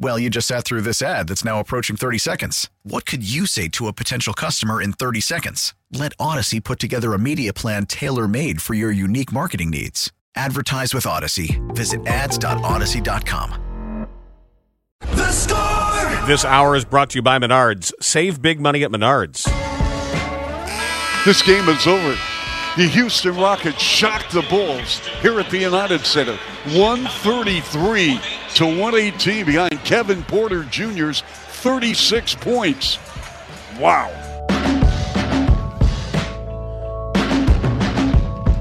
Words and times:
Well, 0.00 0.18
you 0.18 0.30
just 0.30 0.46
sat 0.46 0.64
through 0.64 0.82
this 0.82 1.02
ad 1.02 1.28
that's 1.28 1.44
now 1.44 1.58
approaching 1.58 1.96
30 1.96 2.18
seconds. 2.18 2.70
What 2.84 3.04
could 3.04 3.28
you 3.28 3.46
say 3.46 3.66
to 3.68 3.88
a 3.88 3.92
potential 3.92 4.32
customer 4.32 4.80
in 4.80 4.92
30 4.92 5.20
seconds? 5.20 5.74
Let 5.92 6.16
Audacy 6.18 6.62
put 6.62 6.78
together 6.78 7.14
a 7.14 7.18
media 7.18 7.52
plan 7.52 7.86
tailor 7.86 8.28
made 8.28 8.62
for 8.62 8.74
your 8.74 8.92
unique 8.92 9.32
marketing 9.32 9.70
needs. 9.70 10.12
Advertise 10.36 10.94
with 10.94 11.04
Audacy. 11.04 11.58
Visit 11.74 12.06
ads.audacy.com. 12.06 14.06
The 15.00 15.32
score! 15.32 16.26
This 16.26 16.44
hour 16.44 16.76
is 16.76 16.84
brought 16.84 17.10
to 17.10 17.18
you 17.18 17.22
by 17.22 17.38
Menards. 17.38 17.92
Save 18.00 18.40
big 18.40 18.60
money 18.60 18.84
at 18.84 18.92
Menards. 18.92 19.44
This 21.24 21.42
game 21.42 21.68
is 21.68 21.86
over. 21.86 22.16
The 22.78 22.86
Houston 22.86 23.34
Rockets 23.34 23.82
shocked 23.82 24.30
the 24.30 24.42
Bulls 24.42 25.00
here 25.20 25.40
at 25.40 25.50
the 25.50 25.58
United 25.58 26.06
Center. 26.06 26.36
133 26.76 28.20
to 28.54 28.66
118 28.66 29.44
behind 29.44 29.84
Kevin 29.84 30.22
Porter 30.22 30.62
Jr.'s 30.62 31.22
36 31.22 32.36
points. 32.36 33.00
Wow. 33.80 34.08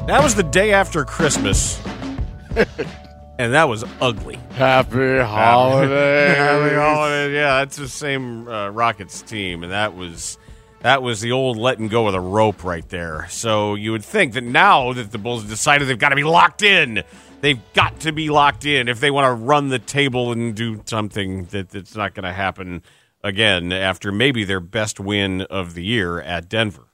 That 0.07 0.21
was 0.23 0.33
the 0.33 0.41
day 0.41 0.73
after 0.73 1.05
Christmas. 1.05 1.79
and 3.38 3.53
that 3.53 3.69
was 3.69 3.83
ugly. 4.01 4.39
Happy 4.53 5.19
holidays. 5.19 6.38
Happy 6.38 6.73
holidays. 6.73 7.35
Yeah, 7.35 7.59
that's 7.59 7.77
the 7.77 7.88
same 7.88 8.47
uh, 8.47 8.69
Rockets 8.69 9.21
team, 9.21 9.61
and 9.61 9.71
that 9.71 9.95
was 9.95 10.39
that 10.88 11.03
was 11.03 11.19
the 11.19 11.33
old 11.33 11.57
letting 11.57 11.89
go 11.89 12.07
of 12.07 12.13
the 12.13 12.19
rope 12.21 12.63
right 12.63 12.88
there. 12.88 13.27
So 13.30 13.75
you 13.75 13.91
would 13.91 14.05
think 14.05 14.31
that 14.35 14.45
now 14.45 14.94
that 14.94 15.11
the 15.11 15.17
Bulls 15.17 15.44
decided 15.44 15.89
they've 15.89 15.99
got 15.99 16.09
to 16.09 16.16
be 16.16 16.23
locked 16.23 16.61
in, 16.61 17.03
they've 17.41 17.59
got 17.73 17.99
to 17.99 18.13
be 18.13 18.29
locked 18.29 18.63
in 18.63 18.88
if 18.88 19.02
they 19.02 19.11
want 19.11 19.25
to 19.25 19.33
run 19.33 19.67
the 19.67 19.79
table 19.79 20.31
and 20.31 20.55
do 20.55 20.81
something 20.85 21.44
that 21.47 21.71
that's 21.71 21.94
not 21.97 22.13
going 22.13 22.23
to 22.23 22.31
happen 22.31 22.83
again 23.21 23.73
after 23.73 24.13
maybe 24.13 24.45
their 24.45 24.61
best 24.61 24.97
win 24.97 25.41
of 25.41 25.73
the 25.73 25.83
year 25.83 26.21
at 26.21 26.47
Denver. 26.47 26.88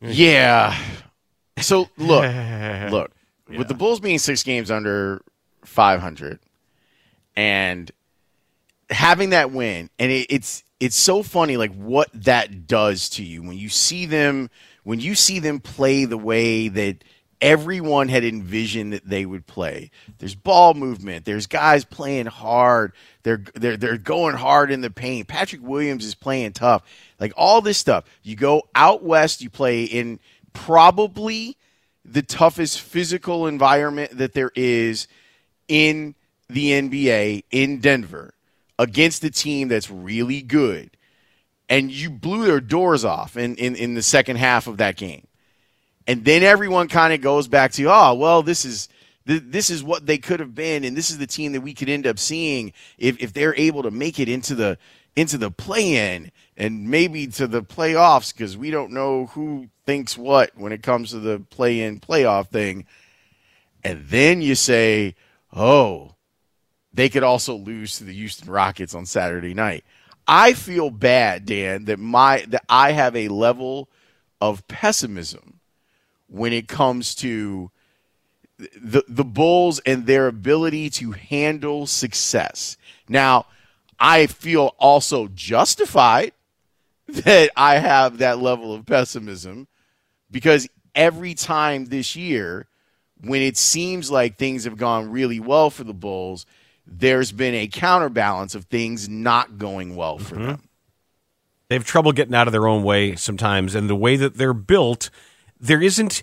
Yeah. 0.00 0.74
So 1.60 1.90
look, 1.98 2.22
look, 2.90 3.10
with 3.46 3.68
the 3.68 3.74
Bulls 3.74 4.00
being 4.00 4.18
six 4.18 4.42
games 4.42 4.70
under 4.70 5.20
500 5.66 6.38
and 7.36 7.90
having 8.88 9.30
that 9.30 9.50
win, 9.50 9.90
and 9.98 10.10
it, 10.10 10.28
it's 10.30 10.64
it's 10.80 10.96
so 10.96 11.22
funny 11.22 11.56
like 11.56 11.74
what 11.74 12.08
that 12.12 12.66
does 12.66 13.08
to 13.08 13.24
you 13.24 13.42
when 13.42 13.56
you 13.56 13.68
see 13.68 14.06
them 14.06 14.50
when 14.84 15.00
you 15.00 15.14
see 15.14 15.38
them 15.38 15.60
play 15.60 16.04
the 16.04 16.18
way 16.18 16.68
that 16.68 17.04
everyone 17.40 18.08
had 18.08 18.24
envisioned 18.24 18.92
that 18.92 19.08
they 19.08 19.24
would 19.24 19.46
play. 19.46 19.90
There's 20.18 20.34
ball 20.34 20.74
movement. 20.74 21.24
There's 21.24 21.46
guys 21.46 21.84
playing 21.84 22.26
hard. 22.26 22.92
They're 23.22 23.42
they're 23.54 23.76
they're 23.76 23.98
going 23.98 24.36
hard 24.36 24.70
in 24.70 24.80
the 24.80 24.90
paint. 24.90 25.28
Patrick 25.28 25.62
Williams 25.62 26.04
is 26.04 26.14
playing 26.14 26.52
tough. 26.52 26.82
Like 27.20 27.32
all 27.36 27.60
this 27.60 27.78
stuff. 27.78 28.04
You 28.22 28.36
go 28.36 28.62
out 28.74 29.02
west, 29.02 29.42
you 29.42 29.50
play 29.50 29.84
in 29.84 30.20
probably 30.52 31.56
the 32.04 32.22
toughest 32.22 32.80
physical 32.80 33.46
environment 33.46 34.16
that 34.18 34.32
there 34.32 34.52
is 34.54 35.06
in 35.68 36.14
the 36.48 36.70
NBA 36.70 37.44
in 37.50 37.80
Denver 37.80 38.32
against 38.78 39.24
a 39.24 39.30
team 39.30 39.68
that's 39.68 39.90
really 39.90 40.42
good. 40.42 40.96
And 41.68 41.90
you 41.90 42.10
blew 42.10 42.46
their 42.46 42.60
doors 42.60 43.04
off 43.04 43.36
in, 43.36 43.56
in, 43.56 43.76
in 43.76 43.94
the 43.94 44.02
second 44.02 44.36
half 44.36 44.66
of 44.66 44.78
that 44.78 44.96
game. 44.96 45.26
And 46.06 46.24
then 46.24 46.42
everyone 46.42 46.88
kind 46.88 47.12
of 47.12 47.20
goes 47.20 47.48
back 47.48 47.72
to, 47.72 47.84
oh, 47.90 48.14
well, 48.14 48.42
this 48.42 48.64
is 48.64 48.88
this 49.28 49.68
is 49.68 49.84
what 49.84 50.06
they 50.06 50.16
could 50.16 50.40
have 50.40 50.54
been, 50.54 50.84
and 50.84 50.96
this 50.96 51.10
is 51.10 51.18
the 51.18 51.26
team 51.26 51.52
that 51.52 51.60
we 51.60 51.74
could 51.74 51.90
end 51.90 52.06
up 52.06 52.18
seeing 52.18 52.72
if, 52.96 53.20
if 53.20 53.34
they're 53.34 53.54
able 53.56 53.82
to 53.82 53.90
make 53.90 54.18
it 54.18 54.26
into 54.26 54.54
the 54.54 54.78
into 55.16 55.36
the 55.36 55.50
play 55.50 56.14
in 56.14 56.30
and 56.56 56.88
maybe 56.88 57.26
to 57.26 57.46
the 57.46 57.62
playoffs 57.62 58.32
because 58.32 58.56
we 58.56 58.70
don't 58.70 58.92
know 58.92 59.26
who 59.26 59.68
thinks 59.84 60.16
what 60.16 60.50
when 60.56 60.72
it 60.72 60.82
comes 60.82 61.10
to 61.10 61.18
the 61.18 61.40
play 61.50 61.80
in 61.80 62.00
playoff 62.00 62.48
thing. 62.48 62.86
And 63.82 64.06
then 64.06 64.40
you 64.40 64.54
say, 64.54 65.14
oh, 65.52 66.14
they 66.92 67.08
could 67.08 67.22
also 67.22 67.54
lose 67.54 67.98
to 67.98 68.04
the 68.04 68.12
Houston 68.12 68.50
Rockets 68.50 68.94
on 68.94 69.06
Saturday 69.06 69.54
night. 69.54 69.84
I 70.26 70.52
feel 70.52 70.90
bad, 70.90 71.46
Dan, 71.46 71.86
that 71.86 71.98
my 71.98 72.44
that 72.48 72.64
I 72.68 72.92
have 72.92 73.16
a 73.16 73.28
level 73.28 73.88
of 74.40 74.66
pessimism 74.68 75.60
when 76.28 76.52
it 76.52 76.68
comes 76.68 77.14
to 77.16 77.70
the 78.58 79.04
the 79.08 79.24
Bulls 79.24 79.80
and 79.80 80.06
their 80.06 80.26
ability 80.26 80.90
to 80.90 81.12
handle 81.12 81.86
success. 81.86 82.76
Now, 83.08 83.46
I 83.98 84.26
feel 84.26 84.74
also 84.78 85.28
justified 85.28 86.32
that 87.08 87.50
I 87.56 87.78
have 87.78 88.18
that 88.18 88.38
level 88.38 88.74
of 88.74 88.86
pessimism 88.86 89.66
because 90.30 90.68
every 90.94 91.34
time 91.34 91.86
this 91.86 92.16
year 92.16 92.66
when 93.22 93.42
it 93.42 93.56
seems 93.56 94.10
like 94.10 94.36
things 94.36 94.64
have 94.64 94.76
gone 94.76 95.10
really 95.10 95.40
well 95.40 95.70
for 95.70 95.84
the 95.84 95.94
Bulls, 95.94 96.46
there's 96.90 97.32
been 97.32 97.54
a 97.54 97.68
counterbalance 97.68 98.54
of 98.54 98.64
things 98.64 99.08
not 99.08 99.58
going 99.58 99.96
well 99.96 100.18
for 100.18 100.36
mm-hmm. 100.36 100.46
them. 100.46 100.68
They 101.68 101.74
have 101.74 101.84
trouble 101.84 102.12
getting 102.12 102.34
out 102.34 102.48
of 102.48 102.52
their 102.52 102.66
own 102.66 102.82
way 102.82 103.14
sometimes, 103.14 103.74
and 103.74 103.90
the 103.90 103.96
way 103.96 104.16
that 104.16 104.36
they're 104.36 104.54
built, 104.54 105.10
there 105.60 105.82
isn't. 105.82 106.22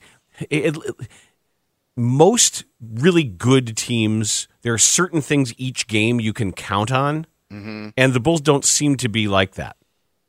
It, 0.49 0.75
it, 0.75 1.09
most 1.95 2.65
really 2.81 3.23
good 3.23 3.77
teams, 3.77 4.47
there 4.63 4.73
are 4.73 4.77
certain 4.77 5.21
things 5.21 5.53
each 5.57 5.87
game 5.87 6.19
you 6.19 6.33
can 6.33 6.51
count 6.51 6.91
on, 6.91 7.25
mm-hmm. 7.51 7.89
and 7.95 8.13
the 8.13 8.19
Bulls 8.19 8.41
don't 8.41 8.65
seem 8.65 8.97
to 8.97 9.07
be 9.07 9.27
like 9.27 9.53
that. 9.53 9.77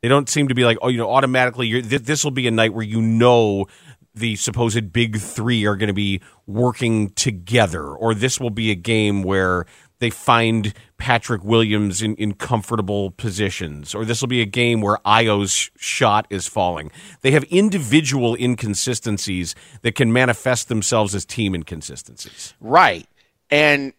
They 0.03 0.09
don't 0.09 0.29
seem 0.29 0.49
to 0.49 0.55
be 0.55 0.65
like, 0.65 0.79
oh, 0.83 0.89
you 0.89 0.99
know, 0.99 1.11
automatically, 1.11 1.83
th- 1.83 2.03
this 2.03 2.23
will 2.23 2.31
be 2.31 2.47
a 2.47 2.51
night 2.51 2.73
where 2.73 2.85
you 2.85 3.01
know 3.01 3.67
the 4.15 4.37
supposed 4.37 4.93
big 4.93 5.19
three 5.19 5.67
are 5.67 5.77
going 5.77 5.89
to 5.89 5.95
be 5.95 6.21
working 6.47 7.11
together, 7.11 7.85
or 7.85 8.15
this 8.15 8.39
will 8.39 8.51
be 8.51 8.71
a 8.71 8.75
game 8.75 9.23
where 9.23 9.67
they 9.99 10.11
find 10.11 10.75
Patrick 10.99 11.43
Williams 11.43 12.03
in, 12.03 12.15
in 12.17 12.35
comfortable 12.35 13.11
positions, 13.11 13.95
or 13.95 14.05
this 14.05 14.21
will 14.21 14.29
be 14.29 14.43
a 14.43 14.47
game 14.47 14.81
where 14.81 14.99
Ayo's 15.07 15.71
shot 15.77 16.27
is 16.31 16.47
falling. 16.47 16.91
They 17.23 17.31
have 17.31 17.45
individual 17.45 18.35
inconsistencies 18.35 19.55
that 19.83 19.95
can 19.95 20.13
manifest 20.13 20.69
themselves 20.69 21.15
as 21.15 21.25
team 21.25 21.55
inconsistencies. 21.55 22.55
Right. 22.61 23.09
And 23.51 23.95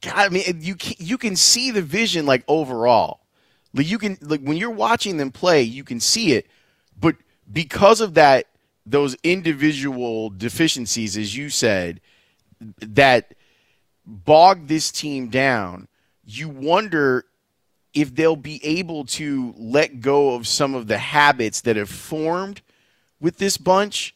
God, 0.00 0.14
I 0.14 0.28
mean, 0.28 0.44
you 0.60 0.76
you 0.98 1.18
can 1.18 1.36
see 1.36 1.70
the 1.70 1.82
vision 1.82 2.26
like 2.26 2.44
overall. 2.48 3.20
Like 3.74 3.90
you 3.90 3.98
can 3.98 4.16
like 4.22 4.40
when 4.40 4.56
you're 4.56 4.70
watching 4.70 5.16
them 5.16 5.30
play, 5.30 5.62
you 5.62 5.84
can 5.84 6.00
see 6.00 6.32
it, 6.32 6.46
but 6.98 7.16
because 7.52 8.00
of 8.00 8.14
that, 8.14 8.46
those 8.86 9.16
individual 9.22 10.30
deficiencies, 10.30 11.16
as 11.16 11.36
you 11.36 11.50
said, 11.50 12.00
that 12.78 13.34
bog 14.06 14.66
this 14.66 14.90
team 14.90 15.28
down, 15.28 15.88
you 16.24 16.48
wonder 16.48 17.24
if 17.92 18.14
they'll 18.14 18.36
be 18.36 18.64
able 18.64 19.04
to 19.04 19.54
let 19.56 20.00
go 20.00 20.34
of 20.34 20.48
some 20.48 20.74
of 20.74 20.88
the 20.88 20.98
habits 20.98 21.60
that 21.62 21.76
have 21.76 21.88
formed 21.88 22.60
with 23.20 23.38
this 23.38 23.56
bunch. 23.56 24.14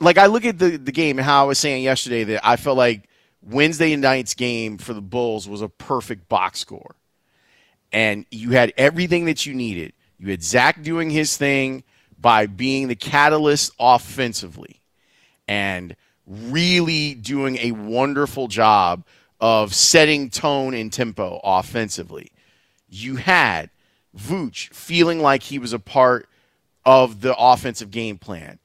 Like 0.00 0.18
I 0.18 0.26
look 0.26 0.44
at 0.44 0.58
the, 0.58 0.76
the 0.76 0.92
game 0.92 1.18
and 1.18 1.26
how 1.26 1.44
I 1.44 1.46
was 1.46 1.58
saying 1.58 1.84
yesterday 1.84 2.24
that 2.24 2.46
I 2.46 2.56
felt 2.56 2.78
like 2.78 3.08
Wednesday 3.42 3.94
night's 3.96 4.34
game 4.34 4.78
for 4.78 4.94
the 4.94 5.02
Bulls 5.02 5.48
was 5.48 5.62
a 5.62 5.68
perfect 5.68 6.28
box 6.28 6.58
score. 6.58 6.96
And 7.92 8.26
you 8.30 8.50
had 8.50 8.72
everything 8.76 9.26
that 9.26 9.46
you 9.46 9.54
needed. 9.54 9.92
You 10.18 10.30
had 10.30 10.42
Zach 10.42 10.82
doing 10.82 11.10
his 11.10 11.36
thing 11.36 11.84
by 12.18 12.46
being 12.46 12.88
the 12.88 12.96
catalyst 12.96 13.72
offensively. 13.78 14.80
And 15.46 15.94
really 16.26 17.14
doing 17.14 17.56
a 17.58 17.72
wonderful 17.72 18.48
job 18.48 19.04
of 19.40 19.74
setting 19.74 20.30
tone 20.30 20.74
and 20.74 20.92
tempo 20.92 21.40
offensively. 21.44 22.32
You 22.88 23.16
had 23.16 23.70
Vooch 24.16 24.68
feeling 24.72 25.20
like 25.20 25.44
he 25.44 25.58
was 25.58 25.72
a 25.72 25.78
part 25.78 26.28
of 26.84 27.20
the 27.20 27.36
offensive 27.36 27.90
game 27.90 28.18
plan 28.18 28.58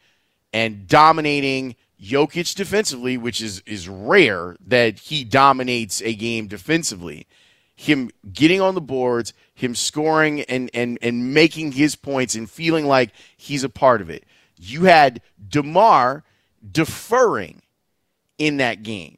and 0.53 0.87
dominating 0.87 1.75
Jokic 2.01 2.55
defensively, 2.55 3.17
which 3.17 3.41
is 3.41 3.61
is 3.65 3.87
rare 3.87 4.55
that 4.65 4.99
he 4.99 5.23
dominates 5.23 6.01
a 6.01 6.15
game 6.15 6.47
defensively. 6.47 7.27
Him 7.75 8.11
getting 8.31 8.61
on 8.61 8.75
the 8.75 8.81
boards, 8.81 9.33
him 9.53 9.75
scoring 9.75 10.41
and 10.41 10.69
and 10.73 10.97
and 11.01 11.33
making 11.33 11.73
his 11.73 11.95
points 11.95 12.35
and 12.35 12.49
feeling 12.49 12.85
like 12.85 13.11
he's 13.37 13.63
a 13.63 13.69
part 13.69 14.01
of 14.01 14.09
it. 14.09 14.23
You 14.57 14.83
had 14.83 15.21
DeMar 15.47 16.23
deferring 16.69 17.61
in 18.37 18.57
that 18.57 18.83
game, 18.83 19.17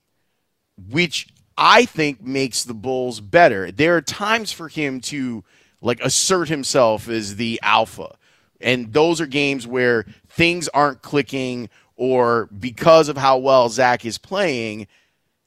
which 0.89 1.27
I 1.57 1.85
think 1.85 2.21
makes 2.21 2.63
the 2.63 2.73
Bulls 2.73 3.19
better. 3.19 3.71
There 3.71 3.95
are 3.95 4.01
times 4.01 4.51
for 4.51 4.67
him 4.67 5.01
to 5.01 5.43
like 5.81 6.01
assert 6.01 6.49
himself 6.49 7.09
as 7.09 7.35
the 7.35 7.59
alpha. 7.61 8.15
And 8.61 8.93
those 8.93 9.19
are 9.19 9.25
games 9.25 9.67
where 9.67 10.05
things 10.29 10.69
aren't 10.69 11.01
clicking 11.01 11.69
or 11.95 12.47
because 12.47 13.09
of 13.09 13.17
how 13.17 13.37
well 13.37 13.69
Zach 13.69 14.05
is 14.05 14.17
playing, 14.17 14.87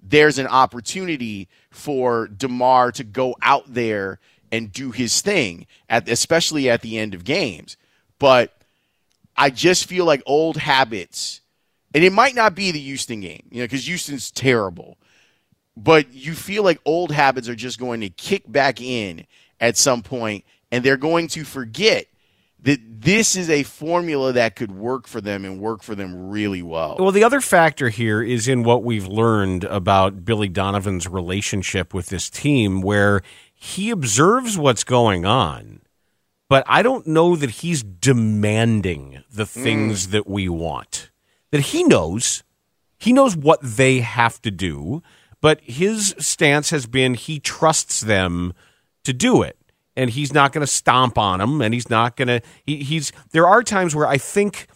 there's 0.00 0.38
an 0.38 0.46
opportunity 0.46 1.48
for 1.70 2.28
DeMar 2.28 2.92
to 2.92 3.04
go 3.04 3.34
out 3.42 3.64
there 3.66 4.20
and 4.52 4.72
do 4.72 4.92
his 4.92 5.20
thing, 5.20 5.66
at, 5.88 6.08
especially 6.08 6.70
at 6.70 6.82
the 6.82 6.98
end 6.98 7.14
of 7.14 7.24
games. 7.24 7.76
But 8.18 8.54
I 9.36 9.50
just 9.50 9.86
feel 9.86 10.04
like 10.04 10.22
old 10.24 10.56
habits, 10.56 11.40
and 11.96 12.04
it 12.04 12.12
might 12.12 12.34
not 12.34 12.54
be 12.54 12.72
the 12.72 12.78
Houston 12.78 13.20
game, 13.20 13.48
you 13.50 13.60
know, 13.60 13.64
because 13.64 13.86
Houston's 13.86 14.30
terrible. 14.30 14.98
But 15.78 16.12
you 16.12 16.34
feel 16.34 16.62
like 16.62 16.78
old 16.84 17.10
habits 17.10 17.48
are 17.48 17.54
just 17.54 17.78
going 17.78 18.02
to 18.02 18.10
kick 18.10 18.42
back 18.46 18.82
in 18.82 19.26
at 19.60 19.78
some 19.78 20.02
point, 20.02 20.44
and 20.70 20.84
they're 20.84 20.98
going 20.98 21.28
to 21.28 21.42
forget 21.42 22.08
that 22.60 22.80
this 23.00 23.34
is 23.34 23.48
a 23.48 23.62
formula 23.62 24.34
that 24.34 24.56
could 24.56 24.72
work 24.72 25.06
for 25.06 25.22
them 25.22 25.46
and 25.46 25.58
work 25.58 25.82
for 25.82 25.94
them 25.94 26.28
really 26.28 26.60
well. 26.60 26.96
Well, 26.98 27.12
the 27.12 27.24
other 27.24 27.40
factor 27.40 27.88
here 27.88 28.22
is 28.22 28.46
in 28.46 28.62
what 28.62 28.82
we've 28.84 29.06
learned 29.06 29.64
about 29.64 30.22
Billy 30.22 30.50
Donovan's 30.50 31.08
relationship 31.08 31.94
with 31.94 32.08
this 32.08 32.28
team, 32.28 32.82
where 32.82 33.22
he 33.54 33.88
observes 33.88 34.58
what's 34.58 34.84
going 34.84 35.24
on, 35.24 35.80
but 36.50 36.62
I 36.66 36.82
don't 36.82 37.06
know 37.06 37.36
that 37.36 37.50
he's 37.50 37.82
demanding 37.82 39.24
the 39.32 39.46
things 39.46 40.08
mm. 40.08 40.10
that 40.10 40.26
we 40.26 40.50
want. 40.50 41.10
That 41.56 41.62
he 41.62 41.84
knows, 41.84 42.44
he 42.98 43.14
knows 43.14 43.34
what 43.34 43.60
they 43.62 44.00
have 44.00 44.42
to 44.42 44.50
do, 44.50 45.02
but 45.40 45.58
his 45.62 46.14
stance 46.18 46.68
has 46.68 46.86
been 46.86 47.14
he 47.14 47.40
trusts 47.40 48.02
them 48.02 48.52
to 49.04 49.14
do 49.14 49.40
it 49.40 49.56
and 49.96 50.10
he's 50.10 50.34
not 50.34 50.52
going 50.52 50.60
to 50.60 50.70
stomp 50.70 51.16
on 51.16 51.38
them, 51.38 51.62
and 51.62 51.72
he's 51.72 51.88
not 51.88 52.14
going 52.14 52.28
to. 52.28 52.42
He, 52.66 52.84
he's 52.84 53.10
there 53.30 53.46
are 53.46 53.62
times 53.62 53.94
where 53.94 54.06
I 54.06 54.18
think 54.18 54.66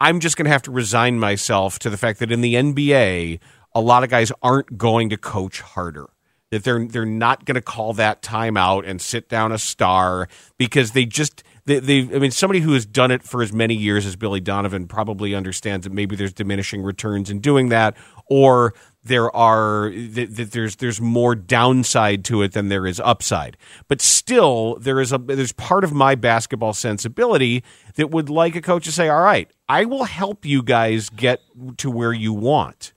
I'm 0.00 0.18
just 0.18 0.38
going 0.38 0.46
to 0.46 0.50
have 0.50 0.62
to 0.62 0.70
resign 0.70 1.18
myself 1.18 1.78
to 1.80 1.90
the 1.90 1.98
fact 1.98 2.20
that 2.20 2.32
in 2.32 2.40
the 2.40 2.54
NBA, 2.54 3.38
a 3.74 3.80
lot 3.82 4.02
of 4.02 4.08
guys 4.08 4.32
aren't 4.42 4.78
going 4.78 5.10
to 5.10 5.18
coach 5.18 5.60
harder. 5.60 6.08
That 6.50 6.64
they're 6.64 6.86
they're 6.86 7.04
not 7.04 7.44
going 7.44 7.56
to 7.56 7.60
call 7.60 7.92
that 7.92 8.22
timeout 8.22 8.88
and 8.88 8.98
sit 8.98 9.28
down 9.28 9.52
a 9.52 9.58
star 9.58 10.26
because 10.56 10.92
they 10.92 11.04
just 11.04 11.44
they, 11.70 11.78
they 11.78 12.16
I 12.16 12.18
mean 12.18 12.30
somebody 12.30 12.60
who 12.60 12.72
has 12.72 12.84
done 12.84 13.10
it 13.10 13.22
for 13.22 13.42
as 13.42 13.52
many 13.52 13.74
years 13.74 14.04
as 14.06 14.16
Billy 14.16 14.40
Donovan 14.40 14.86
probably 14.86 15.34
understands 15.34 15.84
that 15.84 15.92
maybe 15.92 16.16
there's 16.16 16.32
diminishing 16.32 16.82
returns 16.82 17.30
in 17.30 17.40
doing 17.40 17.68
that 17.68 17.96
or 18.26 18.74
there 19.02 19.34
are 19.34 19.90
that 19.90 20.50
there's 20.52 20.76
there's 20.76 21.00
more 21.00 21.34
downside 21.34 22.24
to 22.26 22.42
it 22.42 22.52
than 22.52 22.68
there 22.68 22.86
is 22.86 23.00
upside. 23.00 23.56
But 23.88 24.00
still, 24.00 24.76
there 24.76 25.00
is 25.00 25.12
a 25.12 25.18
there's 25.18 25.52
part 25.52 25.84
of 25.84 25.92
my 25.92 26.14
basketball 26.14 26.74
sensibility 26.74 27.64
that 27.94 28.10
would 28.10 28.28
like 28.28 28.54
a 28.56 28.60
coach 28.60 28.84
to 28.84 28.92
say, 28.92 29.08
"All 29.08 29.22
right, 29.22 29.50
I 29.68 29.86
will 29.86 30.04
help 30.04 30.44
you 30.44 30.62
guys 30.62 31.08
get 31.08 31.40
to 31.78 31.90
where 31.90 32.12
you 32.12 32.32
want, 32.34 32.92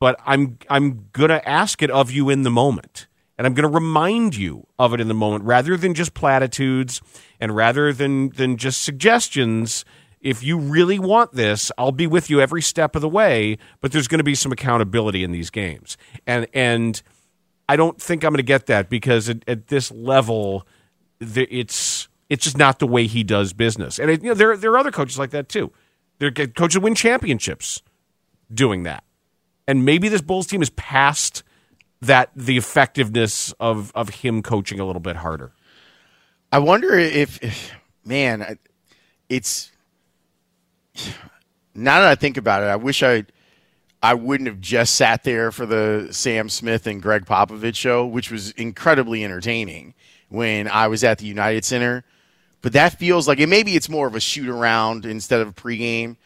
but 0.00 0.18
I'm 0.26 0.58
I'm 0.68 1.08
gonna 1.12 1.42
ask 1.46 1.80
it 1.80 1.90
of 1.90 2.10
you 2.10 2.28
in 2.28 2.42
the 2.42 2.50
moment." 2.50 3.06
And 3.38 3.46
I'm 3.46 3.54
going 3.54 3.70
to 3.70 3.74
remind 3.74 4.34
you 4.34 4.66
of 4.78 4.94
it 4.94 5.00
in 5.00 5.08
the 5.08 5.14
moment 5.14 5.44
rather 5.44 5.76
than 5.76 5.94
just 5.94 6.14
platitudes 6.14 7.02
and 7.38 7.54
rather 7.54 7.92
than, 7.92 8.30
than 8.30 8.56
just 8.56 8.82
suggestions 8.82 9.84
if 10.26 10.42
you 10.42 10.58
really 10.58 10.98
want 10.98 11.34
this, 11.34 11.70
I'll 11.78 11.92
be 11.92 12.08
with 12.08 12.30
you 12.30 12.40
every 12.40 12.60
step 12.60 12.96
of 12.96 13.02
the 13.02 13.08
way, 13.08 13.58
but 13.80 13.92
there's 13.92 14.08
going 14.08 14.18
to 14.18 14.24
be 14.24 14.34
some 14.34 14.50
accountability 14.50 15.22
in 15.22 15.30
these 15.30 15.50
games. 15.50 15.96
And 16.26 16.48
and 16.52 17.00
I 17.68 17.76
don't 17.76 18.00
think 18.02 18.24
I'm 18.24 18.32
going 18.32 18.38
to 18.38 18.42
get 18.42 18.66
that 18.66 18.88
because 18.88 19.28
at, 19.28 19.44
at 19.46 19.68
this 19.68 19.92
level 19.92 20.66
it's 21.20 22.08
it's 22.28 22.44
just 22.44 22.58
not 22.58 22.80
the 22.80 22.88
way 22.88 23.06
he 23.06 23.22
does 23.22 23.52
business. 23.52 24.00
And 24.00 24.10
it, 24.10 24.22
you 24.22 24.30
know 24.30 24.34
there 24.34 24.56
there 24.56 24.72
are 24.72 24.78
other 24.78 24.90
coaches 24.90 25.16
like 25.16 25.30
that 25.30 25.48
too. 25.48 25.70
There 26.18 26.28
are 26.28 26.46
coaches 26.46 26.80
win 26.80 26.96
championships 26.96 27.82
doing 28.52 28.82
that. 28.84 29.04
And 29.68 29.84
maybe 29.84 30.08
this 30.08 30.22
Bulls 30.22 30.46
team 30.46 30.62
is 30.62 30.70
past 30.70 31.44
that 32.06 32.30
the 32.34 32.56
effectiveness 32.56 33.52
of 33.60 33.92
of 33.94 34.08
him 34.08 34.42
coaching 34.42 34.80
a 34.80 34.84
little 34.84 35.00
bit 35.00 35.16
harder. 35.16 35.52
I 36.52 36.58
wonder 36.58 36.94
if, 36.94 37.42
if 37.42 37.72
man, 38.04 38.58
it's 39.28 39.72
now 41.74 42.00
that 42.00 42.10
I 42.10 42.14
think 42.14 42.36
about 42.36 42.62
it, 42.62 42.66
I 42.66 42.76
wish 42.76 43.02
I 43.02 43.24
I 44.02 44.14
wouldn't 44.14 44.48
have 44.48 44.60
just 44.60 44.94
sat 44.94 45.24
there 45.24 45.50
for 45.50 45.66
the 45.66 46.08
Sam 46.10 46.48
Smith 46.48 46.86
and 46.86 47.02
Gregg 47.02 47.24
Popovich 47.24 47.74
show, 47.74 48.06
which 48.06 48.30
was 48.30 48.52
incredibly 48.52 49.24
entertaining 49.24 49.94
when 50.28 50.68
I 50.68 50.88
was 50.88 51.02
at 51.02 51.18
the 51.18 51.26
United 51.26 51.64
Center. 51.64 52.04
But 52.62 52.72
that 52.72 52.98
feels 52.98 53.26
like 53.28 53.38
it 53.38 53.48
maybe 53.48 53.74
it's 53.74 53.88
more 53.88 54.06
of 54.06 54.14
a 54.14 54.20
shoot 54.20 54.48
around 54.48 55.04
instead 55.04 55.40
of 55.40 55.48
a 55.48 55.52
pregame 55.52 56.16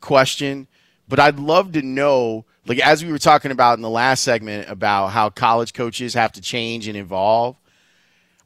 question. 0.00 0.66
But 1.08 1.18
I'd 1.18 1.38
love 1.38 1.72
to 1.72 1.82
know, 1.82 2.44
like 2.70 2.78
as 2.78 3.04
we 3.04 3.10
were 3.10 3.18
talking 3.18 3.50
about 3.50 3.76
in 3.78 3.82
the 3.82 3.90
last 3.90 4.22
segment 4.22 4.70
about 4.70 5.08
how 5.08 5.28
college 5.28 5.74
coaches 5.74 6.14
have 6.14 6.30
to 6.30 6.40
change 6.40 6.86
and 6.86 6.96
evolve. 6.96 7.56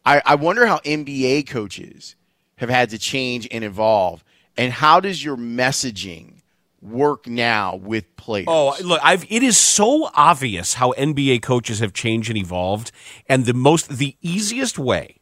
I, 0.02 0.22
I 0.24 0.34
wonder 0.36 0.64
how 0.64 0.78
NBA 0.78 1.46
coaches 1.46 2.16
have 2.56 2.70
had 2.70 2.88
to 2.90 2.98
change 2.98 3.46
and 3.50 3.62
evolve 3.62 4.24
and 4.56 4.72
how 4.72 4.98
does 5.00 5.22
your 5.22 5.36
messaging 5.36 6.40
work 6.80 7.26
now 7.26 7.76
with 7.76 8.16
players? 8.16 8.46
Oh, 8.48 8.74
look, 8.82 9.00
I've, 9.02 9.30
it 9.30 9.42
is 9.42 9.58
so 9.58 10.08
obvious 10.14 10.72
how 10.72 10.92
NBA 10.92 11.42
coaches 11.42 11.80
have 11.80 11.92
changed 11.92 12.30
and 12.30 12.38
evolved, 12.38 12.92
and 13.28 13.44
the 13.44 13.52
most 13.52 13.90
the 13.90 14.16
easiest 14.22 14.78
way 14.78 15.16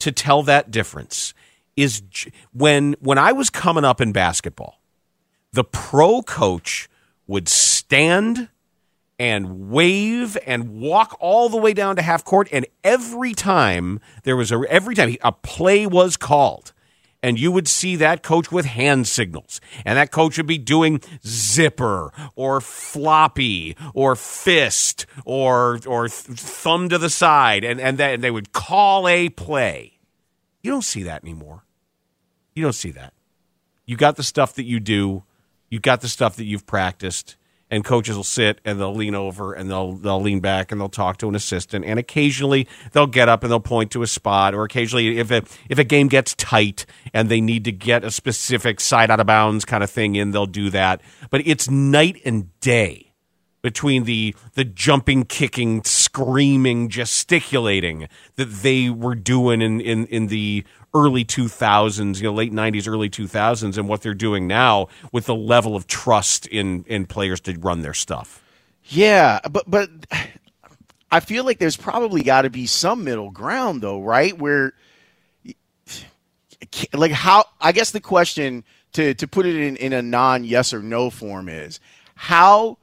to 0.00 0.12
tell 0.12 0.42
that 0.42 0.70
difference 0.70 1.32
is 1.76 2.02
when 2.52 2.94
when 3.00 3.16
I 3.16 3.32
was 3.32 3.48
coming 3.48 3.84
up 3.84 4.02
in 4.02 4.12
basketball, 4.12 4.82
the 5.52 5.64
pro 5.64 6.20
coach 6.20 6.90
would 7.26 7.48
stand 7.94 8.48
and 9.20 9.70
wave 9.70 10.36
and 10.44 10.80
walk 10.80 11.16
all 11.20 11.48
the 11.48 11.56
way 11.56 11.72
down 11.72 11.94
to 11.94 12.02
half 12.02 12.24
court 12.24 12.48
and 12.50 12.66
every 12.82 13.32
time 13.32 14.00
there 14.24 14.36
was 14.36 14.50
a 14.50 14.60
every 14.68 14.96
time 14.96 15.14
a 15.22 15.30
play 15.30 15.86
was 15.86 16.16
called 16.16 16.72
and 17.22 17.38
you 17.38 17.52
would 17.52 17.68
see 17.68 17.94
that 17.94 18.24
coach 18.24 18.50
with 18.50 18.66
hand 18.66 19.06
signals. 19.08 19.58
And 19.86 19.96
that 19.96 20.10
coach 20.10 20.36
would 20.36 20.46
be 20.46 20.58
doing 20.58 21.00
zipper 21.24 22.12
or 22.34 22.60
floppy 22.60 23.78
or 23.94 24.14
fist 24.14 25.06
or, 25.24 25.80
or 25.86 26.06
thumb 26.10 26.90
to 26.90 26.98
the 26.98 27.08
side. 27.08 27.64
And, 27.64 27.80
and, 27.80 27.98
and 27.98 28.22
they 28.22 28.30
would 28.30 28.52
call 28.52 29.08
a 29.08 29.30
play. 29.30 30.00
You 30.62 30.70
don't 30.70 30.84
see 30.84 31.04
that 31.04 31.22
anymore. 31.22 31.64
You 32.54 32.62
don't 32.62 32.74
see 32.74 32.90
that. 32.90 33.14
You 33.86 33.96
got 33.96 34.16
the 34.16 34.22
stuff 34.22 34.54
that 34.56 34.64
you 34.64 34.78
do, 34.78 35.22
you 35.70 35.80
got 35.80 36.02
the 36.02 36.08
stuff 36.08 36.36
that 36.36 36.44
you've 36.44 36.66
practiced 36.66 37.36
and 37.70 37.84
coaches 37.84 38.16
will 38.16 38.24
sit 38.24 38.60
and 38.64 38.80
they'll 38.80 38.94
lean 38.94 39.14
over 39.14 39.52
and 39.52 39.70
they'll 39.70 39.92
they'll 39.92 40.20
lean 40.20 40.40
back 40.40 40.70
and 40.70 40.80
they'll 40.80 40.88
talk 40.88 41.16
to 41.18 41.28
an 41.28 41.34
assistant. 41.34 41.84
And 41.84 41.98
occasionally 41.98 42.68
they'll 42.92 43.06
get 43.06 43.28
up 43.28 43.42
and 43.42 43.50
they'll 43.50 43.60
point 43.60 43.90
to 43.92 44.02
a 44.02 44.06
spot 44.06 44.54
or 44.54 44.64
occasionally 44.64 45.18
if 45.18 45.30
a 45.30 45.42
if 45.68 45.78
a 45.78 45.84
game 45.84 46.08
gets 46.08 46.34
tight 46.34 46.86
and 47.12 47.28
they 47.28 47.40
need 47.40 47.64
to 47.64 47.72
get 47.72 48.04
a 48.04 48.10
specific 48.10 48.80
side 48.80 49.10
out 49.10 49.20
of 49.20 49.26
bounds 49.26 49.64
kind 49.64 49.82
of 49.82 49.90
thing 49.90 50.14
in 50.16 50.30
they'll 50.30 50.46
do 50.46 50.70
that. 50.70 51.00
But 51.30 51.46
it's 51.46 51.70
night 51.70 52.20
and 52.24 52.58
day 52.60 53.13
between 53.64 54.04
the 54.04 54.36
the 54.52 54.62
jumping 54.62 55.24
kicking 55.24 55.82
screaming 55.84 56.90
gesticulating 56.90 58.06
that 58.36 58.44
they 58.44 58.90
were 58.90 59.14
doing 59.14 59.62
in 59.62 59.80
in 59.80 60.04
in 60.08 60.26
the 60.26 60.62
early 60.92 61.24
2000s, 61.24 62.18
you 62.18 62.24
know, 62.24 62.32
late 62.34 62.52
90s, 62.52 62.86
early 62.86 63.08
2000s, 63.08 63.78
and 63.78 63.88
what 63.88 64.02
they're 64.02 64.12
doing 64.12 64.46
now 64.46 64.86
with 65.12 65.24
the 65.24 65.34
level 65.34 65.74
of 65.76 65.86
trust 65.86 66.46
in 66.46 66.84
in 66.88 67.06
players 67.06 67.40
to 67.40 67.58
run 67.58 67.80
their 67.80 67.94
stuff. 67.94 68.42
Yeah, 68.84 69.40
but 69.50 69.64
but 69.66 69.88
I 71.10 71.20
feel 71.20 71.44
like 71.44 71.58
there's 71.58 71.78
probably 71.78 72.22
got 72.22 72.42
to 72.42 72.50
be 72.50 72.66
some 72.66 73.02
middle 73.02 73.30
ground 73.30 73.80
though, 73.80 74.02
right? 74.02 74.38
Where 74.38 74.74
like 76.92 77.12
how 77.12 77.46
I 77.62 77.72
guess 77.72 77.92
the 77.92 78.00
question 78.00 78.62
to 78.92 79.14
to 79.14 79.26
put 79.26 79.46
it 79.46 79.56
in 79.56 79.76
in 79.76 79.94
a 79.94 80.02
non 80.02 80.44
yes 80.44 80.74
or 80.74 80.82
no 80.82 81.08
form 81.08 81.48
is 81.48 81.80
how 82.14 82.76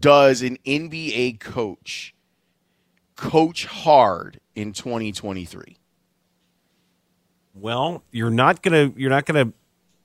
does 0.00 0.42
an 0.42 0.58
NBA 0.66 1.40
coach 1.40 2.14
coach 3.16 3.66
hard 3.66 4.40
in 4.54 4.72
2023? 4.72 5.76
Well, 7.54 8.04
you're 8.12 8.30
not 8.30 8.62
gonna 8.62 8.92
you're 8.96 9.10
not 9.10 9.26
gonna 9.26 9.52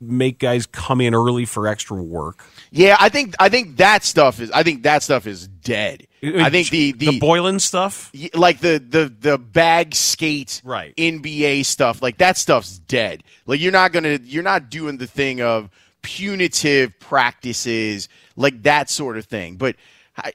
make 0.02 0.40
guys 0.40 0.66
come 0.66 1.00
in 1.02 1.14
early 1.14 1.46
for 1.46 1.68
extra 1.68 2.02
work. 2.02 2.44
Yeah, 2.72 2.98
I 3.00 3.10
think 3.10 3.36
I 3.40 3.50
think 3.50 3.78
that 3.78 4.04
stuff 4.04 4.40
is 4.40 4.52
I 4.52 4.64
think 4.64 4.84
that 4.84 5.04
stuff 5.04 5.28
is 5.28 5.48
dead. 5.48 6.08
Uh, 6.24 6.32
I 6.38 6.50
think 6.50 6.70
the 6.70 6.94
the, 6.94 7.12
the 7.12 7.20
Boylen 7.20 7.62
stuff, 7.62 8.12
like 8.34 8.60
the 8.60 8.84
the 8.86 9.14
the 9.20 9.38
bag 9.38 9.94
skate 9.94 10.62
Right. 10.64 10.96
NBA 10.96 11.66
stuff, 11.66 12.02
like 12.02 12.18
that 12.18 12.38
stuff's 12.38 12.80
dead. 12.80 13.24
Like 13.46 13.60
you're 13.60 13.72
not 13.72 13.92
gonna 13.92 14.20
you're 14.24 14.44
not 14.44 14.70
doing 14.70 14.98
the 14.98 15.08
thing 15.08 15.42
of 15.42 15.70
punitive 16.02 17.00
practices 17.00 18.10
like 18.36 18.64
that 18.64 18.90
sort 18.90 19.18
of 19.18 19.26
thing. 19.26 19.56
But 19.56 19.76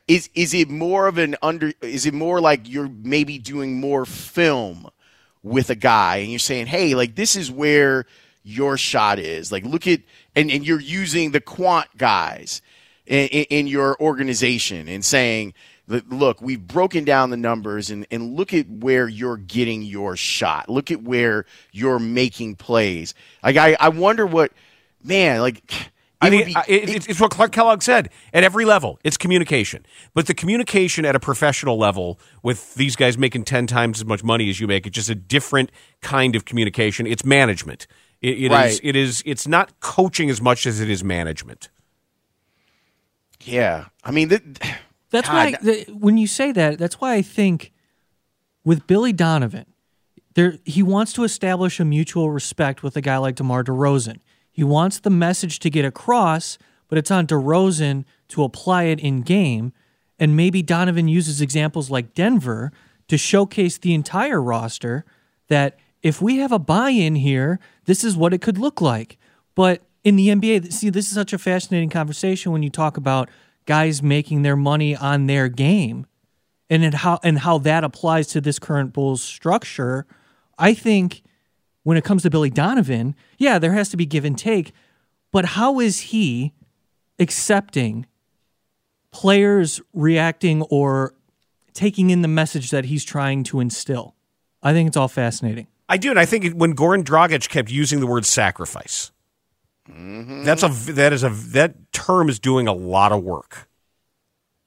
is 0.06 0.28
is 0.34 0.54
it 0.54 0.68
more 0.68 1.06
of 1.06 1.18
an 1.18 1.36
under? 1.42 1.72
Is 1.82 2.06
it 2.06 2.14
more 2.14 2.40
like 2.40 2.68
you're 2.68 2.88
maybe 2.88 3.38
doing 3.38 3.80
more 3.80 4.04
film 4.04 4.88
with 5.42 5.70
a 5.70 5.76
guy 5.76 6.16
and 6.16 6.30
you're 6.30 6.38
saying, 6.38 6.66
hey, 6.66 6.94
like 6.94 7.14
this 7.14 7.36
is 7.36 7.50
where 7.50 8.06
your 8.42 8.76
shot 8.76 9.18
is. 9.18 9.52
Like 9.52 9.64
look 9.64 9.86
at 9.86 10.00
and 10.34 10.50
and 10.50 10.66
you're 10.66 10.80
using 10.80 11.30
the 11.30 11.40
quant 11.40 11.88
guys 11.96 12.60
in, 13.06 13.28
in, 13.28 13.44
in 13.44 13.66
your 13.66 13.96
organization 14.00 14.88
and 14.88 15.04
saying. 15.04 15.54
Look, 16.10 16.42
we've 16.42 16.66
broken 16.66 17.04
down 17.04 17.30
the 17.30 17.38
numbers 17.38 17.88
and, 17.88 18.06
and 18.10 18.36
look 18.36 18.52
at 18.52 18.68
where 18.68 19.08
you're 19.08 19.38
getting 19.38 19.80
your 19.80 20.16
shot. 20.16 20.68
Look 20.68 20.90
at 20.90 21.02
where 21.02 21.46
you're 21.72 21.98
making 21.98 22.56
plays. 22.56 23.14
Like 23.42 23.56
I, 23.56 23.74
I 23.80 23.88
wonder 23.88 24.26
what 24.26 24.52
man, 25.02 25.40
like 25.40 25.62
I 26.20 26.26
it 26.28 26.30
would 26.30 26.44
think 26.44 26.46
be- 26.48 26.54
uh, 26.56 26.62
it, 26.66 26.82
it's- 26.88 27.06
it's 27.08 27.20
what 27.20 27.30
Clark 27.30 27.52
Kellogg 27.52 27.80
said. 27.82 28.10
At 28.32 28.42
every 28.44 28.64
level, 28.64 28.98
it's 29.04 29.16
communication. 29.16 29.86
But 30.14 30.26
the 30.26 30.34
communication 30.34 31.04
at 31.04 31.14
a 31.14 31.20
professional 31.20 31.78
level, 31.78 32.18
with 32.42 32.74
these 32.74 32.96
guys 32.96 33.16
making 33.16 33.44
ten 33.44 33.66
times 33.68 34.00
as 34.00 34.04
much 34.04 34.24
money 34.24 34.48
as 34.50 34.58
you 34.60 34.66
make, 34.66 34.86
it's 34.86 34.94
just 34.96 35.10
a 35.10 35.14
different 35.14 35.70
kind 36.00 36.34
of 36.34 36.44
communication. 36.44 37.06
It's 37.06 37.24
management. 37.24 37.86
It, 38.20 38.30
it 38.30 38.42
is- 38.46 38.50
Right. 38.50 38.80
It 38.82 38.96
is. 38.96 39.22
It's 39.26 39.46
not 39.46 39.78
coaching 39.80 40.28
as 40.28 40.40
much 40.42 40.66
as 40.66 40.80
it 40.80 40.90
is 40.90 41.04
management. 41.04 41.68
yeah. 43.44 43.86
I 44.04 44.10
mean, 44.10 44.28
th- 44.30 44.42
That's 45.10 45.28
God, 45.28 45.34
why 45.34 45.52
th- 45.52 45.88
when 45.88 46.18
you 46.18 46.26
say 46.26 46.52
that, 46.52 46.78
that's 46.78 47.00
why 47.00 47.14
I 47.14 47.22
think 47.22 47.72
with 48.64 48.86
Billy 48.86 49.12
Donovan, 49.12 49.64
there 50.34 50.58
he 50.66 50.82
wants 50.82 51.14
to 51.14 51.24
establish 51.24 51.80
a 51.80 51.84
mutual 51.84 52.30
respect 52.30 52.82
with 52.82 52.94
a 52.96 53.00
guy 53.00 53.16
like 53.16 53.36
DeMar 53.36 53.64
DeRozan. 53.64 54.18
He 54.58 54.64
wants 54.64 54.98
the 54.98 55.08
message 55.08 55.60
to 55.60 55.70
get 55.70 55.84
across, 55.84 56.58
but 56.88 56.98
it's 56.98 57.12
on 57.12 57.28
DeRozan 57.28 58.04
to 58.26 58.42
apply 58.42 58.86
it 58.86 58.98
in 58.98 59.22
game. 59.22 59.72
And 60.18 60.36
maybe 60.36 60.62
Donovan 60.62 61.06
uses 61.06 61.40
examples 61.40 61.92
like 61.92 62.12
Denver 62.12 62.72
to 63.06 63.16
showcase 63.16 63.78
the 63.78 63.94
entire 63.94 64.42
roster 64.42 65.04
that 65.46 65.78
if 66.02 66.20
we 66.20 66.38
have 66.38 66.50
a 66.50 66.58
buy-in 66.58 67.14
here, 67.14 67.60
this 67.84 68.02
is 68.02 68.16
what 68.16 68.34
it 68.34 68.40
could 68.40 68.58
look 68.58 68.80
like. 68.80 69.16
But 69.54 69.82
in 70.02 70.16
the 70.16 70.26
NBA, 70.26 70.72
see, 70.72 70.90
this 70.90 71.06
is 71.06 71.14
such 71.14 71.32
a 71.32 71.38
fascinating 71.38 71.88
conversation 71.90 72.50
when 72.50 72.64
you 72.64 72.70
talk 72.70 72.96
about 72.96 73.28
guys 73.64 74.02
making 74.02 74.42
their 74.42 74.56
money 74.56 74.96
on 74.96 75.26
their 75.26 75.46
game 75.46 76.04
and 76.68 76.94
how 76.94 77.20
and 77.22 77.38
how 77.38 77.58
that 77.58 77.84
applies 77.84 78.26
to 78.30 78.40
this 78.40 78.58
current 78.58 78.92
Bulls 78.92 79.22
structure. 79.22 80.04
I 80.58 80.74
think 80.74 81.22
when 81.88 81.96
it 81.96 82.04
comes 82.04 82.22
to 82.22 82.28
Billy 82.28 82.50
Donovan, 82.50 83.16
yeah, 83.38 83.58
there 83.58 83.72
has 83.72 83.88
to 83.88 83.96
be 83.96 84.04
give 84.04 84.26
and 84.26 84.36
take, 84.36 84.72
but 85.32 85.46
how 85.46 85.80
is 85.80 86.00
he 86.00 86.52
accepting 87.18 88.04
players 89.10 89.80
reacting 89.94 90.60
or 90.64 91.14
taking 91.72 92.10
in 92.10 92.20
the 92.20 92.28
message 92.28 92.70
that 92.72 92.84
he's 92.84 93.06
trying 93.06 93.42
to 93.44 93.58
instill? 93.58 94.14
I 94.62 94.74
think 94.74 94.88
it's 94.88 94.98
all 94.98 95.08
fascinating. 95.08 95.66
I 95.88 95.96
do, 95.96 96.10
and 96.10 96.18
I 96.18 96.26
think 96.26 96.52
when 96.52 96.76
Goran 96.76 97.04
Dragic 97.04 97.48
kept 97.48 97.70
using 97.70 98.00
the 98.00 98.06
word 98.06 98.26
sacrifice, 98.26 99.10
mm-hmm. 99.88 100.44
that's 100.44 100.62
a 100.62 100.68
that 100.92 101.14
is 101.14 101.24
a 101.24 101.30
that 101.30 101.90
term 101.94 102.28
is 102.28 102.38
doing 102.38 102.68
a 102.68 102.74
lot 102.74 103.12
of 103.12 103.24
work 103.24 103.66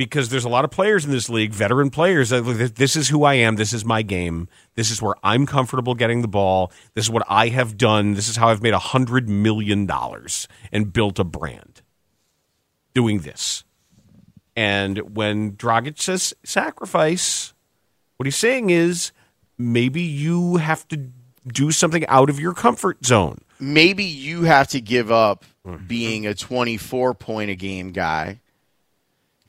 because 0.05 0.29
there's 0.29 0.45
a 0.45 0.49
lot 0.49 0.65
of 0.65 0.71
players 0.71 1.05
in 1.05 1.11
this 1.11 1.29
league, 1.29 1.51
veteran 1.53 1.89
players. 1.91 2.29
This 2.29 2.95
is 2.95 3.09
who 3.09 3.23
I 3.23 3.35
am. 3.35 3.55
This 3.55 3.71
is 3.73 3.85
my 3.85 4.01
game. 4.01 4.47
This 4.75 4.89
is 4.89 5.01
where 5.01 5.13
I'm 5.23 5.45
comfortable 5.45 5.93
getting 5.93 6.21
the 6.21 6.27
ball. 6.27 6.71
This 6.95 7.05
is 7.05 7.11
what 7.11 7.23
I 7.29 7.49
have 7.49 7.77
done. 7.77 8.15
This 8.15 8.27
is 8.27 8.35
how 8.35 8.49
I've 8.49 8.63
made 8.63 8.73
a 8.73 8.79
hundred 8.79 9.29
million 9.29 9.85
dollars 9.85 10.47
and 10.71 10.91
built 10.91 11.19
a 11.19 11.23
brand 11.23 11.81
doing 12.93 13.19
this. 13.19 13.63
And 14.55 15.15
when 15.15 15.53
Dragic 15.53 15.99
says 16.01 16.33
sacrifice, 16.43 17.53
what 18.17 18.25
he's 18.25 18.35
saying 18.35 18.69
is 18.69 19.11
maybe 19.57 20.01
you 20.01 20.57
have 20.57 20.87
to 20.89 21.09
do 21.47 21.71
something 21.71 22.05
out 22.07 22.29
of 22.29 22.39
your 22.39 22.53
comfort 22.53 23.05
zone. 23.05 23.39
maybe 23.59 24.03
you 24.03 24.43
have 24.43 24.67
to 24.69 24.81
give 24.81 25.11
up 25.11 25.45
Mm-hmm. 25.63 25.85
being 25.85 26.25
a 26.25 26.33
24 26.33 27.13
point 27.13 27.51
a 27.51 27.55
game 27.55 27.91
guy 27.91 28.39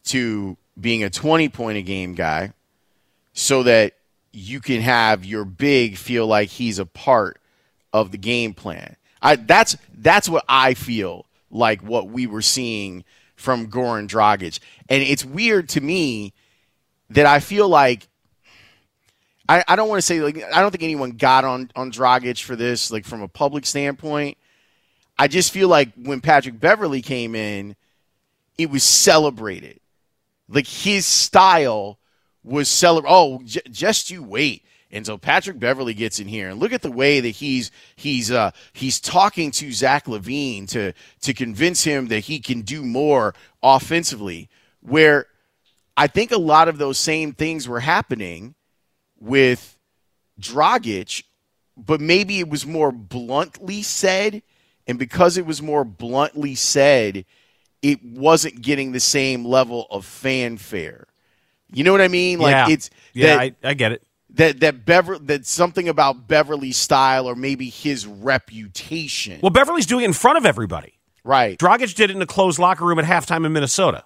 to 0.07 0.57
being 0.81 1.05
a 1.05 1.11
20 1.11 1.49
point 1.49 1.79
a 1.79 1.83
game 1.83 2.15
guy 2.15 2.53
so 3.33 3.63
that 3.63 3.95
you 4.33 4.61
can 4.61 4.81
have 4.81 5.25
your 5.25 5.45
big 5.45 5.97
feel 5.97 6.27
like 6.27 6.49
he's 6.49 6.79
a 6.79 6.87
part 6.87 7.41
of 7.93 8.11
the 8.11 8.19
game 8.19 8.55
plan. 8.55 8.97
I 9.21 9.37
that's 9.37 9.77
that's 9.97 10.29
what 10.29 10.45
I 10.49 10.75
feel 10.75 11.27
like 11.51 11.83
what 11.83 12.09
we 12.09 12.27
were 12.27 12.43
seeing 12.43 13.05
from 13.37 13.69
Goran 13.69 14.09
Dragic. 14.09 14.59
And 14.89 15.03
it's 15.03 15.25
weird 15.25 15.69
to 15.71 15.81
me 15.81 16.33
that 17.11 17.27
I 17.27 17.41
feel 17.41 17.69
like 17.69 18.09
I, 19.49 19.65
I 19.69 19.77
don't 19.77 19.89
want 19.89 19.99
to 19.99 20.07
say 20.07 20.21
like 20.21 20.43
I 20.53 20.61
don't 20.61 20.71
think 20.71 20.83
anyone 20.83 21.13
got 21.13 21.45
on 21.45 21.71
on 21.77 21.93
Dragic 21.93 22.43
for 22.43 22.57
this 22.57 22.91
like 22.91 23.05
from 23.05 23.23
a 23.23 23.29
public 23.29 23.67
standpoint. 23.67 24.39
I 25.19 25.29
just 25.29 25.53
feel 25.53 25.69
like 25.69 25.91
when 25.95 26.21
Patrick 26.21 26.59
Beverley 26.59 27.03
came 27.03 27.35
in, 27.35 27.77
it 28.57 28.71
was 28.71 28.83
celebrated. 28.83 29.79
Like 30.49 30.67
his 30.67 31.07
style 31.07 31.99
was 32.43 32.69
celebrated. 32.69 33.15
Oh, 33.15 33.41
j- 33.45 33.61
just 33.71 34.11
you 34.11 34.23
wait. 34.23 34.65
And 34.91 35.07
so 35.07 35.17
Patrick 35.17 35.59
Beverley 35.59 35.95
gets 35.95 36.21
in 36.21 36.29
here, 36.29 36.51
and 36.51 36.61
look 36.61 36.75
at 36.75 36.83
the 36.83 36.93
way 36.93 37.21
that 37.21 37.31
he's 37.31 37.71
he's 37.97 38.31
uh, 38.31 38.51
he's 38.75 39.01
talking 39.01 39.51
to 39.53 39.73
Zach 39.73 40.05
LaVine 40.05 40.69
to 40.69 40.93
to 41.23 41.33
convince 41.33 41.85
him 41.85 42.09
that 42.09 42.21
he 42.21 42.39
can 42.39 42.61
do 42.61 42.85
more 42.85 43.35
offensively. 43.63 44.51
Where 44.81 45.27
I 45.97 46.09
think 46.09 46.31
a 46.31 46.39
lot 46.39 46.69
of 46.69 46.77
those 46.77 46.99
same 46.99 47.33
things 47.33 47.67
were 47.67 47.81
happening 47.81 48.55
with 49.19 49.79
Dragic, 50.39 51.23
but 51.77 52.01
maybe 52.01 52.39
it 52.39 52.51
was 52.51 52.67
more 52.67 52.93
bluntly 52.93 53.83
said. 53.83 54.43
And 54.87 54.99
because 54.99 55.37
it 55.37 55.47
was 55.47 55.63
more 55.63 55.85
bluntly 55.85 56.55
said, 56.57 57.25
it 57.83 58.03
wasn't 58.05 58.63
getting 58.63 58.93
the 58.93 59.01
same 59.01 59.45
level 59.45 59.87
of 59.91 60.05
fanfare. 60.07 61.07
You 61.73 61.85
know 61.85 61.93
what 61.93 62.01
I 62.01 62.09
mean? 62.09 62.39
Like 62.39 62.53
yeah, 62.53 62.69
it's 62.69 62.91
yeah, 63.13 63.27
that, 63.37 63.41
I, 63.41 63.55
I 63.65 63.75
get 63.75 63.93
it. 63.93 64.03
that 64.31 64.61
that 64.61 64.85
Bever 64.85 65.19
that 65.19 65.47
something 65.47 65.89
about 65.89 66.29
Beverley's 66.29 66.77
style 66.77 67.27
or 67.27 67.35
maybe 67.35 67.69
his 67.69 68.07
reputation. 68.07 69.41
Well, 69.43 69.51
Beverley's 69.51 69.87
doing 69.87 70.03
it 70.05 70.07
in 70.09 70.13
front 70.13 70.39
of 70.39 70.47
everybody. 70.47 70.99
right. 71.25 71.59
Dragic 71.59 71.95
did 71.95 72.11
it 72.11 72.17
in 72.17 72.23
a 72.23 72.27
closed 72.27 72.59
locker 72.59 72.85
room 72.85 72.99
at 72.99 73.05
halftime 73.05 73.47
in 73.47 73.53
Minnesota. 73.53 74.05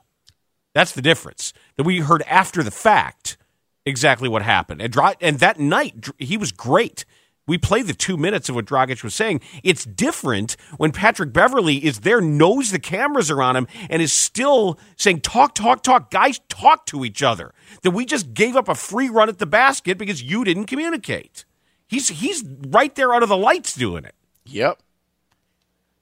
That's 0.75 0.93
the 0.93 1.03
difference. 1.03 1.53
That 1.77 1.85
we 1.85 2.01
heard 2.01 2.23
after 2.23 2.63
the 2.63 2.71
fact 2.71 3.37
exactly 3.85 4.29
what 4.29 4.43
happened. 4.43 4.83
And, 4.83 4.93
Dra- 4.93 5.17
and 5.21 5.39
that 5.39 5.59
night, 5.59 6.09
he 6.19 6.37
was 6.37 6.53
great. 6.53 7.05
We 7.47 7.59
play 7.59 7.83
the 7.83 7.95
two 7.95 8.17
minutes 8.17 8.49
of 8.49 8.57
what 8.57 8.65
Dragic 8.65 9.05
was 9.05 9.15
saying. 9.15 9.41
It's 9.63 9.85
different 9.85 10.57
when 10.79 10.91
Patrick 10.91 11.33
Beverley 11.33 11.85
is 11.85 12.01
there, 12.01 12.21
knows 12.21 12.71
the 12.71 12.81
cameras 12.81 13.31
are 13.31 13.41
on 13.41 13.55
him, 13.55 13.69
and 13.89 14.03
is 14.03 14.13
still 14.13 14.79
saying, 14.97 15.21
talk, 15.21 15.55
talk, 15.55 15.83
talk. 15.83 16.11
Guys, 16.11 16.41
talk 16.49 16.87
to 16.87 17.05
each 17.05 17.23
other. 17.23 17.55
That 17.83 17.93
we 17.93 18.05
just 18.05 18.35
gave 18.35 18.57
up 18.57 18.69
a 18.69 18.75
free 18.75 19.09
run 19.09 19.29
at 19.29 19.39
the 19.39 19.47
basket 19.47 19.97
because 19.97 20.23
you 20.23 20.43
didn't 20.43 20.67
communicate. 20.67 21.45
He's, 21.87 22.09
he's 22.09 22.43
right 22.69 22.95
there 22.97 23.15
under 23.15 23.27
the 23.27 23.37
lights 23.37 23.75
doing 23.75 24.05
it. 24.05 24.15
Yep. 24.45 24.81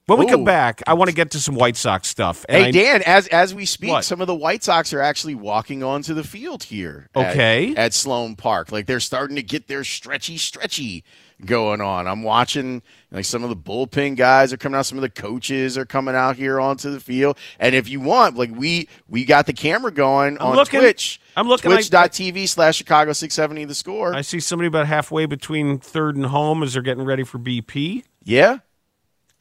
When 0.07 0.19
we 0.19 0.27
come 0.27 0.43
back, 0.43 0.83
I 0.85 0.93
want 0.93 1.09
to 1.09 1.15
get 1.15 1.31
to 1.31 1.39
some 1.39 1.55
White 1.55 1.75
Sox 1.75 2.07
stuff. 2.07 2.45
And 2.47 2.57
Hey 2.61 2.67
I- 2.67 2.71
Dan, 2.71 3.01
as 3.07 3.27
as 3.27 3.55
we 3.55 3.65
speak, 3.65 3.89
What? 3.89 4.05
some 4.05 4.21
of 4.21 4.27
the 4.27 4.35
White 4.35 4.63
Sox 4.63 4.93
are 4.93 5.01
actually 5.01 5.33
walking 5.33 5.81
onto 5.81 6.13
the 6.13 6.23
field 6.23 6.63
here. 6.63 7.09
Okay. 7.15 7.73
At, 7.75 7.93
Sloan 7.95 8.35
Park, 8.35 8.71
like 8.71 8.85
they're 8.85 8.99
starting 8.99 9.35
to 9.35 9.41
get 9.43 9.67
their 9.67 9.83
stretchy, 9.83 10.37
stretchy 10.37 11.03
going 11.43 11.81
on. 11.81 12.07
I'm 12.07 12.21
watching 12.21 12.83
like 13.11 13.25
some 13.25 13.43
of 13.43 13.49
the 13.49 13.55
bullpen 13.55 14.15
guys 14.15 14.53
are 14.53 14.57
coming 14.57 14.77
out. 14.77 14.85
Some 14.85 14.99
of 14.99 15.01
the 15.01 15.09
coaches 15.09 15.75
are 15.75 15.85
coming 15.85 16.13
out 16.13 16.35
here 16.35 16.59
onto 16.59 16.91
the 16.91 16.99
field. 16.99 17.37
And 17.59 17.73
if 17.73 17.89
you 17.89 17.99
want, 17.99 18.37
like 18.37 18.51
we 18.55 18.87
we 19.09 19.25
got 19.25 19.47
the 19.47 19.53
camera 19.53 19.91
going 19.91 20.37
I'm 20.39 20.49
on 20.49 20.55
looking. 20.55 20.81
Twitch. 20.81 21.19
I'm 21.35 21.47
looking. 21.47 21.71
Twitch.tv 21.71 22.47
slash 22.47 22.75
Chicago 22.77 23.11
670 23.11 23.65
the 23.65 23.73
score. 23.73 24.13
I 24.13 24.21
see 24.21 24.39
somebody 24.39 24.67
about 24.67 24.85
halfway 24.85 25.25
between 25.25 25.79
third 25.79 26.15
and 26.15 26.27
home 26.27 26.61
as 26.61 26.73
they're 26.73 26.83
getting 26.83 27.03
ready 27.05 27.23
for 27.23 27.39
BP. 27.39 28.03
yeah. 28.23 28.59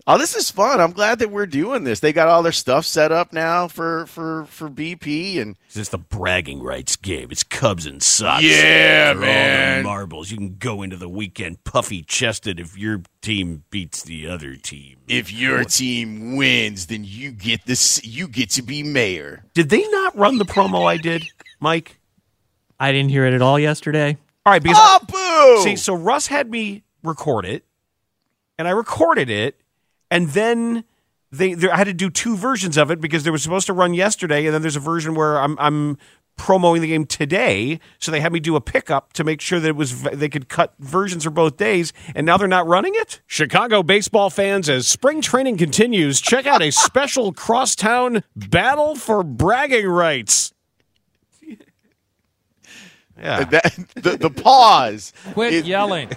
Oh, 0.06 0.18
this 0.18 0.36
is 0.36 0.50
fun. 0.50 0.80
I'm 0.82 0.90
glad 0.92 1.20
that 1.20 1.30
we're 1.30 1.46
doing 1.46 1.84
this. 1.84 2.00
They 2.00 2.12
got 2.12 2.28
all 2.28 2.42
their 2.42 2.52
stuff 2.52 2.84
set 2.84 3.10
up 3.10 3.32
now 3.32 3.68
for 3.68 4.04
for 4.04 4.44
for 4.50 4.68
BP 4.68 5.40
and 5.40 5.56
It's 5.64 5.76
just 5.76 5.92
the 5.92 5.98
bragging 5.98 6.62
rights 6.62 6.94
game. 6.96 7.28
It's 7.30 7.42
Cubs 7.42 7.86
and 7.86 8.02
Sox. 8.02 8.42
Yeah, 8.44 9.14
For 9.14 9.20
man. 9.20 9.76
All 9.78 9.82
the 9.82 9.88
marbles. 9.88 10.30
You 10.30 10.36
can 10.36 10.56
go 10.58 10.82
into 10.82 10.98
the 10.98 11.08
weekend 11.08 11.64
puffy 11.64 12.02
chested 12.02 12.60
if 12.60 12.76
your 12.76 13.00
team 13.22 13.64
beats 13.70 14.02
the 14.02 14.26
other 14.28 14.56
team. 14.56 14.98
if 15.08 15.32
your 15.32 15.64
team 15.64 16.36
wins, 16.36 16.86
then 16.88 17.04
you 17.04 17.30
get 17.32 17.64
this. 17.64 18.04
You 18.04 18.28
get 18.28 18.50
to 18.50 18.62
be 18.62 18.82
mayor. 18.82 19.44
Did 19.54 19.70
they 19.70 19.88
not 19.88 20.14
run 20.18 20.36
the 20.36 20.44
promo 20.44 20.84
I 20.86 20.98
did, 20.98 21.24
Mike? 21.60 21.98
I 22.78 22.92
didn't 22.92 23.08
hear 23.10 23.24
it 23.24 23.32
at 23.32 23.40
all 23.40 23.58
yesterday. 23.58 24.18
All 24.44 24.52
right, 24.52 24.62
because 24.62 24.76
Oh, 24.78 24.98
I- 25.00 25.54
boo! 25.56 25.62
see, 25.62 25.76
so 25.76 25.94
Russ 25.94 26.26
had 26.26 26.50
me 26.50 26.82
record 27.02 27.46
it, 27.46 27.64
and 28.58 28.68
I 28.68 28.72
recorded 28.72 29.30
it, 29.30 29.58
and 30.14 30.30
then 30.30 30.84
they 31.32 31.54
there, 31.54 31.72
I 31.72 31.76
had 31.76 31.88
to 31.88 31.92
do 31.92 32.08
two 32.08 32.36
versions 32.36 32.76
of 32.76 32.90
it 32.90 33.00
because 33.00 33.24
they 33.24 33.30
were 33.30 33.38
supposed 33.38 33.66
to 33.66 33.72
run 33.72 33.94
yesterday, 33.94 34.46
and 34.46 34.54
then 34.54 34.62
there's 34.62 34.76
a 34.76 34.80
version 34.80 35.14
where 35.14 35.38
I'm 35.38 35.58
I'm 35.58 35.98
promoting 36.36 36.82
the 36.82 36.88
game 36.88 37.04
today, 37.04 37.80
so 37.98 38.12
they 38.12 38.20
had 38.20 38.32
me 38.32 38.38
do 38.40 38.54
a 38.54 38.60
pickup 38.60 39.12
to 39.14 39.24
make 39.24 39.40
sure 39.40 39.58
that 39.58 39.68
it 39.68 39.76
was 39.76 40.02
they 40.02 40.28
could 40.28 40.48
cut 40.48 40.74
versions 40.78 41.24
for 41.24 41.30
both 41.30 41.56
days, 41.56 41.92
and 42.14 42.24
now 42.24 42.36
they're 42.36 42.46
not 42.46 42.66
running 42.68 42.92
it. 42.94 43.20
Chicago 43.26 43.82
baseball 43.82 44.30
fans, 44.30 44.68
as 44.68 44.86
spring 44.86 45.20
training 45.20 45.56
continues, 45.56 46.20
check 46.20 46.46
out 46.46 46.62
a 46.62 46.70
special 46.72 47.32
crosstown 47.32 48.22
battle 48.36 48.94
for 48.94 49.24
bragging 49.24 49.86
rights. 49.88 50.52
Yeah. 53.16 53.38
Uh, 53.38 53.44
that, 53.44 53.88
the 53.94 54.16
the 54.16 54.30
pause. 54.30 55.12
Quit 55.32 55.52
is- 55.52 55.66
yelling. 55.66 56.10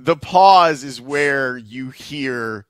The 0.00 0.16
pause 0.16 0.82
is 0.82 1.00
where 1.00 1.56
you 1.56 1.90
hear 1.90 2.66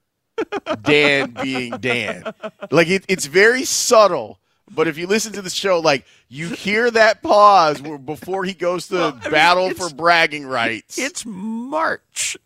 Dan 0.83 1.37
being 1.43 1.73
Dan. 1.73 2.25
Like 2.71 2.89
it, 2.89 3.05
it's 3.09 3.27
very 3.27 3.65
subtle. 3.65 4.39
But 4.75 4.89
if 4.89 4.97
you 4.97 5.07
listen 5.07 5.33
to 5.35 5.43
the 5.43 5.51
show, 5.51 5.81
like 5.81 6.07
you 6.29 6.49
hear 6.49 6.91
that 6.91 7.23
pause 7.23 7.83
where, 7.83 7.99
before 7.99 8.45
he 8.45 8.55
goes 8.55 8.89
to 8.89 8.95
Well, 8.95 9.19
I 9.21 9.25
mean, 9.25 9.31
battle 9.31 9.71
for 9.75 9.91
bragging 9.95 10.47
rights. 10.47 10.99
It's 10.99 11.27
March. 11.27 12.37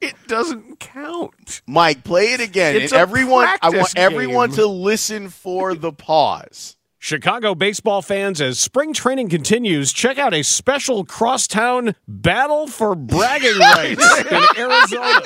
It 0.00 0.14
doesn't 0.28 0.78
count. 0.78 1.62
Mike, 1.66 2.04
play 2.04 2.32
it 2.32 2.40
again. 2.40 2.76
It's 2.76 2.92
and 2.92 3.00
everyone 3.00 3.46
I 3.62 3.70
want 3.70 3.72
practice 3.72 3.94
everyone 3.96 4.50
game. 4.50 4.56
to 4.58 4.66
listen 4.66 5.28
for 5.28 5.74
the 5.74 5.92
pause. 5.92 6.76
Chicago 7.00 7.54
baseball 7.54 8.02
fans, 8.02 8.40
as 8.40 8.58
spring 8.58 8.92
training 8.92 9.28
continues, 9.28 9.92
check 9.92 10.18
out 10.18 10.34
a 10.34 10.42
special 10.42 11.04
crosstown 11.04 11.94
battle 12.08 12.66
for 12.66 12.94
bragging 12.96 13.56
rights 13.58 14.18
in 14.20 14.42
Arizona. 14.56 15.20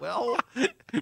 well, 0.00 0.36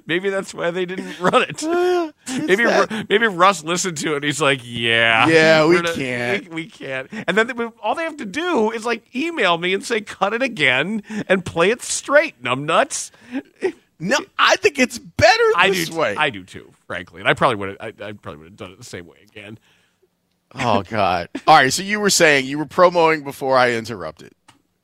maybe 0.07 0.31
that's 0.31 0.55
why 0.55 0.71
they 0.71 0.87
didn't 0.87 1.19
run 1.21 1.45
it. 1.49 1.63
Maybe 2.47 2.65
Ru- 2.65 2.87
maybe 3.11 3.27
Russ 3.27 3.63
listened 3.63 3.99
to 3.99 4.13
it. 4.13 4.17
and 4.17 4.25
He's 4.25 4.41
like, 4.41 4.61
"Yeah, 4.65 5.27
Yeah, 5.29 5.67
we 5.67 5.81
not- 5.83 5.95
can't. 5.95 6.49
we, 6.49 6.55
we 6.65 6.67
can't." 6.67 7.09
And 7.13 7.37
then 7.37 7.47
they, 7.47 7.65
all 7.83 7.95
they 7.95 8.05
have 8.05 8.17
to 8.19 8.25
do 8.25 8.71
is 8.71 8.87
like 8.87 9.05
email 9.15 9.59
me 9.59 9.75
and 9.75 9.85
say, 9.85 10.01
"Cut 10.01 10.33
it 10.33 10.43
again 10.43 11.03
and 11.29 11.45
play 11.45 11.71
it 11.71 11.83
straight." 11.83 12.43
Numbnuts. 12.43 13.11
No, 14.03 14.19
I 14.37 14.57
think 14.57 14.81
it's 14.81 14.99
better 14.99 15.45
I 15.57 15.71
this 15.71 15.89
do. 15.89 15.97
way. 15.97 16.17
I 16.17 16.31
do 16.31 16.43
too, 16.43 16.73
frankly, 16.89 17.21
and 17.21 17.29
I 17.29 17.35
probably 17.35 17.55
would 17.57 17.69
have. 17.69 17.79
I, 17.81 18.09
I 18.09 18.13
probably 18.13 18.39
would 18.39 18.47
have 18.49 18.57
done 18.57 18.73
it 18.73 18.79
the 18.79 18.85
same 18.85 19.07
way 19.07 19.19
again. 19.23 19.61
oh 20.57 20.83
God! 20.83 21.29
All 21.47 21.55
right, 21.55 21.73
so 21.73 21.85
you 21.85 22.01
were 22.01 22.11
saying 22.11 22.47
you 22.47 22.59
were 22.59 22.67
promoting 22.67 23.23
before 23.23 23.57
I 23.57 23.73
interrupted. 23.73 24.33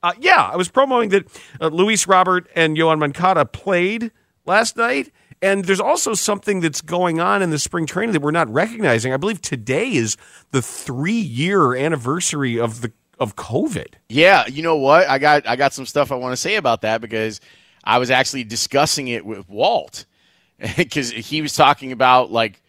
Uh, 0.01 0.13
yeah, 0.21 0.49
I 0.51 0.55
was 0.55 0.69
promoting 0.69 1.09
that 1.09 1.41
uh, 1.59 1.67
Luis 1.67 2.07
Robert 2.07 2.47
and 2.55 2.77
Yoán 2.77 2.99
Moncada 2.99 3.43
played 3.43 4.11
last 4.45 4.77
night, 4.77 5.11
and 5.41 5.65
there's 5.65 5.81
also 5.81 6.13
something 6.13 6.61
that's 6.61 6.79
going 6.79 7.19
on 7.19 7.41
in 7.41 7.49
the 7.49 7.59
spring 7.59 7.85
training 7.85 8.13
that 8.13 8.21
we're 8.21 8.31
not 8.31 8.47
recognizing. 8.49 9.11
I 9.11 9.17
believe 9.17 9.41
today 9.41 9.91
is 9.91 10.15
the 10.51 10.61
three-year 10.61 11.75
anniversary 11.75 12.57
of 12.57 12.79
the 12.79 12.93
of 13.19 13.35
COVID. 13.35 13.95
Yeah, 14.07 14.47
you 14.47 14.63
know 14.63 14.77
what? 14.77 15.09
I 15.09 15.19
got 15.19 15.45
I 15.45 15.57
got 15.57 15.73
some 15.73 15.85
stuff 15.85 16.09
I 16.09 16.15
want 16.15 16.31
to 16.31 16.37
say 16.37 16.55
about 16.55 16.81
that 16.81 17.01
because 17.01 17.41
I 17.83 17.97
was 17.97 18.11
actually 18.11 18.43
discussing 18.43 19.07
it 19.07 19.25
with 19.25 19.47
Walt 19.49 20.05
because 20.77 21.11
he 21.11 21.41
was 21.41 21.53
talking 21.53 21.91
about 21.91 22.31
like 22.31 22.61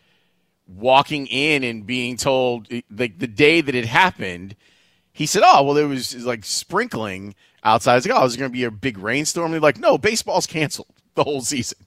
walking 0.66 1.26
in 1.26 1.64
and 1.64 1.86
being 1.86 2.16
told 2.16 2.68
like 2.90 3.18
the 3.18 3.26
day 3.26 3.60
that 3.60 3.74
it 3.74 3.86
happened. 3.86 4.56
He 5.12 5.26
said, 5.26 5.42
"Oh, 5.44 5.64
well, 5.64 5.74
there 5.74 5.88
was 5.88 6.14
like 6.24 6.44
sprinkling 6.44 7.34
outside." 7.64 7.92
I 7.92 7.94
was 7.96 8.06
like, 8.06 8.16
"Oh, 8.16 8.24
is 8.24 8.36
going 8.36 8.50
to 8.50 8.52
be 8.52 8.64
a 8.64 8.70
big 8.70 8.98
rainstorm?" 8.98 9.50
They're 9.50 9.60
like, 9.60 9.78
"No, 9.78 9.98
baseball's 9.98 10.46
canceled 10.46 10.94
the 11.14 11.24
whole 11.24 11.42
season." 11.42 11.78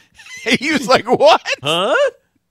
he 0.44 0.72
was 0.72 0.88
like, 0.88 1.06
"What?" 1.06 1.46
Huh? 1.62 1.94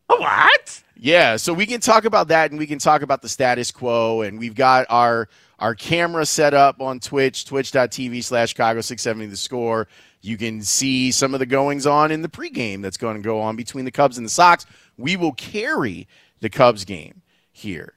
What? 0.08 0.84
Yeah, 1.02 1.38
so 1.38 1.54
we 1.54 1.66
can 1.66 1.80
talk 1.80 2.04
about 2.04 2.28
that 2.28 2.52
and 2.52 2.60
we 2.60 2.68
can 2.68 2.80
talk 2.80 3.04
about 3.04 3.22
the 3.22 3.30
status 3.30 3.72
quo. 3.72 4.22
And 4.22 4.38
we've 4.38 4.56
got 4.56 4.86
our 4.90 5.30
our 5.58 5.76
camera 5.76 6.26
set 6.26 6.54
up 6.54 6.82
on 6.82 7.00
Twitch, 7.00 7.46
twitch.tv 7.46 8.24
slash 8.24 8.50
Chicago 8.50 8.82
670 8.82 9.28
the 9.30 9.38
score. 9.38 9.88
You 10.22 10.38
can 10.38 10.62
see 10.62 11.12
some 11.12 11.34
of 11.34 11.40
the 11.40 11.46
goings 11.46 11.86
on 11.86 12.12
in 12.12 12.22
the 12.22 12.30
pregame 12.30 12.82
that's 12.82 12.98
going 12.98 13.16
to 13.16 13.22
go 13.22 13.40
on 13.40 13.56
between 13.56 13.86
the 13.86 13.92
Cubs 13.92 14.18
and 14.18 14.26
the 14.26 14.32
Sox. 14.32 14.66
We 14.98 15.16
will 15.16 15.32
carry 15.32 16.08
the 16.42 16.50
Cubs 16.50 16.84
game 16.86 17.22
here 17.52 17.94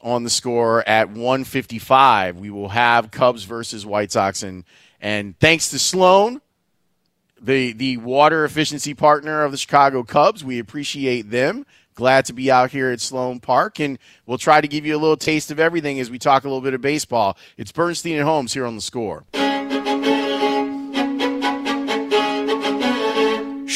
on 0.00 0.22
the 0.22 0.30
score 0.30 0.88
at 0.88 1.08
155. 1.08 2.38
We 2.38 2.50
will 2.50 2.68
have 2.68 3.10
Cubs 3.10 3.44
versus 3.44 3.84
White 3.84 4.12
Sox 4.12 4.42
and 4.42 4.64
and 5.00 5.38
thanks 5.40 5.70
to 5.70 5.78
Sloan, 5.78 6.40
the 7.40 7.72
the 7.72 7.96
water 7.98 8.44
efficiency 8.44 8.94
partner 8.94 9.42
of 9.42 9.50
the 9.52 9.58
Chicago 9.58 10.04
Cubs. 10.04 10.44
We 10.44 10.58
appreciate 10.58 11.30
them. 11.30 11.66
Glad 11.94 12.26
to 12.26 12.34
be 12.34 12.50
out 12.50 12.70
here 12.70 12.90
at 12.90 13.00
Sloan 13.00 13.40
Park, 13.40 13.80
and 13.80 13.98
we'll 14.26 14.38
try 14.38 14.60
to 14.60 14.68
give 14.68 14.84
you 14.84 14.94
a 14.94 14.98
little 14.98 15.16
taste 15.16 15.50
of 15.50 15.58
everything 15.58 15.98
as 15.98 16.10
we 16.10 16.18
talk 16.18 16.44
a 16.44 16.46
little 16.46 16.60
bit 16.60 16.74
of 16.74 16.82
baseball. 16.82 17.36
It's 17.56 17.72
Bernstein 17.72 18.16
and 18.16 18.24
Holmes 18.24 18.52
here 18.52 18.66
on 18.66 18.74
the 18.74 18.82
score. 18.82 19.24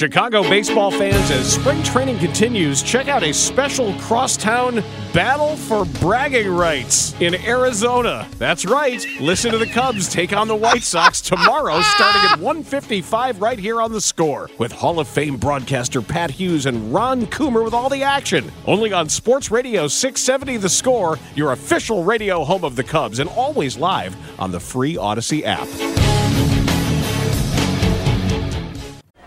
Chicago 0.01 0.43
baseball 0.45 0.91
fans, 0.91 1.31
as 1.31 1.53
spring 1.53 1.83
training 1.83 2.17
continues, 2.17 2.83
check 2.83 3.09
out 3.09 3.23
a 3.23 3.35
special 3.35 3.93
crosstown 3.99 4.83
battle 5.13 5.57
for 5.57 5.85
bragging 6.01 6.49
rights 6.49 7.15
in 7.21 7.35
Arizona. 7.35 8.27
That's 8.39 8.65
right. 8.65 9.07
Listen 9.21 9.53
to 9.53 9.59
the 9.59 9.67
Cubs 9.67 10.09
take 10.09 10.35
on 10.35 10.49
the 10.49 10.57
White 10.57 10.85
Sox 10.85 11.21
tomorrow, 11.21 11.83
starting 11.83 12.23
at 12.31 12.39
1:55 12.39 13.43
right 13.43 13.59
here 13.59 13.83
on 13.83 13.93
the 13.93 14.01
Score, 14.01 14.49
with 14.57 14.73
Hall 14.73 15.01
of 15.01 15.07
Fame 15.07 15.37
broadcaster 15.37 16.01
Pat 16.01 16.31
Hughes 16.31 16.65
and 16.65 16.95
Ron 16.95 17.27
Coomer 17.27 17.63
with 17.63 17.75
all 17.75 17.91
the 17.91 18.03
action. 18.03 18.51
Only 18.67 18.95
on 18.95 19.11
Sports 19.11 19.51
Radio 19.51 19.87
670 19.87 20.57
The 20.57 20.71
Score, 20.71 21.19
your 21.35 21.53
official 21.53 22.05
radio 22.05 22.43
home 22.43 22.65
of 22.65 22.75
the 22.75 22.85
Cubs, 22.85 23.19
and 23.19 23.29
always 23.29 23.77
live 23.77 24.17
on 24.39 24.51
the 24.51 24.61
free 24.61 24.95
Audacy 24.95 25.45
app. 25.45 25.69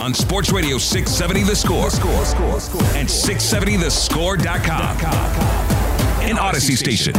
on 0.00 0.14
Sports 0.14 0.50
Radio 0.50 0.78
670 0.78 1.42
The 1.44 1.54
Score, 1.54 1.90
score, 1.90 2.24
score, 2.24 2.58
score 2.60 2.82
and 2.96 3.06
670thescore.com. 3.06 4.96
An 6.22 6.36
Audacy 6.36 6.76
station. 6.76 7.14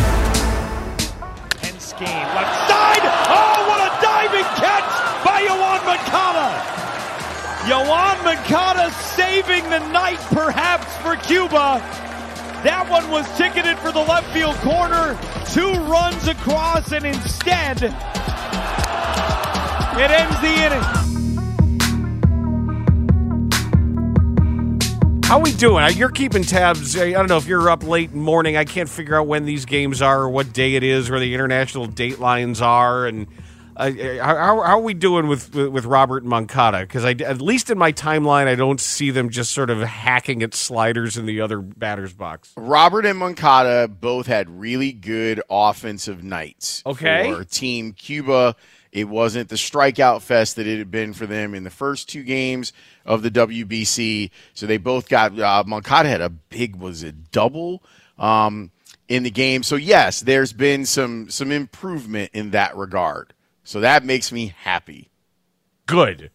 And 1.63 1.79
scheme 1.79 2.07
left 2.07 2.67
side. 2.67 3.05
Oh, 3.29 3.65
what 3.69 3.79
a 3.85 3.89
diving 4.01 4.45
catch 4.57 4.89
by 5.23 5.43
Yoán 5.45 5.85
Moncada. 5.85 6.49
Yoán 7.69 8.23
Moncada 8.23 8.89
saving 8.91 9.63
the 9.69 9.79
night 9.91 10.19
perhaps 10.31 10.97
for 10.97 11.15
Cuba. 11.17 11.79
That 12.63 12.87
one 12.89 13.09
was 13.11 13.27
ticketed 13.37 13.77
for 13.79 13.91
the 13.91 13.99
left 13.99 14.33
field 14.33 14.55
corner. 14.57 15.17
Two 15.51 15.71
runs 15.89 16.27
across, 16.27 16.91
and 16.91 17.05
instead, 17.05 17.83
it 19.97 20.11
ends 20.11 20.41
the 20.41 20.53
inning. 20.65 21.20
How 25.31 25.39
we 25.39 25.53
doing? 25.53 25.81
Uh, 25.81 25.87
You're 25.87 26.09
keeping 26.09 26.43
tabs. 26.43 26.93
uh, 26.93 27.03
I 27.03 27.11
don't 27.11 27.29
know 27.29 27.37
if 27.37 27.47
you're 27.47 27.69
up 27.69 27.85
late 27.85 28.09
in 28.09 28.17
the 28.17 28.21
morning. 28.21 28.57
I 28.57 28.65
can't 28.65 28.89
figure 28.89 29.17
out 29.17 29.27
when 29.27 29.45
these 29.45 29.63
games 29.63 30.01
are, 30.01 30.23
or 30.23 30.29
what 30.29 30.51
day 30.51 30.75
it 30.75 30.83
is, 30.83 31.09
where 31.09 31.21
the 31.21 31.33
international 31.33 31.85
date 31.85 32.19
lines 32.19 32.61
are, 32.61 33.05
and 33.05 33.27
uh, 33.77 33.91
how, 34.21 34.35
how 34.35 34.59
are 34.59 34.81
we 34.81 34.93
doing 34.93 35.29
with 35.29 35.55
with, 35.55 35.69
with 35.69 35.85
Robert 35.85 36.25
Moncada? 36.25 36.81
Because 36.81 37.05
I, 37.05 37.11
at 37.11 37.39
least 37.39 37.69
in 37.69 37.77
my 37.77 37.93
timeline, 37.93 38.47
I 38.47 38.55
don't 38.55 38.81
see 38.81 39.09
them 39.09 39.29
just 39.29 39.53
sort 39.53 39.69
of 39.69 39.79
hacking 39.79 40.43
at 40.43 40.53
sliders 40.53 41.15
in 41.15 41.27
the 41.27 41.39
other 41.39 41.61
batter's 41.61 42.11
box. 42.11 42.51
Robert 42.57 43.05
and 43.05 43.17
Moncada 43.17 43.87
both 43.87 44.27
had 44.27 44.49
really 44.49 44.91
good 44.91 45.41
offensive 45.49 46.25
nights. 46.25 46.83
Okay. 46.85 47.31
For 47.33 47.45
Team 47.45 47.93
Cuba, 47.93 48.57
it 48.91 49.07
wasn't 49.07 49.49
the 49.49 49.55
strikeout 49.55 50.21
fest 50.21 50.57
that 50.57 50.67
it 50.67 50.77
had 50.77 50.91
been 50.91 51.13
for 51.13 51.25
them 51.25 51.55
in 51.55 51.63
the 51.63 51.69
first 51.69 52.09
two 52.09 52.23
games 52.23 52.73
of 53.05 53.23
the 53.23 53.31
WBC. 53.31 54.31
So 54.53 54.65
they 54.65 54.77
both 54.77 55.07
got 55.07 55.37
uh, 55.39 55.63
Moncada 55.65 56.09
had 56.09 56.21
a 56.21 56.29
big 56.29 56.75
was 56.75 57.03
it 57.03 57.31
double 57.31 57.83
um, 58.17 58.71
in 59.07 59.23
the 59.23 59.31
game. 59.31 59.63
So 59.63 59.75
yes, 59.75 60.19
there's 60.19 60.53
been 60.53 60.85
some 60.85 61.29
some 61.29 61.51
improvement 61.51 62.31
in 62.33 62.51
that 62.51 62.75
regard. 62.75 63.33
So 63.63 63.79
that 63.79 64.03
makes 64.03 64.31
me 64.31 64.53
happy. 64.63 65.09
Good, 65.85 66.31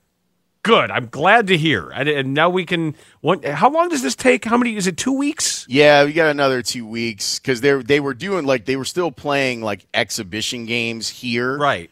good. 0.63 0.91
I'm 0.91 1.09
glad 1.09 1.47
to 1.49 1.57
hear. 1.57 1.91
And, 1.91 2.09
and 2.09 2.35
now 2.35 2.49
we 2.49 2.65
can. 2.65 2.95
What, 3.21 3.45
how 3.45 3.69
long 3.69 3.89
does 3.89 4.03
this 4.03 4.15
take? 4.15 4.45
How 4.45 4.57
many? 4.57 4.77
Is 4.77 4.87
it 4.87 4.97
two 4.97 5.13
weeks? 5.13 5.67
Yeah, 5.69 6.05
we 6.05 6.13
got 6.13 6.31
another 6.31 6.63
two 6.63 6.87
weeks 6.87 7.39
because 7.39 7.61
they 7.61 7.75
they 7.83 8.01
were 8.01 8.15
doing 8.15 8.47
like 8.47 8.65
they 8.65 8.77
were 8.77 8.85
still 8.85 9.11
playing 9.11 9.61
like 9.61 9.87
exhibition 9.93 10.65
games 10.65 11.09
here, 11.09 11.59
right? 11.59 11.91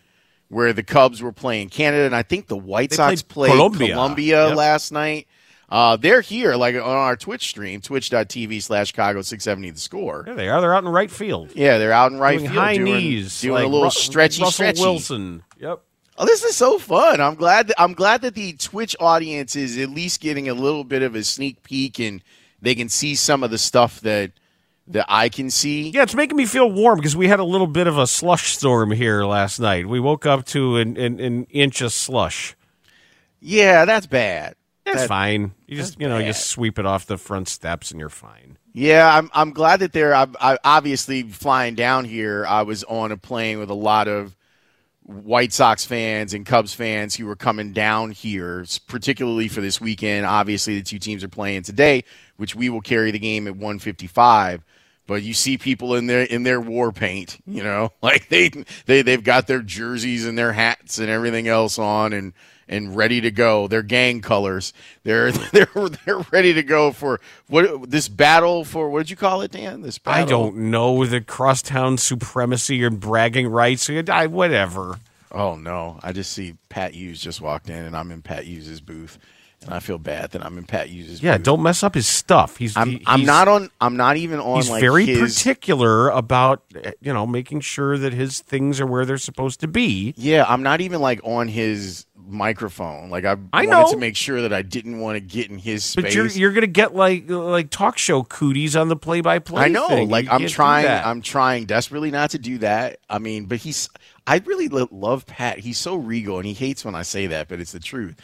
Where 0.48 0.72
the 0.72 0.82
Cubs 0.82 1.22
were 1.22 1.32
playing 1.32 1.70
Canada, 1.70 2.04
and 2.06 2.14
I 2.14 2.22
think 2.22 2.46
the 2.46 2.56
White 2.56 2.90
They 2.90 2.96
Sox 2.96 3.22
played 3.22 3.48
played 3.48 3.56
Colombia. 3.56 3.94
Colombia, 3.94 4.48
Yep. 4.48 4.56
last 4.56 4.92
night. 4.92 5.26
Uh, 5.70 5.96
they're 5.96 6.20
here, 6.20 6.54
like 6.54 6.74
on 6.76 6.82
our 6.82 7.16
Twitch 7.16 7.48
stream, 7.48 7.80
twitch.tv 7.80 8.62
slash 8.62 8.88
Chicago 8.88 9.22
670 9.22 9.70
the 9.70 9.80
score. 9.80 10.22
There 10.26 10.34
they 10.34 10.48
are. 10.48 10.60
They're 10.60 10.74
out 10.74 10.84
in 10.84 10.90
right 10.90 11.10
field. 11.10 11.50
Yeah, 11.56 11.78
they're 11.78 11.90
out 11.92 12.12
in 12.12 12.18
right 12.18 12.38
doing 12.38 12.50
field 12.50 12.62
high 12.62 12.76
doing, 12.76 12.92
knees, 12.92 13.40
doing 13.40 13.54
like 13.54 13.64
a 13.64 13.68
little 13.68 13.84
Ru- 13.84 13.90
stretchy, 13.90 14.42
Russell 14.42 14.52
stretchy. 14.52 14.80
Wilson. 14.82 15.42
Yep. 15.58 15.80
Oh, 16.16 16.26
this 16.26 16.44
is 16.44 16.54
so 16.54 16.78
fun! 16.78 17.20
I'm 17.20 17.34
glad. 17.34 17.68
That, 17.68 17.80
I'm 17.82 17.94
glad 17.94 18.20
that 18.22 18.34
the 18.36 18.52
Twitch 18.52 18.94
audience 19.00 19.56
is 19.56 19.76
at 19.78 19.88
least 19.90 20.20
getting 20.20 20.48
a 20.48 20.54
little 20.54 20.84
bit 20.84 21.02
of 21.02 21.16
a 21.16 21.24
sneak 21.24 21.62
peek, 21.64 21.98
and 21.98 22.22
they 22.62 22.76
can 22.76 22.88
see 22.88 23.16
some 23.16 23.42
of 23.42 23.50
the 23.50 23.58
stuff 23.58 24.00
that 24.02 24.30
that 24.88 25.06
I 25.08 25.28
can 25.28 25.50
see. 25.50 25.90
Yeah, 25.90 26.02
it's 26.02 26.14
making 26.14 26.36
me 26.36 26.46
feel 26.46 26.70
warm 26.70 26.98
because 26.98 27.16
we 27.16 27.28
had 27.28 27.40
a 27.40 27.44
little 27.44 27.66
bit 27.66 27.86
of 27.86 27.96
a 27.98 28.06
slush 28.06 28.54
storm 28.56 28.90
here 28.90 29.24
last 29.24 29.58
night. 29.58 29.86
We 29.88 29.98
woke 30.00 30.26
up 30.26 30.44
to 30.46 30.76
an, 30.76 30.96
an, 30.96 31.20
an 31.20 31.44
inch 31.50 31.80
of 31.80 31.92
slush. 31.92 32.54
Yeah, 33.40 33.84
that's 33.84 34.06
bad. 34.06 34.56
That's 34.84 35.02
That- 35.02 35.08
fine. 35.08 35.52
You 35.66 35.76
just 35.78 35.98
you 36.00 36.08
know 36.08 36.18
you 36.18 36.24
bad. 36.24 36.34
just 36.34 36.46
sweep 36.48 36.78
it 36.78 36.84
off 36.86 37.06
the 37.06 37.16
front 37.18 37.48
steps 37.48 37.90
and 37.90 37.98
you're 37.98 38.08
fine. 38.10 38.58
Yeah, 38.74 39.16
I'm 39.16 39.30
I'm 39.32 39.52
glad 39.52 39.80
that 39.80 39.92
they're 39.92 40.14
I, 40.14 40.26
I, 40.40 40.58
obviously 40.64 41.22
flying 41.22 41.74
down 41.74 42.04
here. 42.04 42.44
I 42.46 42.62
was 42.62 42.84
on 42.84 43.12
a 43.12 43.16
plane 43.16 43.58
with 43.58 43.70
a 43.70 43.74
lot 43.74 44.08
of 44.08 44.36
White 45.04 45.52
Sox 45.52 45.84
fans 45.84 46.34
and 46.34 46.44
Cubs 46.44 46.74
fans 46.74 47.14
who 47.14 47.26
were 47.26 47.36
coming 47.36 47.72
down 47.72 48.10
here, 48.10 48.64
particularly 48.86 49.48
for 49.48 49.60
this 49.60 49.80
weekend. 49.80 50.26
Obviously, 50.26 50.78
the 50.78 50.84
two 50.84 50.98
teams 50.98 51.22
are 51.22 51.28
playing 51.28 51.62
today, 51.62 52.04
which 52.36 52.54
we 52.54 52.68
will 52.68 52.80
carry 52.80 53.10
the 53.10 53.18
game 53.18 53.46
at 53.46 53.54
155. 53.54 54.62
But 55.06 55.22
you 55.22 55.34
see 55.34 55.58
people 55.58 55.94
in 55.94 56.06
their 56.06 56.22
in 56.22 56.44
their 56.44 56.60
war 56.60 56.90
paint, 56.92 57.38
you 57.46 57.62
know, 57.62 57.92
like 58.02 58.28
they 58.28 58.50
they 58.86 59.02
they've 59.02 59.22
got 59.22 59.46
their 59.46 59.62
jerseys 59.62 60.26
and 60.26 60.38
their 60.38 60.52
hats 60.52 60.98
and 60.98 61.08
everything 61.08 61.48
else 61.48 61.78
on, 61.78 62.12
and 62.12 62.32
and 62.68 62.96
ready 62.96 63.20
to 63.20 63.30
go. 63.30 63.68
Their 63.68 63.82
gang 63.82 64.20
colors. 64.20 64.72
They're 65.02 65.32
they're 65.52 65.68
they're 66.04 66.24
ready 66.32 66.54
to 66.54 66.62
go 66.62 66.92
for 66.92 67.20
what 67.48 67.90
this 67.90 68.08
battle 68.08 68.64
for 68.64 68.88
what 68.88 69.00
did 69.00 69.10
you 69.10 69.16
call 69.16 69.42
it, 69.42 69.52
Dan? 69.52 69.82
This 69.82 69.98
battle. 69.98 70.22
I 70.22 70.26
don't 70.26 70.56
know 70.56 71.04
the 71.04 71.20
crosstown 71.20 71.98
supremacy 71.98 72.82
and 72.84 72.98
bragging 73.00 73.48
rights. 73.48 73.90
I, 73.90 74.26
whatever. 74.26 75.00
Oh 75.30 75.56
no! 75.56 75.98
I 76.02 76.12
just 76.12 76.32
see 76.32 76.54
Pat 76.68 76.94
Hughes 76.94 77.20
just 77.20 77.40
walked 77.40 77.68
in, 77.68 77.84
and 77.84 77.96
I'm 77.96 78.12
in 78.12 78.22
Pat 78.22 78.44
Hughes's 78.44 78.80
booth, 78.80 79.18
and 79.64 79.74
I 79.74 79.80
feel 79.80 79.98
bad 79.98 80.30
that 80.32 80.44
I'm 80.44 80.58
in 80.58 80.64
Pat 80.64 80.88
Hughes's. 80.88 81.22
Yeah, 81.22 81.38
don't 81.38 81.62
mess 81.62 81.82
up 81.82 81.94
his 81.94 82.06
stuff. 82.06 82.56
He's 82.56 82.76
I'm, 82.76 82.90
he- 82.90 83.02
I'm 83.06 83.20
he's- 83.20 83.26
not 83.26 83.48
on. 83.48 83.70
I'm 83.80 83.96
not 83.96 84.16
even 84.16 84.38
on. 84.40 84.56
He's 84.56 84.70
like 84.70 84.80
very 84.80 85.06
his, 85.06 85.18
particular 85.38 86.08
about 86.10 86.62
you 87.00 87.12
know 87.12 87.26
making 87.26 87.60
sure 87.60 87.98
that 87.98 88.12
his 88.12 88.40
things 88.40 88.80
are 88.80 88.86
where 88.86 89.04
they're 89.04 89.18
supposed 89.18 89.60
to 89.60 89.68
be. 89.68 90.14
Yeah, 90.16 90.44
I'm 90.48 90.62
not 90.62 90.80
even 90.80 91.00
like 91.00 91.20
on 91.24 91.48
his 91.48 92.06
microphone. 92.26 93.10
Like 93.10 93.24
I, 93.24 93.36
I 93.52 93.66
wanted 93.66 93.70
know. 93.70 93.90
to 93.92 93.96
make 93.98 94.16
sure 94.16 94.42
that 94.42 94.52
I 94.52 94.62
didn't 94.62 94.98
want 95.00 95.16
to 95.16 95.20
get 95.20 95.50
in 95.50 95.58
his 95.58 95.84
space. 95.84 96.04
But 96.04 96.14
you're 96.14 96.26
you're 96.28 96.52
gonna 96.52 96.66
get 96.66 96.94
like 96.94 97.28
like 97.28 97.70
talk 97.70 97.98
show 97.98 98.22
cooties 98.22 98.76
on 98.76 98.88
the 98.88 98.96
play 98.96 99.20
by 99.20 99.38
play. 99.38 99.64
I 99.64 99.68
know. 99.68 100.04
Like 100.04 100.26
I'm 100.30 100.46
trying. 100.46 100.86
I'm 100.86 101.22
trying 101.22 101.64
desperately 101.66 102.10
not 102.10 102.30
to 102.30 102.38
do 102.38 102.58
that. 102.58 102.98
I 103.08 103.18
mean, 103.18 103.46
but 103.46 103.58
he's. 103.58 103.88
I 104.26 104.38
really 104.46 104.68
love 104.68 105.26
Pat. 105.26 105.58
He's 105.58 105.78
so 105.78 105.96
regal, 105.96 106.38
and 106.38 106.46
he 106.46 106.54
hates 106.54 106.82
when 106.84 106.94
I 106.94 107.02
say 107.02 107.26
that, 107.26 107.48
but 107.48 107.60
it's 107.60 107.72
the 107.72 107.80
truth. 107.80 108.16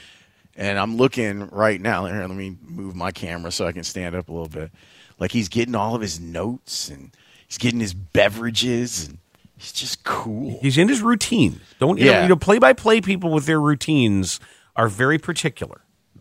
And 0.61 0.79
I'm 0.79 0.97
looking 0.97 1.49
right 1.49 1.81
now. 1.81 2.05
Here, 2.05 2.21
let 2.21 2.31
me 2.37 2.57
move 2.63 2.95
my 2.95 3.11
camera 3.13 3.51
so 3.51 3.67
I 3.67 3.73
can 3.73 3.83
stand 3.83 4.15
up 4.15 4.29
a 4.29 4.33
little 4.33 4.47
bit. 4.49 4.71
Like 5.19 5.33
he's 5.33 5.49
getting 5.49 5.75
all 5.75 5.95
of 5.95 6.03
his 6.03 6.21
notes, 6.21 6.89
and 6.91 7.11
he's 7.49 7.59
getting 7.59 7.81
his 7.81 7.95
beverages, 7.95 9.09
and 9.09 9.19
he's 9.57 9.73
just 9.73 10.05
cool. 10.05 10.59
He's 10.63 10.77
in 10.79 10.89
his 10.89 11.01
routine. 11.03 11.61
Don't 11.79 11.99
you 11.99 12.05
know, 12.05 12.11
Yeah. 12.13 12.23
you 12.23 12.29
know 12.29 12.37
play 12.37 12.59
by 12.59 12.75
play 12.75 13.01
people 13.01 13.33
with 13.33 13.47
their 13.47 13.61
routines 13.61 14.39
are 14.77 14.89
very 14.89 15.19
particular. 15.19 15.81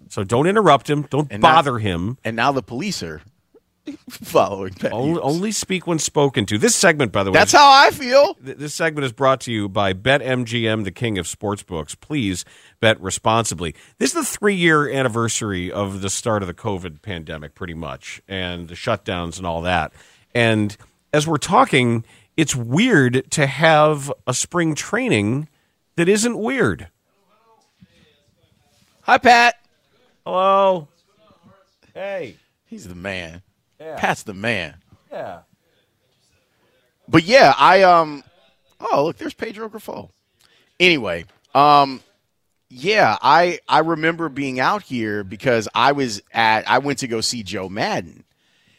So 0.09 0.23
don't 0.23 0.47
interrupt 0.47 0.89
him. 0.89 1.03
Don't 1.09 1.31
And 1.31 1.41
now- 1.43 1.55
bother 1.55 1.77
him. 1.79 2.17
And 2.23 2.35
now 2.35 2.51
the 2.51 2.63
police 2.63 3.03
are 3.03 3.21
following 4.09 4.73
Pat. 4.73 4.91
Only, 4.93 5.21
only 5.21 5.51
speak 5.51 5.87
when 5.87 5.99
spoken 5.99 6.45
to. 6.47 6.57
This 6.57 6.75
segment, 6.75 7.11
by 7.11 7.23
the 7.23 7.31
way, 7.31 7.39
That's 7.39 7.51
how 7.51 7.69
I 7.69 7.91
feel. 7.91 8.33
Th- 8.35 8.57
This 8.57 8.73
segment 8.73 9.05
is 9.05 9.11
brought 9.11 9.41
to 9.41 9.51
you 9.51 9.69
by 9.69 9.93
BetMGM, 9.93 10.83
the 10.83 10.91
king 10.91 11.17
of 11.17 11.25
sportsbooks. 11.25 11.99
Please 11.99 12.45
bet 12.79 12.99
responsibly. 13.01 13.75
This 13.97 14.09
is 14.09 14.15
the 14.15 14.23
three 14.25 14.55
year 14.55 14.89
anniversary 14.89 15.71
of 15.71 16.01
the 16.01 16.09
start 16.09 16.41
of 16.43 16.47
the 16.47 16.53
COVID 16.53 17.01
pandemic, 17.01 17.55
pretty 17.55 17.73
much, 17.73 18.21
and 18.27 18.67
the 18.67 18.75
shutdowns 18.75 19.37
and 19.37 19.45
all 19.47 19.61
that. 19.61 19.91
And 20.33 20.75
as 21.13 21.25
we're 21.27 21.37
talking, 21.37 22.05
it's 22.37 22.55
weird 22.55 23.29
to 23.31 23.47
have 23.47 24.11
a 24.27 24.33
spring 24.33 24.75
training 24.75 25.47
that 25.95 26.07
isn't 26.07 26.37
weird. 26.37 26.87
Hi, 29.01 29.17
Pat. 29.17 29.55
Hello. 30.25 30.87
Hey. 31.93 32.35
He's 32.65 32.87
the 32.87 32.93
man. 32.95 33.41
Yeah. 33.79 33.95
Pat's 33.97 34.23
the 34.23 34.33
man. 34.33 34.75
Yeah. 35.11 35.41
But 37.07 37.23
yeah, 37.23 37.53
I 37.57 37.83
um 37.83 38.23
oh 38.79 39.05
look, 39.05 39.17
there's 39.17 39.33
Pedro 39.33 39.69
Grifol. 39.69 40.09
Anyway, 40.79 41.25
um 41.55 42.01
yeah, 42.69 43.17
I 43.21 43.59
I 43.67 43.79
remember 43.79 44.29
being 44.29 44.59
out 44.59 44.83
here 44.83 45.23
because 45.23 45.67
I 45.73 45.91
was 45.91 46.21
at 46.33 46.69
I 46.69 46.77
went 46.79 46.99
to 46.99 47.07
go 47.07 47.21
see 47.21 47.43
Joe 47.43 47.67
Maddon. 47.69 48.23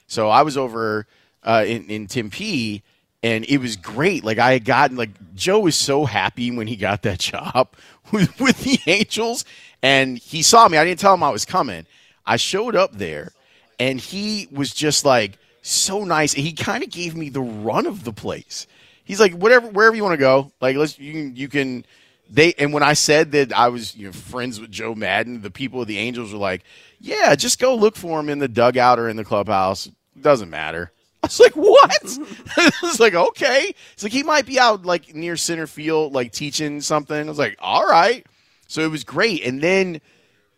So 0.07 0.29
I 0.29 0.43
was 0.43 0.57
over 0.57 1.07
uh, 1.43 1.65
in 1.67 1.87
in 1.87 2.07
Tempe 2.07 2.83
and 3.23 3.45
it 3.47 3.59
was 3.59 3.77
great. 3.77 4.25
Like 4.25 4.39
I 4.39 4.53
had 4.53 4.65
gotten 4.65 4.97
like 4.97 5.11
Joe 5.35 5.61
was 5.61 5.77
so 5.77 6.05
happy 6.05 6.51
when 6.51 6.67
he 6.67 6.77
got 6.77 7.03
that 7.03 7.19
job 7.21 7.69
with, 8.13 8.39
with 8.41 8.63
the 8.63 8.79
Angels 8.87 9.45
and 9.83 10.19
he 10.19 10.43
saw 10.43 10.69
me. 10.69 10.79
I 10.79 10.85
didn't 10.85 11.01
tell 11.01 11.15
him 11.15 11.23
I 11.23 11.31
was 11.31 11.45
coming. 11.45 11.87
I 12.27 12.37
showed 12.37 12.77
up 12.77 12.93
there 12.93 13.33
and 13.81 13.99
he 13.99 14.47
was 14.53 14.73
just 14.73 15.05
like 15.05 15.39
so 15.63 16.05
nice. 16.05 16.33
He 16.33 16.53
kind 16.53 16.85
of 16.85 16.91
gave 16.91 17.17
me 17.17 17.31
the 17.31 17.41
run 17.41 17.87
of 17.87 18.05
the 18.05 18.13
place. 18.13 18.67
He's 19.05 19.19
like, 19.19 19.33
whatever, 19.33 19.67
wherever 19.69 19.97
you 19.97 20.05
want 20.05 20.13
to 20.13 20.19
go. 20.19 20.53
Like, 20.61 20.77
let's 20.77 20.99
you 20.99 21.13
can 21.13 21.37
you 21.37 21.49
can. 21.49 21.85
They 22.31 22.53
and 22.59 22.73
when 22.73 22.85
I 22.85 22.93
said 22.93 23.33
that 23.33 23.53
I 23.53 23.69
was 23.69 23.97
you 23.97 24.07
know 24.07 24.13
friends 24.13 24.61
with 24.61 24.71
Joe 24.71 24.95
Maddon, 24.95 25.41
the 25.41 25.51
people 25.51 25.81
of 25.81 25.89
the 25.89 25.99
Angels 25.99 26.33
were 26.33 26.39
like, 26.39 26.63
yeah, 27.01 27.35
just 27.35 27.59
go 27.59 27.75
look 27.75 27.97
for 27.97 28.21
him 28.21 28.29
in 28.29 28.39
the 28.39 28.47
dugout 28.47 29.01
or 29.01 29.09
in 29.09 29.17
the 29.17 29.25
clubhouse. 29.25 29.91
Doesn't 30.21 30.51
matter. 30.51 30.93
I 31.23 31.27
was 31.27 31.41
like, 31.41 31.57
what? 31.57 32.19
I 32.57 32.73
was 32.83 33.01
like, 33.01 33.15
okay. 33.15 33.75
It's 33.95 34.03
like 34.03 34.13
he 34.13 34.23
might 34.23 34.47
be 34.47 34.61
out 34.61 34.85
like 34.85 35.15
near 35.15 35.37
center 35.37 35.67
field, 35.67 36.13
like 36.13 36.33
teaching 36.33 36.81
something. 36.81 37.17
I 37.17 37.29
was 37.29 37.39
like, 37.39 37.57
all 37.59 37.87
right. 37.87 38.25
So 38.69 38.83
it 38.83 38.91
was 38.91 39.05
great. 39.05 39.43
And 39.45 39.61
then 39.61 40.01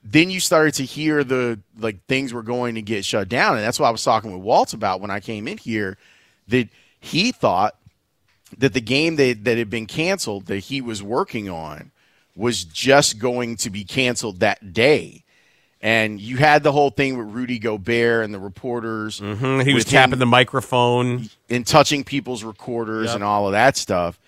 then 0.04 0.30
you 0.30 0.40
started 0.40 0.74
to 0.74 0.84
hear 0.84 1.22
the 1.24 1.60
like 1.78 2.04
things 2.06 2.32
were 2.32 2.42
going 2.42 2.74
to 2.74 2.82
get 2.82 3.04
shut 3.04 3.28
down. 3.28 3.56
And 3.56 3.64
that's 3.64 3.78
what 3.78 3.86
I 3.86 3.90
was 3.90 4.02
talking 4.02 4.32
with 4.32 4.42
Walt 4.42 4.72
about 4.74 5.00
when 5.00 5.10
I 5.10 5.20
came 5.20 5.46
in 5.46 5.58
here, 5.58 5.96
that 6.48 6.68
he 7.00 7.32
thought 7.32 7.76
that 8.58 8.74
the 8.74 8.80
game 8.80 9.16
that, 9.16 9.44
that 9.44 9.58
had 9.58 9.70
been 9.70 9.86
canceled 9.86 10.46
that 10.46 10.58
he 10.58 10.80
was 10.80 11.02
working 11.02 11.48
on 11.48 11.90
was 12.36 12.64
just 12.64 13.18
going 13.18 13.56
to 13.56 13.70
be 13.70 13.84
canceled 13.84 14.40
that 14.40 14.72
day. 14.72 15.22
And 15.80 16.20
you 16.20 16.36
had 16.36 16.62
the 16.62 16.70
whole 16.72 16.90
thing 16.90 17.16
with 17.18 17.26
Rudy 17.34 17.58
Gobert 17.58 18.24
and 18.24 18.32
the 18.32 18.38
reporters. 18.38 19.20
Mhm, 19.20 19.64
He 19.66 19.74
was 19.74 19.84
tapping 19.84 20.18
the 20.20 20.26
microphone. 20.26 21.28
and 21.50 21.66
touching 21.66 22.04
people's 22.04 22.44
recorders 22.44 23.06
Yep. 23.06 23.14
and 23.16 23.24
all 23.24 23.46
of 23.46 23.52
that 23.52 23.76
stuff. 23.76 24.18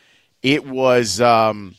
It 0.42 0.66
was 0.66 1.20
um, 1.20 1.74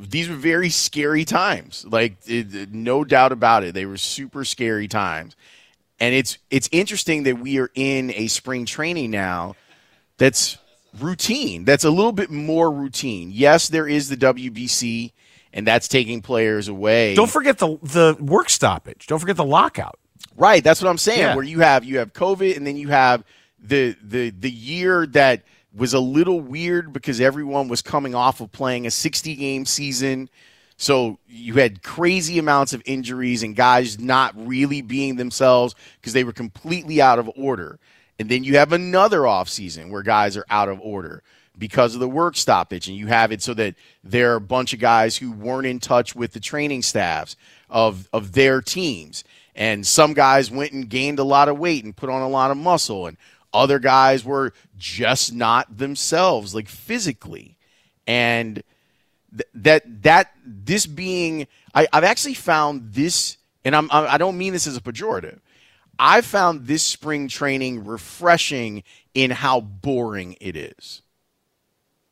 these 0.00 0.28
were 0.28 0.36
very 0.36 0.70
scary 0.70 1.24
times. 1.24 1.84
Like 1.88 2.16
it, 2.26 2.72
no 2.72 3.04
doubt 3.04 3.32
about 3.32 3.64
it, 3.64 3.74
they 3.74 3.86
were 3.86 3.96
super 3.96 4.44
scary 4.44 4.88
times. 4.88 5.36
And 6.00 6.14
it's 6.14 6.38
it's 6.50 6.68
interesting 6.72 7.22
that 7.24 7.38
we 7.38 7.58
are 7.58 7.70
in 7.74 8.12
a 8.14 8.26
spring 8.26 8.66
training 8.66 9.10
now 9.10 9.54
that's 10.18 10.58
routine. 10.98 11.64
That's 11.64 11.84
a 11.84 11.90
little 11.90 12.12
bit 12.12 12.30
more 12.30 12.70
routine. 12.70 13.30
Yes, 13.32 13.68
there 13.68 13.86
is 13.86 14.08
the 14.08 14.16
WBC, 14.16 15.12
and 15.52 15.66
that's 15.66 15.88
taking 15.88 16.20
players 16.20 16.68
away. 16.68 17.14
Don't 17.14 17.30
forget 17.30 17.58
the 17.58 17.78
the 17.82 18.16
work 18.20 18.50
stoppage. 18.50 19.06
Don't 19.06 19.18
forget 19.18 19.36
the 19.36 19.44
lockout. 19.44 19.98
Right, 20.36 20.64
that's 20.64 20.80
what 20.82 20.88
I'm 20.88 20.98
saying. 20.98 21.20
Yeah. 21.20 21.34
Where 21.34 21.44
you 21.44 21.60
have 21.60 21.84
you 21.84 21.98
have 21.98 22.12
COVID, 22.12 22.56
and 22.56 22.66
then 22.66 22.76
you 22.76 22.88
have 22.88 23.24
the 23.60 23.96
the 24.02 24.30
the 24.30 24.50
year 24.50 25.06
that 25.08 25.42
was 25.74 25.94
a 25.94 26.00
little 26.00 26.40
weird 26.40 26.92
because 26.92 27.20
everyone 27.20 27.68
was 27.68 27.82
coming 27.82 28.14
off 28.14 28.40
of 28.40 28.52
playing 28.52 28.86
a 28.86 28.90
60 28.90 29.34
game 29.36 29.64
season. 29.64 30.28
So 30.76 31.18
you 31.28 31.54
had 31.54 31.82
crazy 31.82 32.38
amounts 32.38 32.72
of 32.72 32.82
injuries 32.84 33.42
and 33.42 33.54
guys 33.54 33.98
not 33.98 34.34
really 34.36 34.82
being 34.82 35.16
themselves 35.16 35.74
because 36.00 36.12
they 36.12 36.24
were 36.24 36.32
completely 36.32 37.00
out 37.00 37.18
of 37.18 37.30
order. 37.36 37.78
And 38.18 38.28
then 38.28 38.44
you 38.44 38.56
have 38.56 38.72
another 38.72 39.20
offseason 39.20 39.90
where 39.90 40.02
guys 40.02 40.36
are 40.36 40.46
out 40.50 40.68
of 40.68 40.80
order 40.80 41.22
because 41.58 41.94
of 41.94 42.00
the 42.00 42.08
work 42.08 42.36
stoppage. 42.36 42.88
And 42.88 42.96
you 42.96 43.06
have 43.06 43.32
it 43.32 43.42
so 43.42 43.54
that 43.54 43.74
there 44.02 44.32
are 44.32 44.36
a 44.36 44.40
bunch 44.40 44.72
of 44.72 44.80
guys 44.80 45.16
who 45.16 45.32
weren't 45.32 45.66
in 45.66 45.80
touch 45.80 46.14
with 46.14 46.32
the 46.32 46.40
training 46.40 46.82
staffs 46.82 47.36
of, 47.70 48.08
of 48.12 48.32
their 48.32 48.60
teams. 48.60 49.24
And 49.54 49.86
some 49.86 50.14
guys 50.14 50.50
went 50.50 50.72
and 50.72 50.88
gained 50.88 51.18
a 51.18 51.24
lot 51.24 51.48
of 51.48 51.58
weight 51.58 51.84
and 51.84 51.94
put 51.94 52.10
on 52.10 52.22
a 52.22 52.28
lot 52.28 52.50
of 52.50 52.56
muscle. 52.56 53.06
And 53.06 53.16
other 53.52 53.78
guys 53.78 54.24
were 54.24 54.52
just 54.78 55.32
not 55.32 55.78
themselves, 55.78 56.54
like 56.54 56.68
physically. 56.68 57.56
And 58.06 58.62
th- 59.30 59.48
that 59.54 60.02
that 60.02 60.32
this 60.44 60.86
being 60.86 61.46
I, 61.74 61.86
I've 61.92 62.04
actually 62.04 62.34
found 62.34 62.92
this 62.92 63.36
and 63.64 63.76
I'm 63.76 63.88
I 63.90 64.18
don't 64.18 64.38
mean 64.38 64.52
this 64.52 64.66
as 64.66 64.76
a 64.76 64.80
pejorative. 64.80 65.38
I 65.98 66.20
found 66.20 66.66
this 66.66 66.82
spring 66.82 67.28
training 67.28 67.84
refreshing 67.84 68.82
in 69.14 69.30
how 69.30 69.60
boring 69.60 70.36
it 70.40 70.56
is. 70.56 71.02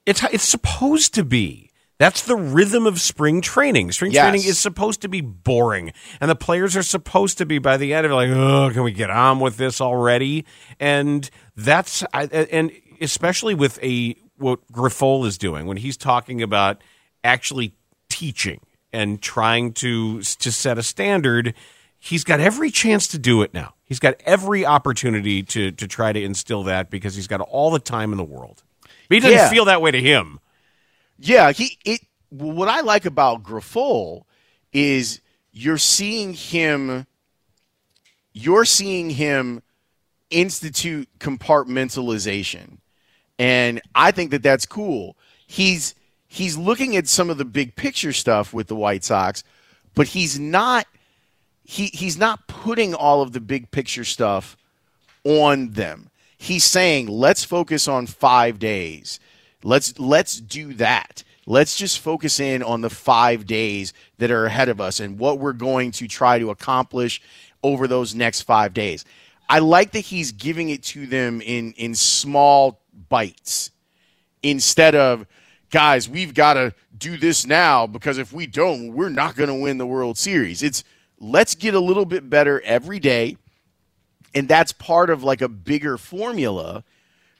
It's 0.06 0.22
it's 0.24 0.48
supposed 0.48 1.14
to 1.14 1.24
be. 1.24 1.69
That's 2.00 2.22
the 2.22 2.34
rhythm 2.34 2.86
of 2.86 2.98
spring 2.98 3.42
training. 3.42 3.92
Spring 3.92 4.10
Yes. 4.10 4.22
training 4.24 4.44
is 4.48 4.58
supposed 4.58 5.02
to 5.02 5.08
be 5.08 5.20
boring, 5.20 5.92
and 6.18 6.30
the 6.30 6.34
players 6.34 6.74
are 6.74 6.82
supposed 6.82 7.36
to 7.36 7.44
be 7.44 7.58
by 7.58 7.76
the 7.76 7.92
end 7.92 8.06
of 8.06 8.12
it 8.12 8.14
like, 8.14 8.30
"Oh, 8.30 8.70
can 8.72 8.84
we 8.84 8.90
get 8.92 9.10
on 9.10 9.38
with 9.38 9.58
this 9.58 9.82
already?" 9.82 10.46
And 10.80 11.28
that's 11.54 12.02
and 12.14 12.72
especially 13.02 13.54
with 13.54 13.78
a 13.84 14.16
what 14.38 14.60
Grifol 14.72 15.26
is 15.26 15.36
doing 15.36 15.66
when 15.66 15.76
he's 15.76 15.98
talking 15.98 16.40
about 16.40 16.82
actually 17.22 17.74
teaching 18.08 18.60
and 18.94 19.20
trying 19.20 19.74
to 19.74 20.22
to 20.22 20.50
set 20.50 20.78
a 20.78 20.82
standard. 20.82 21.52
He's 21.98 22.24
got 22.24 22.40
every 22.40 22.70
chance 22.70 23.06
to 23.08 23.18
do 23.18 23.42
it 23.42 23.52
now. 23.52 23.74
He's 23.84 23.98
got 23.98 24.14
every 24.24 24.64
opportunity 24.64 25.42
to 25.42 25.70
to 25.72 25.86
try 25.86 26.14
to 26.14 26.22
instill 26.24 26.62
that 26.62 26.88
because 26.88 27.14
he's 27.14 27.26
got 27.28 27.42
all 27.42 27.70
the 27.70 27.78
time 27.78 28.10
in 28.10 28.16
the 28.16 28.24
world. 28.24 28.62
But 29.10 29.16
he 29.16 29.20
doesn't 29.20 29.36
Yeah. 29.36 29.50
feel 29.50 29.66
that 29.66 29.82
way 29.82 29.90
to 29.90 30.00
him. 30.00 30.40
Yeah, 31.20 31.52
he 31.52 31.78
it 31.84 32.00
what 32.30 32.68
I 32.68 32.80
like 32.80 33.04
about 33.04 33.42
Grifol 33.42 34.24
is 34.72 35.20
you're 35.52 35.78
seeing 35.78 36.32
him 36.32 37.06
you're 38.32 38.64
seeing 38.64 39.10
him 39.10 39.62
institute 40.30 41.08
compartmentalization. 41.18 42.78
And 43.38 43.80
I 43.94 44.10
think 44.12 44.30
that 44.30 44.42
that's 44.42 44.64
cool. 44.64 45.16
He's 45.46 45.94
he's 46.26 46.56
looking 46.56 46.96
at 46.96 47.06
some 47.06 47.28
of 47.28 47.36
the 47.36 47.44
big 47.44 47.76
picture 47.76 48.12
stuff 48.12 48.54
with 48.54 48.68
the 48.68 48.76
White 48.76 49.04
Sox, 49.04 49.44
but 49.94 50.08
he's 50.08 50.38
not 50.38 50.86
he 51.64 51.86
he's 51.86 52.16
not 52.16 52.46
putting 52.46 52.94
all 52.94 53.20
of 53.20 53.32
the 53.32 53.40
big 53.40 53.70
picture 53.70 54.04
stuff 54.04 54.56
on 55.24 55.72
them. 55.72 56.08
He's 56.38 56.64
saying, 56.64 57.08
"Let's 57.08 57.44
focus 57.44 57.88
on 57.88 58.06
5 58.06 58.58
days. 58.58 59.20
Let's 59.62 59.98
let's 59.98 60.40
do 60.40 60.74
that. 60.74 61.22
Let's 61.46 61.76
just 61.76 61.98
focus 61.98 62.38
in 62.38 62.62
on 62.62 62.80
the 62.80 62.90
5 62.90 63.46
days 63.46 63.92
that 64.18 64.30
are 64.30 64.46
ahead 64.46 64.68
of 64.68 64.80
us 64.80 65.00
and 65.00 65.18
what 65.18 65.38
we're 65.38 65.52
going 65.52 65.90
to 65.92 66.06
try 66.06 66.38
to 66.38 66.50
accomplish 66.50 67.20
over 67.62 67.88
those 67.88 68.14
next 68.14 68.42
5 68.42 68.72
days." 68.72 69.04
I 69.48 69.58
like 69.58 69.90
that 69.92 70.00
he's 70.00 70.30
giving 70.30 70.68
it 70.68 70.82
to 70.84 71.06
them 71.06 71.40
in 71.40 71.72
in 71.72 71.94
small 71.94 72.80
bites 73.08 73.70
instead 74.42 74.94
of 74.94 75.26
guys, 75.70 76.08
we've 76.08 76.34
got 76.34 76.54
to 76.54 76.74
do 76.96 77.16
this 77.16 77.46
now 77.46 77.86
because 77.86 78.18
if 78.18 78.32
we 78.32 78.46
don't, 78.46 78.92
we're 78.92 79.08
not 79.08 79.36
going 79.36 79.48
to 79.48 79.54
win 79.54 79.78
the 79.78 79.86
World 79.86 80.18
Series. 80.18 80.62
It's 80.62 80.84
let's 81.18 81.54
get 81.54 81.74
a 81.74 81.80
little 81.80 82.04
bit 82.04 82.28
better 82.28 82.60
every 82.62 82.98
day. 82.98 83.36
And 84.34 84.48
that's 84.48 84.72
part 84.72 85.10
of 85.10 85.24
like 85.24 85.40
a 85.40 85.48
bigger 85.48 85.98
formula 85.98 86.84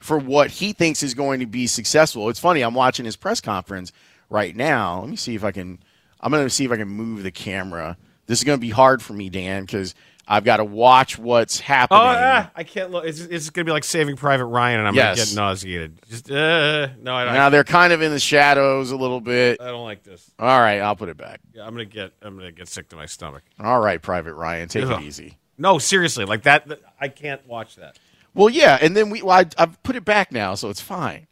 for 0.01 0.17
what 0.17 0.49
he 0.49 0.73
thinks 0.73 1.03
is 1.03 1.13
going 1.13 1.39
to 1.39 1.45
be 1.45 1.67
successful. 1.67 2.29
It's 2.29 2.39
funny, 2.39 2.61
I'm 2.61 2.73
watching 2.73 3.05
his 3.05 3.15
press 3.15 3.41
conference 3.41 3.91
right 4.29 4.55
now. 4.55 5.01
Let 5.01 5.09
me 5.09 5.15
see 5.15 5.35
if 5.35 5.43
I 5.43 5.51
can 5.51 5.79
I'm 6.19 6.31
going 6.31 6.45
to 6.45 6.49
see 6.49 6.65
if 6.65 6.71
I 6.71 6.77
can 6.77 6.87
move 6.87 7.23
the 7.23 7.31
camera. 7.31 7.97
This 8.27 8.39
is 8.39 8.43
going 8.43 8.57
to 8.57 8.61
be 8.61 8.69
hard 8.69 9.01
for 9.01 9.13
me, 9.13 9.29
Dan, 9.29 9.65
cuz 9.67 9.95
I've 10.27 10.43
got 10.45 10.57
to 10.57 10.63
watch 10.63 11.17
what's 11.17 11.59
happening. 11.59 11.99
Oh, 11.99 12.05
ah, 12.05 12.51
I 12.55 12.63
can't 12.63 12.91
look. 12.91 13.05
It's, 13.05 13.19
it's 13.19 13.49
going 13.49 13.65
to 13.65 13.69
be 13.69 13.73
like 13.73 13.83
Saving 13.83 14.15
Private 14.15 14.45
Ryan, 14.45 14.79
and 14.79 14.87
I'm 14.87 14.95
going 14.95 15.15
to 15.15 15.21
get 15.25 15.35
nauseated. 15.35 15.99
Just 16.09 16.31
uh, 16.31 16.87
no, 16.99 17.13
I 17.13 17.25
don't. 17.25 17.33
now 17.33 17.49
they're 17.49 17.63
kind 17.63 17.91
of 17.91 18.01
in 18.01 18.11
the 18.11 18.19
shadows 18.19 18.91
a 18.91 18.95
little 18.95 19.19
bit. 19.19 19.59
I 19.59 19.65
don't 19.65 19.83
like 19.83 20.03
this. 20.03 20.31
All 20.39 20.59
right, 20.59 20.79
I'll 20.79 20.95
put 20.95 21.09
it 21.09 21.17
back. 21.17 21.41
Yeah, 21.53 21.65
I'm 21.65 21.73
going 21.73 21.87
to 21.89 21.93
get. 21.93 22.13
I'm 22.21 22.35
going 22.37 22.45
to 22.47 22.51
get 22.53 22.69
sick 22.69 22.87
to 22.89 22.95
my 22.95 23.07
stomach. 23.07 23.43
All 23.59 23.81
right, 23.81 24.01
Private 24.01 24.35
Ryan, 24.35 24.69
take 24.69 24.85
Ugh. 24.85 25.01
it 25.01 25.05
easy. 25.05 25.37
No, 25.57 25.79
seriously, 25.79 26.25
like 26.25 26.43
that- 26.43 26.79
I 26.99 27.09
can't 27.09 27.45
watch 27.45 27.75
that. 27.75 27.99
Well, 28.33 28.49
yeah, 28.49 28.77
and 28.81 28.95
then 28.95 29.09
we 29.09 29.21
well, 29.21 29.39
I, 29.39 29.45
I've 29.57 29.81
put 29.83 29.95
it 29.95 30.05
back 30.05 30.31
now, 30.31 30.55
so 30.55 30.69
it's 30.69 30.81
fine. 30.81 31.27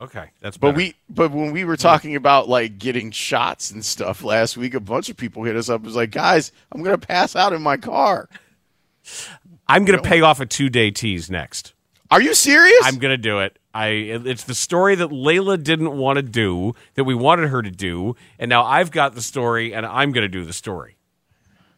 Okay, 0.00 0.30
that's. 0.40 0.56
But 0.56 0.68
better. 0.68 0.76
we, 0.76 0.94
but 1.08 1.30
when 1.32 1.52
we 1.52 1.64
were 1.64 1.76
talking 1.76 2.16
about 2.16 2.48
like 2.48 2.78
getting 2.78 3.10
shots 3.10 3.70
and 3.70 3.84
stuff 3.84 4.22
last 4.22 4.56
week, 4.56 4.74
a 4.74 4.80
bunch 4.80 5.08
of 5.08 5.16
people 5.16 5.42
hit 5.44 5.56
us 5.56 5.68
up. 5.68 5.76
and 5.76 5.86
Was 5.86 5.96
like, 5.96 6.10
guys, 6.10 6.52
I'm 6.70 6.82
gonna 6.82 6.98
pass 6.98 7.34
out 7.34 7.52
in 7.52 7.62
my 7.62 7.76
car. 7.76 8.28
I'm 9.68 9.84
going 9.84 10.00
to 10.00 10.08
pay 10.08 10.20
off 10.20 10.40
a 10.40 10.46
two 10.46 10.68
day 10.68 10.90
tease 10.90 11.30
next. 11.30 11.74
Are 12.10 12.20
you 12.20 12.34
serious? 12.34 12.80
I'm 12.84 12.98
going 12.98 13.12
to 13.12 13.16
do 13.16 13.40
it. 13.40 13.58
I. 13.74 13.88
It's 13.88 14.44
the 14.44 14.54
story 14.54 14.94
that 14.94 15.10
Layla 15.10 15.62
didn't 15.62 15.96
want 15.96 16.16
to 16.18 16.22
do 16.22 16.74
that 16.94 17.04
we 17.04 17.14
wanted 17.14 17.48
her 17.48 17.62
to 17.62 17.70
do, 17.70 18.14
and 18.38 18.48
now 18.48 18.64
I've 18.64 18.90
got 18.90 19.14
the 19.14 19.22
story, 19.22 19.74
and 19.74 19.84
I'm 19.84 20.12
going 20.12 20.22
to 20.22 20.28
do 20.28 20.44
the 20.44 20.52
story. 20.52 20.96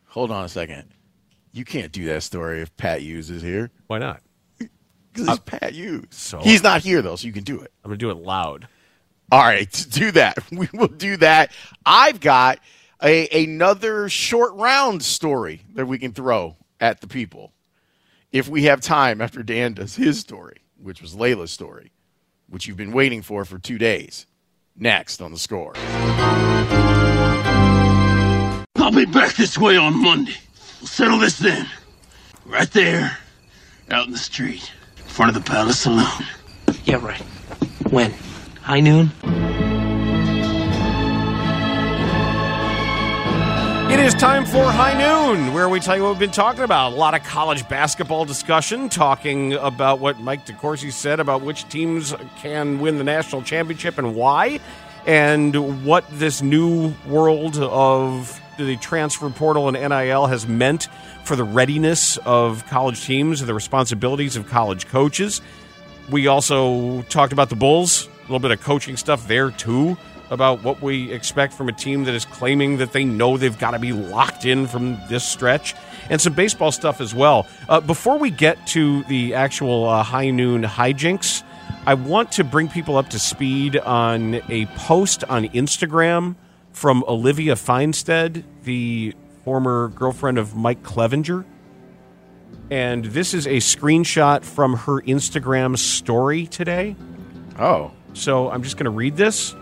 Hold 0.09 0.31
on 0.31 0.45
a 0.45 0.49
second. 0.49 0.93
You 1.53 1.65
can't 1.65 1.93
do 1.93 2.05
that 2.07 2.23
story 2.23 2.61
if 2.61 2.77
Pat 2.77 3.01
Hughes 3.01 3.31
is 3.31 3.43
here. 3.43 3.71
Why 3.87 3.99
not? 3.99 4.21
Because 5.19 5.37
it's 5.39 5.45
Pat 5.45 5.73
Hughes. 5.73 6.07
so- 6.11 6.41
He's 6.41 6.63
not 6.63 6.83
here 6.83 7.03
though, 7.03 7.17
so 7.17 7.27
you 7.27 7.33
can 7.33 7.45
do 7.45 7.61
it. 7.61 7.73
I'm 7.85 7.89
going 7.91 7.99
to 7.99 8.05
do 8.05 8.11
it 8.11 8.17
loud. 8.19 8.69
All 9.31 9.41
right, 9.43 9.71
do 9.91 10.11
that. 10.13 10.39
We 10.51 10.69
will 10.73 10.89
do 10.89 11.17
that. 11.19 11.53
I've 11.85 12.21
got 12.21 12.61
a 13.03 13.45
another 13.45 14.09
short 14.09 14.55
round 14.55 15.03
story 15.03 15.63
that 15.75 15.87
we 15.87 15.99
can 15.99 16.13
throw 16.13 16.57
at 16.81 17.01
the 17.01 17.07
people 17.07 17.53
if 18.33 18.49
we 18.49 18.65
have 18.65 18.81
time 18.81 19.21
after 19.21 19.43
Dan 19.43 19.75
does 19.75 19.97
his 19.97 20.19
story, 20.19 20.59
which 20.81 21.01
was 21.03 21.15
Layla's 21.15 21.51
story, 21.51 21.93
which 22.49 22.67
you've 22.67 22.77
been 22.77 22.93
waiting 22.93 23.23
for 23.23 23.45
for 23.45 23.59
two 23.59 23.79
days. 23.79 24.27
Next 24.77 25.21
on 25.21 25.33
the 25.33 25.39
score. 25.39 25.75
I'll 28.77 28.93
be 28.95 29.05
back 29.07 29.35
this 29.35 29.59
way 29.59 29.77
on 29.77 30.01
Monday. 30.03 30.35
We'll 30.81 30.87
settle 30.87 31.19
this 31.19 31.39
then. 31.39 31.69
Right 32.47 32.71
there, 32.71 33.19
out 33.91 34.07
in 34.07 34.13
the 34.13 34.19
street. 34.19 34.73
Front 35.19 35.37
of 35.37 35.45
the 35.45 35.51
palace 35.51 35.81
saloon. 35.81 36.07
Yeah, 36.85 37.05
right. 37.05 37.21
When? 37.91 38.13
High 38.63 38.79
noon? 38.79 39.11
It 43.91 43.99
is 43.99 44.15
time 44.15 44.45
for 44.47 44.63
High 44.63 44.97
Noon, 44.97 45.53
where 45.53 45.69
we 45.69 45.81
tell 45.81 45.97
you 45.97 46.05
what 46.05 46.11
we've 46.11 46.21
been 46.21 46.31
talking 46.31 46.63
about. 46.63 46.93
A 46.93 46.95
lot 46.95 47.15
of 47.15 47.25
college 47.25 47.69
basketball 47.69 48.27
discussion, 48.27 48.89
talking 48.89 49.55
about 49.55 49.99
what 49.99 50.21
Mike 50.21 50.47
DeCourcy 50.47 50.93
said 50.93 51.19
about 51.19 51.43
which 51.43 51.69
teams 51.69 52.15
can 52.37 52.79
win 52.79 52.99
the 52.99 53.05
national 53.05 53.43
championship 53.43 53.99
and 53.99 54.15
why, 54.15 54.61
and 55.05 55.85
what 55.85 56.05
this 56.13 56.43
new 56.43 56.95
world 57.09 57.59
of 57.59 58.41
the 58.57 58.77
transfer 58.77 59.31
portal 59.31 59.67
and 59.67 59.77
NIL 59.77 60.27
has 60.27 60.47
meant 60.47 60.87
for 61.29 61.37
the 61.37 61.45
readiness 61.45 62.17
of 62.25 62.67
college 62.69 63.05
teams 63.05 63.43
and 63.43 63.49
the 63.49 63.53
responsibilities 63.53 64.35
of 64.35 64.49
college 64.49 64.87
coaches. 64.89 65.43
We 66.11 66.27
also 66.27 67.03
talked 67.03 67.35
about 67.35 67.51
the 67.51 67.55
Bulls, 67.55 68.07
a 68.07 68.23
little 68.23 68.39
bit 68.39 68.51
of 68.51 68.63
coaching 68.63 68.97
stuff 68.97 69.29
there 69.29 69.51
too 69.51 69.99
about 70.31 70.63
what 70.63 70.81
we 70.81 71.13
expect 71.13 71.53
from 71.53 71.69
a 71.69 71.73
team 71.73 72.05
that 72.05 72.15
is 72.15 72.25
claiming 72.25 72.79
that 72.79 72.93
they 72.93 73.05
know 73.05 73.37
they've 73.37 73.59
got 73.59 73.73
to 73.73 73.79
be 73.79 73.93
locked 73.93 74.47
in 74.47 74.67
from 74.67 74.99
this 75.09 75.23
stretch, 75.25 75.75
and 76.09 76.19
some 76.19 76.33
baseball 76.33 76.73
stuff 76.73 77.01
as 77.01 77.15
well. 77.15 77.47
Uh, 77.69 77.81
before 77.81 78.19
we 78.19 78.31
get 78.31 78.67
to 78.67 79.03
the 79.05 79.35
actual 79.35 79.87
uh, 79.87 80.03
high 80.03 80.31
noon 80.31 80.63
hijinks, 80.63 81.43
I 81.87 81.95
want 81.95 82.33
to 82.33 82.45
bring 82.45 82.69
people 82.69 82.97
up 82.97 83.11
to 83.11 83.19
speed 83.19 83.77
on 83.77 84.37
a 84.49 84.67
post 84.77 85.25
on 85.25 85.45
Instagram 85.49 86.37
from 86.73 87.05
Olivia 87.07 87.55
Finestead, 87.55 88.45
the 88.65 89.15
former 89.49 89.89
girlfriend 89.89 90.37
of 90.37 90.55
Mike 90.55 90.83
Clevinger. 90.83 91.43
And 92.71 93.03
this 93.03 93.33
is 93.33 93.47
a 93.47 93.57
screenshot 93.57 94.45
from 94.45 94.77
her 94.77 95.01
Instagram 95.01 95.79
story 95.79 96.47
today. 96.47 96.97
Oh. 97.59 97.93
So 98.13 98.51
I'm 98.51 98.63
just 98.63 98.77
going 98.77 98.85
to 98.85 98.91
read 98.91 99.17
this. 99.17 99.57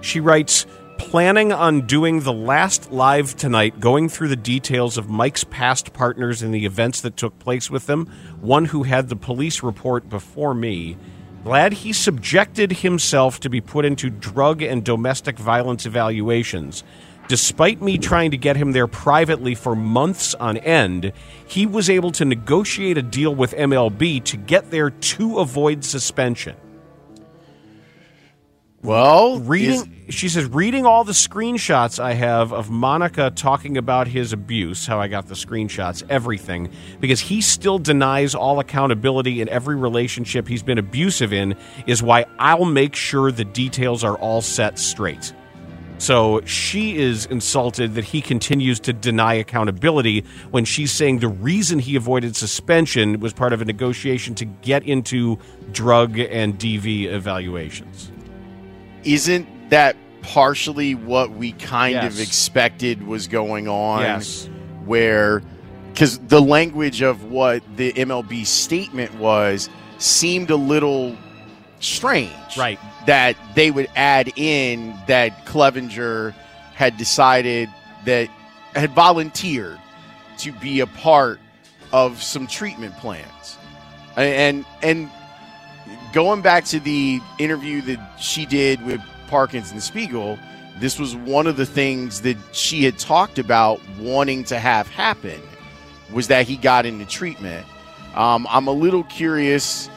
She 0.00 0.18
writes, 0.18 0.66
planning 0.98 1.52
on 1.52 1.82
doing 1.82 2.22
the 2.22 2.32
last 2.32 2.90
live 2.90 3.36
tonight, 3.36 3.78
going 3.78 4.08
through 4.08 4.28
the 4.28 4.34
details 4.34 4.98
of 4.98 5.08
Mike's 5.08 5.44
past 5.44 5.92
partners 5.92 6.42
and 6.42 6.52
the 6.52 6.66
events 6.66 7.02
that 7.02 7.16
took 7.16 7.38
place 7.38 7.70
with 7.70 7.86
them, 7.86 8.06
one 8.40 8.64
who 8.64 8.82
had 8.82 9.10
the 9.10 9.16
police 9.16 9.62
report 9.62 10.08
before 10.08 10.54
me. 10.54 10.96
Glad 11.44 11.72
he 11.72 11.92
subjected 11.92 12.72
himself 12.72 13.38
to 13.38 13.48
be 13.48 13.60
put 13.60 13.84
into 13.84 14.10
drug 14.10 14.60
and 14.60 14.84
domestic 14.84 15.38
violence 15.38 15.86
evaluations. 15.86 16.82
Despite 17.26 17.80
me 17.80 17.96
trying 17.96 18.32
to 18.32 18.36
get 18.36 18.56
him 18.56 18.72
there 18.72 18.86
privately 18.86 19.54
for 19.54 19.74
months 19.74 20.34
on 20.34 20.58
end, 20.58 21.12
he 21.46 21.64
was 21.64 21.88
able 21.88 22.10
to 22.12 22.24
negotiate 22.24 22.98
a 22.98 23.02
deal 23.02 23.34
with 23.34 23.54
MLB 23.54 24.22
to 24.24 24.36
get 24.36 24.70
there 24.70 24.90
to 24.90 25.38
avoid 25.38 25.84
suspension. 25.84 26.56
Well, 28.82 29.40
reading 29.40 30.04
she 30.10 30.28
says 30.28 30.44
reading 30.44 30.84
all 30.84 31.04
the 31.04 31.12
screenshots 31.12 31.98
I 31.98 32.12
have 32.12 32.52
of 32.52 32.68
Monica 32.68 33.32
talking 33.34 33.78
about 33.78 34.06
his 34.06 34.34
abuse, 34.34 34.86
how 34.86 35.00
I 35.00 35.08
got 35.08 35.26
the 35.28 35.34
screenshots, 35.34 36.04
everything, 36.10 36.70
because 37.00 37.20
he 37.20 37.40
still 37.40 37.78
denies 37.78 38.34
all 38.34 38.60
accountability 38.60 39.40
in 39.40 39.48
every 39.48 39.76
relationship 39.76 40.46
he's 40.46 40.62
been 40.62 40.76
abusive 40.76 41.32
in 41.32 41.56
is 41.86 42.02
why 42.02 42.26
I'll 42.38 42.66
make 42.66 42.94
sure 42.94 43.32
the 43.32 43.46
details 43.46 44.04
are 44.04 44.16
all 44.18 44.42
set 44.42 44.78
straight. 44.78 45.32
So 45.98 46.40
she 46.44 46.96
is 46.96 47.26
insulted 47.26 47.94
that 47.94 48.04
he 48.04 48.20
continues 48.20 48.80
to 48.80 48.92
deny 48.92 49.34
accountability 49.34 50.24
when 50.50 50.64
she's 50.64 50.92
saying 50.92 51.20
the 51.20 51.28
reason 51.28 51.78
he 51.78 51.96
avoided 51.96 52.36
suspension 52.36 53.20
was 53.20 53.32
part 53.32 53.52
of 53.52 53.62
a 53.62 53.64
negotiation 53.64 54.34
to 54.36 54.44
get 54.44 54.82
into 54.84 55.38
drug 55.72 56.18
and 56.18 56.58
DV 56.58 57.04
evaluations. 57.04 58.10
Isn't 59.04 59.70
that 59.70 59.96
partially 60.22 60.94
what 60.94 61.30
we 61.30 61.52
kind 61.52 61.96
of 61.98 62.18
expected 62.18 63.06
was 63.06 63.28
going 63.28 63.68
on? 63.68 64.00
Yes. 64.00 64.48
Where, 64.84 65.42
because 65.92 66.18
the 66.18 66.42
language 66.42 67.02
of 67.02 67.24
what 67.24 67.62
the 67.76 67.92
MLB 67.92 68.46
statement 68.46 69.14
was 69.14 69.70
seemed 69.98 70.50
a 70.50 70.56
little 70.56 71.16
strange. 71.80 72.30
Right. 72.56 72.78
That 73.06 73.36
they 73.54 73.70
would 73.70 73.88
add 73.96 74.32
in 74.36 74.96
that 75.06 75.44
Clevinger 75.46 76.34
had 76.74 76.96
decided 76.96 77.68
that 78.04 78.28
had 78.74 78.90
volunteered 78.92 79.78
to 80.38 80.52
be 80.52 80.80
a 80.80 80.86
part 80.86 81.38
of 81.92 82.22
some 82.22 82.46
treatment 82.46 82.96
plans. 82.96 83.58
And 84.16 84.64
and 84.82 85.10
going 86.12 86.42
back 86.42 86.64
to 86.66 86.80
the 86.80 87.20
interview 87.38 87.82
that 87.82 88.18
she 88.18 88.46
did 88.46 88.84
with 88.84 89.00
Parkins 89.28 89.70
and 89.70 89.82
Spiegel, 89.82 90.38
this 90.78 90.98
was 90.98 91.14
one 91.14 91.46
of 91.46 91.56
the 91.56 91.66
things 91.66 92.22
that 92.22 92.36
she 92.52 92.84
had 92.84 92.98
talked 92.98 93.38
about 93.38 93.80
wanting 93.98 94.44
to 94.44 94.58
have 94.58 94.88
happen 94.88 95.40
was 96.12 96.28
that 96.28 96.46
he 96.46 96.56
got 96.56 96.86
into 96.86 97.04
treatment. 97.04 97.66
Um, 98.14 98.46
I'm 98.50 98.68
a 98.68 98.72
little 98.72 99.04
curious 99.04 99.88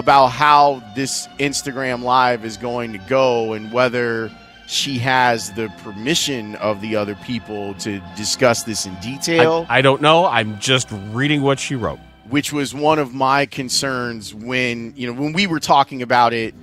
about 0.00 0.28
how 0.28 0.82
this 0.96 1.28
Instagram 1.38 2.02
live 2.02 2.44
is 2.44 2.56
going 2.56 2.92
to 2.92 2.98
go 3.00 3.52
and 3.52 3.70
whether 3.70 4.30
she 4.66 4.98
has 4.98 5.52
the 5.52 5.68
permission 5.82 6.54
of 6.56 6.80
the 6.80 6.96
other 6.96 7.14
people 7.16 7.74
to 7.74 8.00
discuss 8.16 8.62
this 8.62 8.86
in 8.86 8.94
detail 9.00 9.66
I, 9.68 9.78
I 9.78 9.82
don't 9.82 10.00
know. 10.00 10.24
I'm 10.26 10.58
just 10.58 10.88
reading 11.12 11.42
what 11.42 11.58
she 11.60 11.74
wrote. 11.74 11.98
which 12.30 12.52
was 12.52 12.72
one 12.74 12.98
of 12.98 13.12
my 13.12 13.44
concerns 13.46 14.32
when 14.32 14.94
you 14.96 15.06
know 15.12 15.20
when 15.20 15.32
we 15.32 15.46
were 15.46 15.60
talking 15.60 16.00
about 16.02 16.32
it 16.32 16.54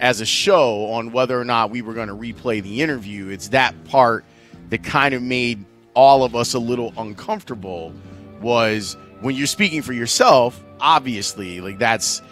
as 0.00 0.20
a 0.20 0.26
show 0.26 0.86
on 0.92 1.12
whether 1.12 1.38
or 1.38 1.44
not 1.44 1.70
we 1.70 1.82
were 1.82 1.92
going 1.94 2.08
to 2.08 2.14
replay 2.14 2.62
the 2.62 2.80
interview 2.80 3.28
it's 3.28 3.48
that 3.48 3.74
part 3.84 4.24
that 4.70 4.82
kind 4.82 5.12
of 5.14 5.20
made 5.22 5.64
all 5.94 6.22
of 6.24 6.34
us 6.36 6.54
a 6.54 6.58
little 6.58 6.94
uncomfortable 6.96 7.92
was 8.40 8.96
when 9.20 9.34
you're 9.34 9.46
speaking 9.48 9.82
for 9.82 9.92
yourself 9.92 10.62
obviously 10.80 11.60
like 11.60 11.78
that's 11.78 12.22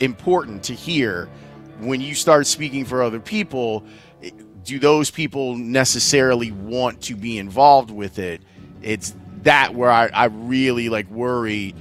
important 0.00 0.64
to 0.64 0.74
hear 0.74 1.28
when 1.80 2.00
you 2.00 2.14
start 2.14 2.46
speaking 2.46 2.84
for 2.84 3.02
other 3.02 3.20
people. 3.20 3.84
Do 4.62 4.78
those 4.78 5.10
people 5.10 5.56
necessarily 5.56 6.50
want 6.50 7.02
to 7.02 7.14
be 7.14 7.38
involved 7.38 7.90
with 7.90 8.18
it? 8.18 8.42
It's 8.82 9.14
that 9.42 9.74
where 9.74 9.90
I, 9.90 10.06
I 10.08 10.24
really 10.26 10.88
like 10.88 11.08
worry. 11.10 11.74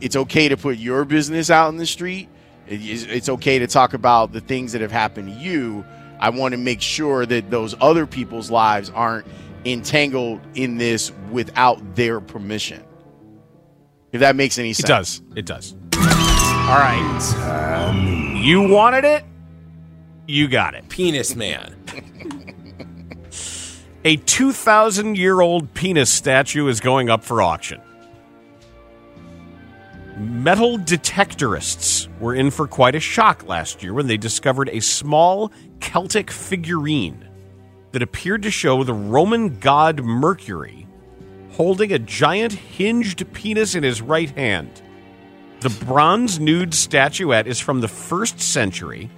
It's 0.00 0.16
okay 0.16 0.48
to 0.48 0.56
put 0.56 0.78
your 0.78 1.04
business 1.04 1.50
out 1.50 1.68
in 1.68 1.76
the 1.76 1.86
street. 1.86 2.28
It 2.66 2.78
it's 2.78 3.28
okay 3.28 3.58
to 3.58 3.66
talk 3.66 3.92
about 3.94 4.32
the 4.32 4.40
things 4.40 4.72
that 4.72 4.80
have 4.80 4.92
happened 4.92 5.28
to 5.28 5.34
you. 5.34 5.84
I 6.18 6.30
want 6.30 6.52
to 6.52 6.58
make 6.58 6.80
sure 6.80 7.26
that 7.26 7.50
those 7.50 7.74
other 7.80 8.06
people's 8.06 8.50
lives 8.50 8.90
aren't 8.90 9.26
entangled 9.64 10.40
in 10.54 10.78
this 10.78 11.12
without 11.30 11.94
their 11.94 12.20
permission. 12.20 12.82
If 14.12 14.20
that 14.20 14.36
makes 14.36 14.58
any 14.58 14.72
sense. 14.72 14.88
It 14.88 14.92
does. 14.92 15.22
It 15.36 15.46
does. 15.46 15.76
All 16.70 16.76
right. 16.76 18.36
you 18.36 18.62
wanted 18.62 19.04
it. 19.04 19.24
You 20.28 20.46
got 20.46 20.74
it. 20.74 20.88
Penis 20.88 21.34
man. 21.34 21.74
A 24.04 24.14
2,000 24.14 25.16
year 25.16 25.40
old 25.40 25.74
penis 25.74 26.10
statue 26.10 26.68
is 26.68 26.78
going 26.78 27.10
up 27.10 27.24
for 27.24 27.42
auction. 27.42 27.80
Metal 30.16 30.78
detectorists 30.78 32.06
were 32.20 32.36
in 32.36 32.52
for 32.52 32.68
quite 32.68 32.94
a 32.94 33.00
shock 33.00 33.48
last 33.48 33.82
year 33.82 33.92
when 33.92 34.06
they 34.06 34.16
discovered 34.16 34.68
a 34.68 34.78
small 34.78 35.50
Celtic 35.80 36.30
figurine 36.30 37.28
that 37.90 38.00
appeared 38.00 38.44
to 38.44 38.50
show 38.52 38.84
the 38.84 38.94
Roman 38.94 39.58
god 39.58 40.04
Mercury 40.04 40.86
holding 41.50 41.92
a 41.92 41.98
giant 41.98 42.52
hinged 42.52 43.32
penis 43.32 43.74
in 43.74 43.82
his 43.82 44.00
right 44.00 44.30
hand. 44.30 44.82
The 45.60 45.84
bronze 45.84 46.40
nude 46.40 46.72
statuette 46.72 47.46
is 47.46 47.60
from 47.60 47.82
the 47.82 47.88
first 47.88 48.40
century 48.40 49.10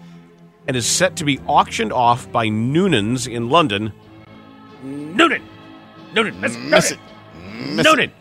and 0.66 0.76
is 0.76 0.86
set 0.86 1.14
to 1.16 1.24
be 1.24 1.38
auctioned 1.46 1.92
off 1.92 2.30
by 2.32 2.48
Noonan's 2.48 3.28
in 3.28 3.48
London. 3.48 3.92
Noonan! 4.82 5.42
Noonan! 6.14 6.40
That's 6.40 6.56
Miss 6.56 6.90
Noonan! 6.90 7.04
it. 7.36 7.76
Miss 7.76 7.84
Noonan! 7.84 8.12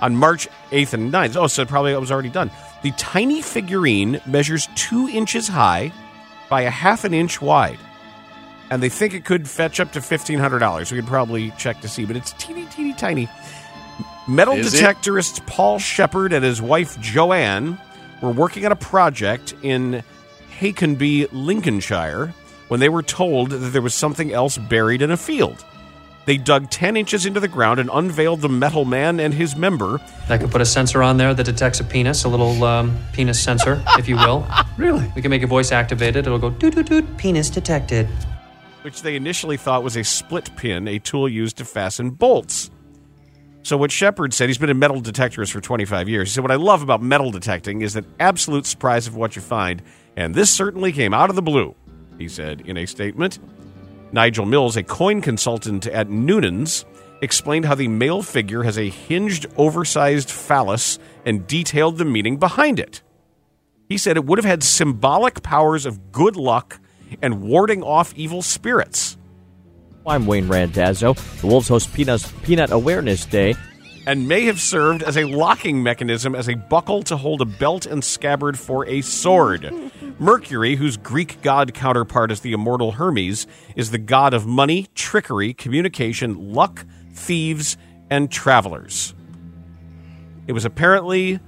On 0.00 0.16
March 0.16 0.48
8th 0.70 0.94
and 0.94 1.12
9th. 1.12 1.36
Oh, 1.36 1.46
so 1.48 1.66
probably 1.66 1.92
it 1.92 2.00
was 2.00 2.10
already 2.10 2.30
done. 2.30 2.50
The 2.82 2.92
tiny 2.92 3.42
figurine 3.42 4.22
measures 4.26 4.68
two 4.74 5.08
inches 5.08 5.48
high 5.48 5.92
by 6.48 6.62
a 6.62 6.70
half 6.70 7.04
an 7.04 7.12
inch 7.12 7.42
wide. 7.42 7.78
And 8.70 8.82
they 8.82 8.88
think 8.88 9.12
it 9.12 9.24
could 9.24 9.48
fetch 9.48 9.80
up 9.80 9.92
to 9.92 10.00
$1,500. 10.00 10.90
We 10.90 10.98
could 10.98 11.06
probably 11.06 11.50
check 11.52 11.80
to 11.82 11.88
see, 11.88 12.06
but 12.06 12.16
it's 12.16 12.32
teeny, 12.32 12.64
teeny, 12.66 12.94
tiny. 12.94 13.28
Metal 14.28 14.54
Is 14.54 14.74
it? 14.74 14.82
detectorist 14.84 15.46
Paul 15.46 15.78
Shepard 15.78 16.32
and 16.32 16.44
his 16.44 16.60
wife 16.60 16.98
Joanne 17.00 17.78
were 18.20 18.30
working 18.32 18.64
on 18.66 18.72
a 18.72 18.76
project 18.76 19.54
in 19.62 20.02
Hakenby, 20.58 21.28
Lincolnshire, 21.32 22.34
when 22.68 22.80
they 22.80 22.88
were 22.88 23.02
told 23.02 23.50
that 23.50 23.58
there 23.58 23.82
was 23.82 23.94
something 23.94 24.32
else 24.32 24.58
buried 24.58 25.02
in 25.02 25.10
a 25.10 25.16
field. 25.16 25.64
They 26.24 26.38
dug 26.38 26.70
10 26.70 26.96
inches 26.96 27.24
into 27.24 27.38
the 27.38 27.46
ground 27.46 27.78
and 27.78 27.88
unveiled 27.92 28.40
the 28.40 28.48
metal 28.48 28.84
man 28.84 29.20
and 29.20 29.32
his 29.32 29.54
member. 29.54 30.00
I 30.28 30.38
could 30.38 30.50
put 30.50 30.60
a 30.60 30.66
sensor 30.66 31.00
on 31.04 31.18
there 31.18 31.32
that 31.32 31.44
detects 31.44 31.78
a 31.78 31.84
penis, 31.84 32.24
a 32.24 32.28
little 32.28 32.64
um, 32.64 32.98
penis 33.12 33.40
sensor, 33.40 33.80
if 33.98 34.08
you 34.08 34.16
will. 34.16 34.44
Really? 34.76 35.10
We 35.16 35.22
can 35.22 35.30
make 35.30 35.42
it 35.42 35.46
voice 35.46 35.72
activated. 35.72 36.26
It'll 36.26 36.38
go 36.38 36.50
doot 36.50 36.74
doot 36.74 36.84
doot. 36.86 37.16
Penis 37.16 37.48
detected. 37.48 38.06
which 38.82 39.00
they 39.00 39.16
initially 39.16 39.56
thought 39.56 39.82
was 39.82 39.96
a 39.96 40.04
split 40.04 40.54
pin, 40.56 40.86
a 40.86 40.98
tool 40.98 41.26
used 41.26 41.56
to 41.56 41.64
fasten 41.64 42.10
bolts. 42.10 42.70
So 43.66 43.76
what 43.76 43.90
Shepard 43.90 44.32
said, 44.32 44.48
he's 44.48 44.58
been 44.58 44.70
in 44.70 44.78
metal 44.78 45.00
detectors 45.00 45.50
for 45.50 45.60
25 45.60 46.08
years. 46.08 46.28
He 46.28 46.34
said, 46.34 46.42
what 46.42 46.52
I 46.52 46.54
love 46.54 46.82
about 46.82 47.02
metal 47.02 47.32
detecting 47.32 47.82
is 47.82 47.94
that 47.94 48.04
absolute 48.20 48.64
surprise 48.64 49.08
of 49.08 49.16
what 49.16 49.34
you 49.34 49.42
find, 49.42 49.82
and 50.16 50.36
this 50.36 50.50
certainly 50.50 50.92
came 50.92 51.12
out 51.12 51.30
of 51.30 51.34
the 51.34 51.42
blue, 51.42 51.74
he 52.16 52.28
said 52.28 52.60
in 52.60 52.76
a 52.76 52.86
statement. 52.86 53.40
Nigel 54.12 54.46
Mills, 54.46 54.76
a 54.76 54.84
coin 54.84 55.20
consultant 55.20 55.88
at 55.88 56.08
Noonan's, 56.08 56.84
explained 57.20 57.64
how 57.64 57.74
the 57.74 57.88
male 57.88 58.22
figure 58.22 58.62
has 58.62 58.78
a 58.78 58.88
hinged, 58.88 59.46
oversized 59.56 60.30
phallus 60.30 61.00
and 61.24 61.44
detailed 61.48 61.98
the 61.98 62.04
meaning 62.04 62.36
behind 62.36 62.78
it. 62.78 63.02
He 63.88 63.98
said 63.98 64.16
it 64.16 64.26
would 64.26 64.38
have 64.38 64.44
had 64.44 64.62
symbolic 64.62 65.42
powers 65.42 65.86
of 65.86 66.12
good 66.12 66.36
luck 66.36 66.78
and 67.20 67.42
warding 67.42 67.82
off 67.82 68.14
evil 68.14 68.42
spirits. 68.42 69.16
I'm 70.06 70.24
Wayne 70.24 70.46
Randazzo. 70.46 71.14
The 71.14 71.48
Wolves 71.48 71.66
host 71.66 71.92
Peanut's 71.92 72.30
Peanut 72.44 72.70
Awareness 72.70 73.26
Day. 73.26 73.56
And 74.06 74.28
may 74.28 74.44
have 74.44 74.60
served 74.60 75.02
as 75.02 75.16
a 75.16 75.24
locking 75.24 75.82
mechanism 75.82 76.36
as 76.36 76.48
a 76.48 76.54
buckle 76.54 77.02
to 77.04 77.16
hold 77.16 77.40
a 77.40 77.44
belt 77.44 77.86
and 77.86 78.04
scabbard 78.04 78.56
for 78.56 78.86
a 78.86 79.00
sword. 79.00 79.74
Mercury, 80.20 80.76
whose 80.76 80.96
Greek 80.96 81.42
god 81.42 81.74
counterpart 81.74 82.30
is 82.30 82.40
the 82.40 82.52
immortal 82.52 82.92
Hermes, 82.92 83.48
is 83.74 83.90
the 83.90 83.98
god 83.98 84.32
of 84.32 84.46
money, 84.46 84.86
trickery, 84.94 85.52
communication, 85.52 86.52
luck, 86.52 86.86
thieves, 87.12 87.76
and 88.08 88.30
travelers. 88.30 89.12
It 90.46 90.52
was 90.52 90.64
apparently 90.64 91.40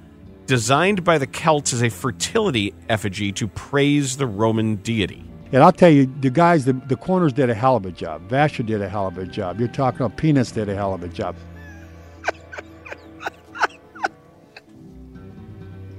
designed 0.47 1.05
by 1.05 1.19
the 1.19 1.29
Celts 1.29 1.73
as 1.73 1.83
a 1.83 1.91
fertility 1.91 2.75
effigy 2.89 3.31
to 3.33 3.47
praise 3.47 4.17
the 4.17 4.27
Roman 4.27 4.77
deity. 4.77 5.28
And 5.53 5.63
I'll 5.63 5.73
tell 5.73 5.91
you, 5.91 6.07
the 6.21 6.31
guys, 6.31 6.67
the, 6.67 6.75
the 6.75 6.97
corners 6.97 7.33
did 7.33 7.49
a 7.49 7.55
hell 7.55 7.77
of 7.77 7.87
a 7.87 7.91
job. 7.91 8.29
Vasher 8.29 8.65
did 8.65 8.83
a 8.83 8.89
hell 8.89 9.07
of 9.07 9.17
a 9.17 9.27
job. 9.27 9.59
You're 9.59 9.69
talking 9.69 10.03
about 10.03 10.19
Peanuts 10.19 10.53
did 10.53 10.69
a 10.69 10.75
hell 10.75 10.93
of 10.93 11.03
a 11.03 11.09
job. 11.09 11.37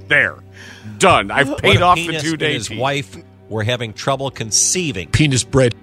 There. 0.07 0.37
Done. 0.97 1.31
I've 1.31 1.57
paid 1.57 1.77
if 1.77 1.81
off 1.81 1.97
the 1.97 2.07
Penis 2.07 2.23
two 2.23 2.29
and 2.31 2.39
day 2.39 2.53
His 2.53 2.69
wife 2.69 3.15
were 3.47 3.63
having 3.63 3.93
trouble 3.93 4.31
conceiving. 4.31 5.09
Penis 5.09 5.43
bread. 5.43 5.75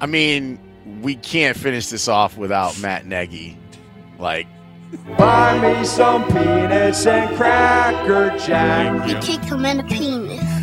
I 0.00 0.06
mean, 0.06 0.58
we 1.00 1.14
can't 1.16 1.56
finish 1.56 1.88
this 1.88 2.08
off 2.08 2.36
without 2.36 2.78
Matt 2.80 3.06
Nagy. 3.06 3.56
Like, 4.18 4.46
Buy 5.16 5.58
me 5.60 5.84
some 5.84 6.24
peanuts 6.26 7.06
and 7.06 7.36
cracker 7.36 8.36
jack. 8.38 9.08
You 9.08 9.16
kick 9.18 9.42
him 9.44 9.64
in 9.64 9.76
the 9.76 9.84
penis. 9.84 10.59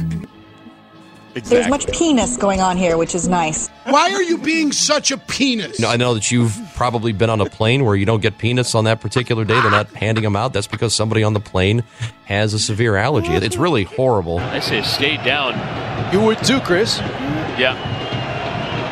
There's 1.46 1.70
much 1.70 1.88
penis 1.92 2.38
going 2.38 2.62
on 2.62 2.78
here, 2.78 2.98
which 2.98 3.16
is 3.16 3.28
nice. 3.28 3.68
Why 3.86 4.12
are 4.12 4.24
you 4.24 4.38
being 4.38 4.72
such 4.72 5.12
a 5.12 5.18
penis? 5.18 5.80
You 5.80 5.86
know, 5.86 5.92
I 5.92 5.98
know 5.98 6.14
that 6.14 6.32
you've 6.32 6.58
probably 6.76 7.12
been 7.14 7.30
on 7.30 7.42
a 7.42 7.50
plane 7.50 7.86
where 7.86 7.96
you 7.96 8.06
don't 8.06 8.22
get 8.22 8.38
peanuts 8.38 8.76
on 8.76 8.86
that 8.86 9.02
particular 9.02 9.46
day. 9.46 9.60
They're 9.62 9.72
not 9.72 9.90
handing 9.92 10.24
them 10.24 10.36
out. 10.36 10.54
That's 10.54 10.68
because 10.68 10.94
somebody 10.94 11.24
on 11.24 11.34
the 11.34 11.40
plane 11.40 11.84
has 12.26 12.54
a 12.54 12.60
severe 12.60 12.96
allergy. 12.96 13.32
It's 13.34 13.58
really 13.58 13.84
horrible. 13.84 14.40
I 14.40 14.60
say 14.60 14.82
stay 14.82 15.18
down. 15.18 15.54
You 16.14 16.22
would 16.22 16.44
too, 16.44 16.60
Chris. 16.62 17.00
Yeah. 17.58 17.76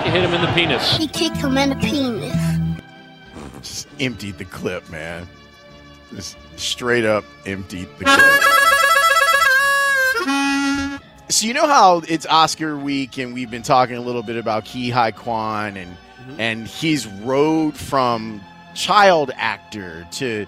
You 0.06 0.12
hit 0.12 0.24
him 0.24 0.34
in 0.34 0.42
the 0.42 0.52
penis. 0.54 0.98
He 0.98 1.08
kicked 1.08 1.38
him 1.38 1.58
in 1.58 1.70
the 1.70 1.76
penis. 1.76 2.36
just 3.62 3.88
emptied 4.00 4.38
the 4.38 4.46
clip, 4.46 4.88
man. 4.90 5.28
Just 6.14 6.38
straight 6.56 7.06
up 7.06 7.26
emptied 7.46 7.90
the 7.98 8.06
clip. 8.06 8.65
So 11.28 11.48
you 11.48 11.56
know 11.56 11.66
how 11.66 12.04
it's 12.08 12.28
Oscar 12.28 12.78
week, 12.78 13.18
and 13.18 13.34
we've 13.34 13.50
been 13.50 13.64
talking 13.64 13.96
a 13.96 14.02
little 14.02 14.22
bit 14.22 14.36
about 14.36 14.66
Ke 14.66 14.92
Huy 14.94 15.12
Quan 15.12 15.76
and 15.76 15.92
mm-hmm. 15.92 16.40
and 16.40 16.68
his 16.68 17.08
road 17.08 17.76
from 17.76 18.42
child 18.76 19.32
actor 19.36 20.08
to 20.12 20.46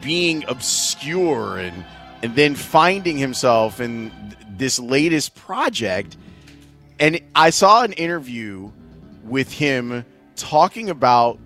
being 0.00 0.44
obscure 0.48 1.58
and 1.58 1.84
and 2.22 2.34
then 2.34 2.56
finding 2.56 3.16
himself 3.16 3.80
in 3.80 4.10
th- 4.10 4.58
this 4.58 4.80
latest 4.80 5.36
project. 5.36 6.16
And 6.98 7.20
I 7.36 7.50
saw 7.50 7.84
an 7.84 7.92
interview 7.92 8.72
with 9.22 9.52
him 9.52 10.04
talking 10.34 10.90
about 10.90 11.38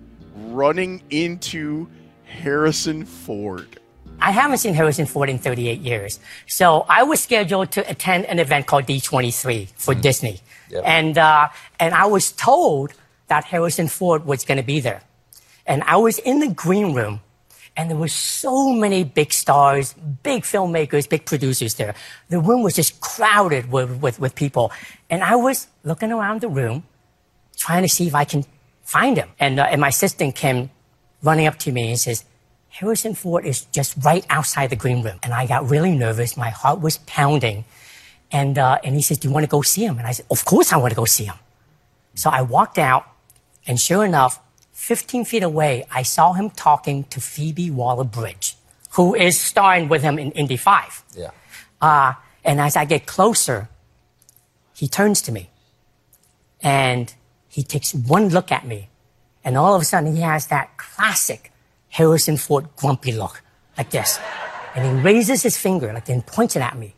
running 0.47 1.03
into 1.11 1.87
Harrison 2.23 3.05
Ford. 3.05 3.79
I 4.23 4.31
haven't 4.31 4.59
seen 4.59 4.73
Harrison 4.73 5.05
Ford 5.05 5.29
in 5.29 5.37
38 5.37 5.81
years. 5.81 6.17
So 6.47 6.85
I 6.87 7.03
was 7.03 7.21
scheduled 7.21 7.71
to 7.71 7.89
attend 7.89 8.25
an 8.27 8.39
event 8.39 8.67
called 8.67 8.85
D23 8.85 9.69
for 9.75 9.93
Disney. 9.93 10.39
And, 10.85 11.17
uh, 11.17 11.49
and 11.77 11.93
I 11.93 12.05
was 12.05 12.31
told 12.31 12.93
that 13.27 13.43
Harrison 13.43 13.89
Ford 13.89 14.25
was 14.25 14.45
going 14.45 14.57
to 14.57 14.63
be 14.63 14.79
there. 14.79 15.01
And 15.67 15.83
I 15.83 15.97
was 15.97 16.19
in 16.19 16.39
the 16.39 16.47
green 16.47 16.93
room 16.93 17.19
and 17.75 17.89
there 17.89 17.97
were 17.97 18.07
so 18.07 18.71
many 18.71 19.03
big 19.03 19.33
stars, 19.33 19.93
big 20.23 20.43
filmmakers, 20.43 21.09
big 21.09 21.25
producers 21.25 21.73
there. 21.75 21.93
The 22.29 22.39
room 22.39 22.63
was 22.63 22.75
just 22.75 23.01
crowded 23.01 23.71
with, 23.71 24.01
with, 24.01 24.19
with 24.19 24.35
people. 24.35 24.71
And 25.09 25.21
I 25.21 25.35
was 25.35 25.67
looking 25.83 26.13
around 26.13 26.39
the 26.39 26.49
room 26.49 26.85
trying 27.57 27.81
to 27.81 27.89
see 27.89 28.07
if 28.07 28.15
I 28.15 28.23
can 28.23 28.45
find 28.83 29.17
him. 29.17 29.29
And, 29.37 29.59
uh, 29.59 29.63
and 29.63 29.81
my 29.81 29.89
assistant 29.89 30.35
came 30.35 30.69
running 31.21 31.45
up 31.45 31.57
to 31.59 31.71
me 31.73 31.89
and 31.89 31.99
says, 31.99 32.23
Harrison 32.73 33.13
Ford 33.13 33.45
is 33.45 33.65
just 33.65 33.95
right 34.03 34.25
outside 34.31 34.71
the 34.71 34.75
green 34.75 35.03
room. 35.03 35.19
And 35.21 35.31
I 35.31 35.45
got 35.45 35.69
really 35.69 35.95
nervous. 35.95 36.35
My 36.35 36.49
heart 36.49 36.81
was 36.81 36.97
pounding. 37.05 37.65
And, 38.31 38.57
uh, 38.57 38.79
and 38.83 38.95
he 38.95 39.03
says, 39.03 39.19
Do 39.19 39.27
you 39.27 39.33
want 39.33 39.43
to 39.43 39.49
go 39.49 39.61
see 39.61 39.85
him? 39.85 39.99
And 39.99 40.07
I 40.07 40.11
said, 40.11 40.25
Of 40.31 40.43
course 40.43 40.73
I 40.73 40.77
want 40.77 40.89
to 40.89 40.95
go 40.95 41.05
see 41.05 41.25
him. 41.25 41.35
So 42.15 42.31
I 42.31 42.41
walked 42.41 42.79
out, 42.79 43.05
and 43.67 43.79
sure 43.79 44.03
enough, 44.03 44.39
15 44.71 45.23
feet 45.23 45.43
away, 45.43 45.85
I 45.91 46.01
saw 46.01 46.33
him 46.33 46.49
talking 46.49 47.03
to 47.05 47.21
Phoebe 47.21 47.69
Waller 47.69 48.03
Bridge, 48.03 48.55
who 48.93 49.13
is 49.13 49.39
starring 49.39 49.87
with 49.87 50.01
him 50.01 50.17
in 50.17 50.31
Indy 50.31 50.57
5. 50.57 51.03
Yeah. 51.15 51.29
Uh, 51.79 52.13
and 52.43 52.59
as 52.59 52.75
I 52.75 52.85
get 52.85 53.05
closer, 53.05 53.69
he 54.73 54.87
turns 54.87 55.21
to 55.23 55.31
me 55.31 55.51
and 56.63 57.13
he 57.47 57.61
takes 57.61 57.93
one 57.93 58.29
look 58.29 58.51
at 58.51 58.65
me. 58.65 58.89
And 59.43 59.57
all 59.57 59.75
of 59.75 59.81
a 59.81 59.85
sudden, 59.85 60.15
he 60.15 60.21
has 60.21 60.47
that 60.47 60.75
classic 60.77 61.52
Harrison 61.93 62.37
Ford 62.37 62.65
grumpy 62.75 63.11
look, 63.11 63.43
like 63.77 63.91
this. 63.91 64.19
And 64.73 64.83
he 64.83 65.03
raises 65.03 65.43
his 65.43 65.57
finger, 65.57 65.93
like, 65.93 66.09
and 66.09 66.25
points 66.25 66.55
it 66.55 66.61
at 66.61 66.75
me. 66.75 66.95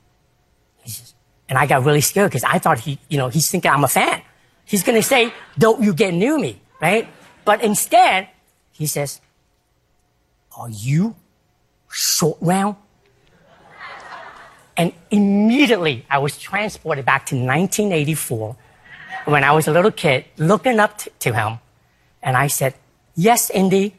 And 1.49 1.57
I 1.57 1.65
got 1.67 1.83
really 1.83 1.99
scared 1.99 2.31
because 2.31 2.45
I 2.45 2.59
thought 2.59 2.79
he, 2.79 2.97
you 3.09 3.17
know, 3.17 3.27
he's 3.27 3.51
thinking 3.51 3.69
I'm 3.69 3.83
a 3.83 3.89
fan. 3.89 4.21
He's 4.63 4.83
going 4.83 4.97
to 4.97 5.03
say, 5.03 5.33
don't 5.59 5.83
you 5.83 5.93
get 5.93 6.13
near 6.13 6.39
me, 6.39 6.61
right? 6.81 7.09
But 7.43 7.61
instead, 7.61 8.29
he 8.71 8.87
says, 8.87 9.19
are 10.57 10.69
you 10.69 11.15
short 11.91 12.37
round? 12.39 12.77
And 14.77 14.93
immediately 15.11 16.05
I 16.09 16.19
was 16.19 16.37
transported 16.37 17.03
back 17.03 17.25
to 17.27 17.35
1984 17.35 18.55
when 19.25 19.43
I 19.43 19.51
was 19.51 19.67
a 19.67 19.71
little 19.71 19.91
kid 19.91 20.23
looking 20.37 20.79
up 20.79 21.01
to 21.19 21.33
him. 21.33 21.59
And 22.23 22.37
I 22.37 22.47
said, 22.47 22.75
yes, 23.13 23.49
Indy. 23.49 23.95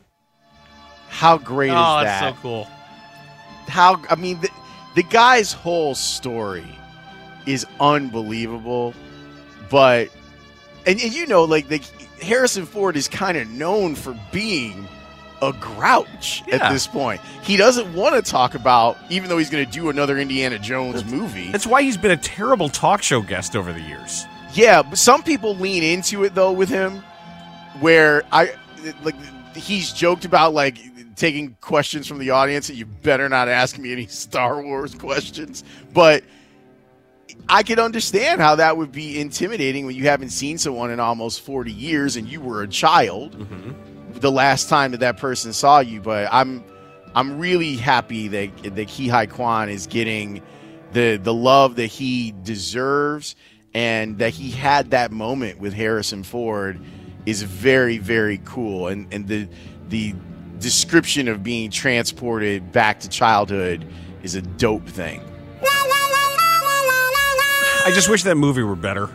How 1.09 1.39
great 1.39 1.69
is 1.69 1.75
Oh, 1.77 2.01
that? 2.03 2.21
that's 2.21 2.37
so 2.37 2.43
cool. 2.43 2.65
How 3.69 4.01
I 4.11 4.15
mean, 4.17 4.41
the, 4.41 4.51
the 4.95 5.03
guy's 5.03 5.53
whole 5.53 5.95
story 5.95 6.65
is 7.47 7.67
unbelievable, 7.81 8.95
but 9.71 10.09
and, 10.87 11.01
and 11.01 11.13
you 11.15 11.27
know, 11.27 11.45
like 11.45 11.69
the 11.69 11.83
Harrison 12.23 12.65
Ford 12.67 12.97
is 12.97 13.09
kind 13.09 13.37
of 13.37 13.49
known 13.49 13.95
for 13.95 14.19
being 14.33 14.87
a 15.43 15.53
grouch 15.53 16.43
Yeah. 16.47 16.57
at 16.57 16.73
this 16.73 16.87
point. 16.87 17.21
He 17.43 17.57
doesn't 17.57 17.93
want 17.93 18.15
to 18.15 18.31
talk 18.31 18.55
about, 18.55 18.97
even 19.11 19.29
though 19.29 19.37
he's 19.37 19.51
going 19.51 19.67
to 19.67 19.71
do 19.71 19.91
another 19.91 20.17
Indiana 20.17 20.59
Jones 20.59 21.05
movie. 21.05 21.51
That's 21.53 21.67
why 21.67 21.83
he's 21.83 21.97
been 21.99 22.13
a 22.13 22.17
terrible 22.17 22.69
talk 22.71 23.03
show 23.03 23.21
guest 23.21 23.55
over 23.55 23.73
the 23.73 23.83
years. 23.83 24.25
Yeah, 24.55 24.83
but 24.83 24.97
some 24.97 25.23
people 25.23 25.55
lean 25.57 25.83
into 25.83 26.25
it 26.25 26.35
though 26.35 26.53
with 26.53 26.69
him, 26.69 27.03
where 27.81 28.23
I 28.33 28.53
like 29.03 29.17
he's 29.55 29.93
joked 29.93 30.25
about 30.25 30.55
like 30.55 30.79
taking 31.17 31.57
questions 31.61 32.07
from 32.07 32.19
the 32.19 32.31
audience 32.31 32.69
and 32.69 32.79
you 32.79 32.87
better 32.87 33.29
not 33.29 33.49
ask 33.49 33.79
me 33.79 33.93
any 33.93 34.07
Star 34.07 34.63
Wars 34.63 34.95
questions, 34.95 35.65
but 35.93 36.23
I 37.49 37.63
could 37.63 37.79
understand 37.79 38.41
how 38.41 38.57
that 38.57 38.77
would 38.77 38.93
be 38.93 39.21
intimidating 39.21 39.87
when 39.87 39.95
you 39.95 40.05
haven't 40.05 40.31
seen 40.31 40.59
someone 40.59 40.91
in 40.91 41.01
almost 41.01 41.41
40 41.41 41.73
years 41.73 42.17
and 42.17 42.29
you 42.29 42.41
were 42.41 42.63
a 42.63 42.69
child 42.69 43.39
mm-hmm. 43.39 44.19
the 44.19 44.31
last 44.31 44.69
time 44.69 44.93
that 44.93 45.01
that 45.01 45.17
person 45.17 45.53
saw 45.53 45.81
you. 45.81 46.01
But 46.01 46.29
I'm 46.31 46.65
I'm 47.15 47.39
really 47.39 47.77
happy 47.77 48.29
that 48.29 48.75
that 48.75 48.89
Ke 48.89 49.09
Huy 49.11 49.27
Quan 49.27 49.69
is 49.69 49.87
getting 49.87 50.43
the 50.93 51.17
the 51.17 51.35
love 51.35 51.77
that 51.77 51.87
he 51.87 52.35
deserves 52.43 53.37
and 53.75 54.19
that 54.19 54.31
he 54.31 54.51
had 54.51 54.91
that 54.91 55.13
moment 55.13 55.59
with 55.59 55.73
Harrison 55.73 56.23
Ford 56.23 56.81
is 57.27 57.43
very 57.43 57.99
very 57.99 58.41
cool, 58.45 58.89
and 58.89 59.13
and 59.13 59.29
the 59.29 59.49
the 59.89 60.15
description 60.59 61.29
of 61.29 61.43
being 61.43 61.71
transported 61.71 62.73
back 62.73 63.01
to 63.01 63.09
childhood 63.09 63.87
is 64.23 64.35
a 64.35 64.43
dope 64.43 64.89
thing. 64.89 65.21
I 67.87 67.93
just 67.95 68.09
wish 68.09 68.25
that 68.25 68.35
movie 68.37 68.65
were 68.65 68.75
better. 68.75 69.09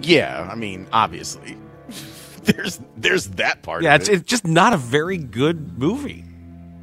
Yeah, 0.00 0.48
I 0.50 0.54
mean, 0.54 0.86
obviously, 0.92 1.56
there's 2.44 2.80
there's 2.96 3.26
that 3.30 3.62
part. 3.62 3.82
Yeah, 3.82 3.96
of 3.96 4.02
it's, 4.02 4.08
it. 4.08 4.12
it's 4.14 4.30
just 4.30 4.46
not 4.46 4.72
a 4.72 4.76
very 4.76 5.18
good 5.18 5.76
movie, 5.78 6.24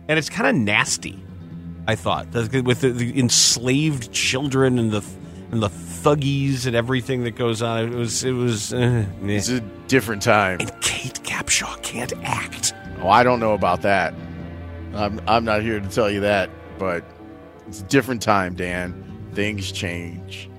and 0.10 0.20
it's 0.20 0.30
kind 0.30 0.50
of 0.50 0.56
nasty. 0.56 1.24
I 1.88 1.96
thought 1.96 2.34
with 2.34 2.82
the, 2.82 2.90
the 2.90 3.18
enslaved 3.18 4.12
children 4.12 4.78
and 4.80 4.92
the 4.92 5.06
and 5.52 5.64
the 5.64 5.70
thuggies 5.70 6.66
and 6.68 6.76
everything 6.76 7.24
that 7.24 7.32
goes 7.32 7.62
on. 7.62 7.94
It 7.94 7.96
was 7.96 8.24
it 8.24 8.32
was. 8.34 8.74
Uh, 8.74 9.06
it's 9.24 9.50
a 9.50 9.62
different 9.88 10.22
time. 10.22 10.60
And 10.60 10.82
Kate 10.82 11.20
Capshaw 11.24 11.82
can't 11.82 12.14
act. 12.24 12.74
Oh, 13.02 13.10
I 13.10 13.24
don't 13.24 13.40
know 13.40 13.54
about 13.54 13.82
that. 13.84 14.14
I'm 14.94 15.20
I'm 15.28 15.46
not 15.46 15.62
here 15.62 15.80
to 15.80 15.90
tell 15.90 16.10
you 16.10 16.22
that, 16.22 16.50
but 16.80 17.04
it's 17.68 17.82
a 17.82 17.84
different 17.84 18.22
time, 18.22 18.56
Dan. 18.56 19.04
Things 19.34 19.72
change. 19.72 20.50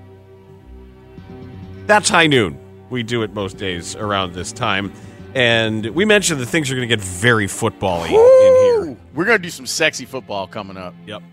That's 1.87 2.09
high 2.09 2.27
noon. 2.27 2.59
We 2.89 3.03
do 3.03 3.23
it 3.23 3.33
most 3.33 3.57
days 3.57 3.95
around 3.95 4.33
this 4.33 4.51
time. 4.51 4.93
And 5.33 5.87
we 5.87 6.05
mentioned 6.05 6.39
that 6.39 6.45
things 6.45 6.71
are 6.71 6.75
going 6.75 6.87
to 6.87 6.95
get 6.95 7.03
very 7.03 7.47
football-y 7.47 8.07
in 8.07 8.13
here. 8.13 8.97
We're 9.13 9.25
gonna 9.25 9.39
do 9.39 9.49
some 9.49 9.65
sexy 9.65 10.05
football 10.05 10.47
coming 10.47 10.77
up. 10.77 10.93
Yep. 11.05 11.23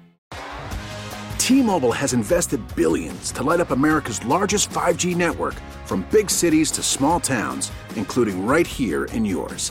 T-Mobile 1.39 1.93
has 1.93 2.15
invested 2.15 2.61
billions 2.75 3.31
to 3.33 3.43
light 3.43 3.61
up 3.61 3.71
America's 3.71 4.25
largest 4.25 4.71
5G 4.71 5.15
network 5.15 5.55
from 5.85 6.07
big 6.11 6.31
cities 6.31 6.71
to 6.71 6.83
small 6.83 7.21
towns, 7.21 7.71
including 7.97 8.47
right 8.47 8.67
here 8.67 9.05
in 9.07 9.27
yours. 9.27 9.71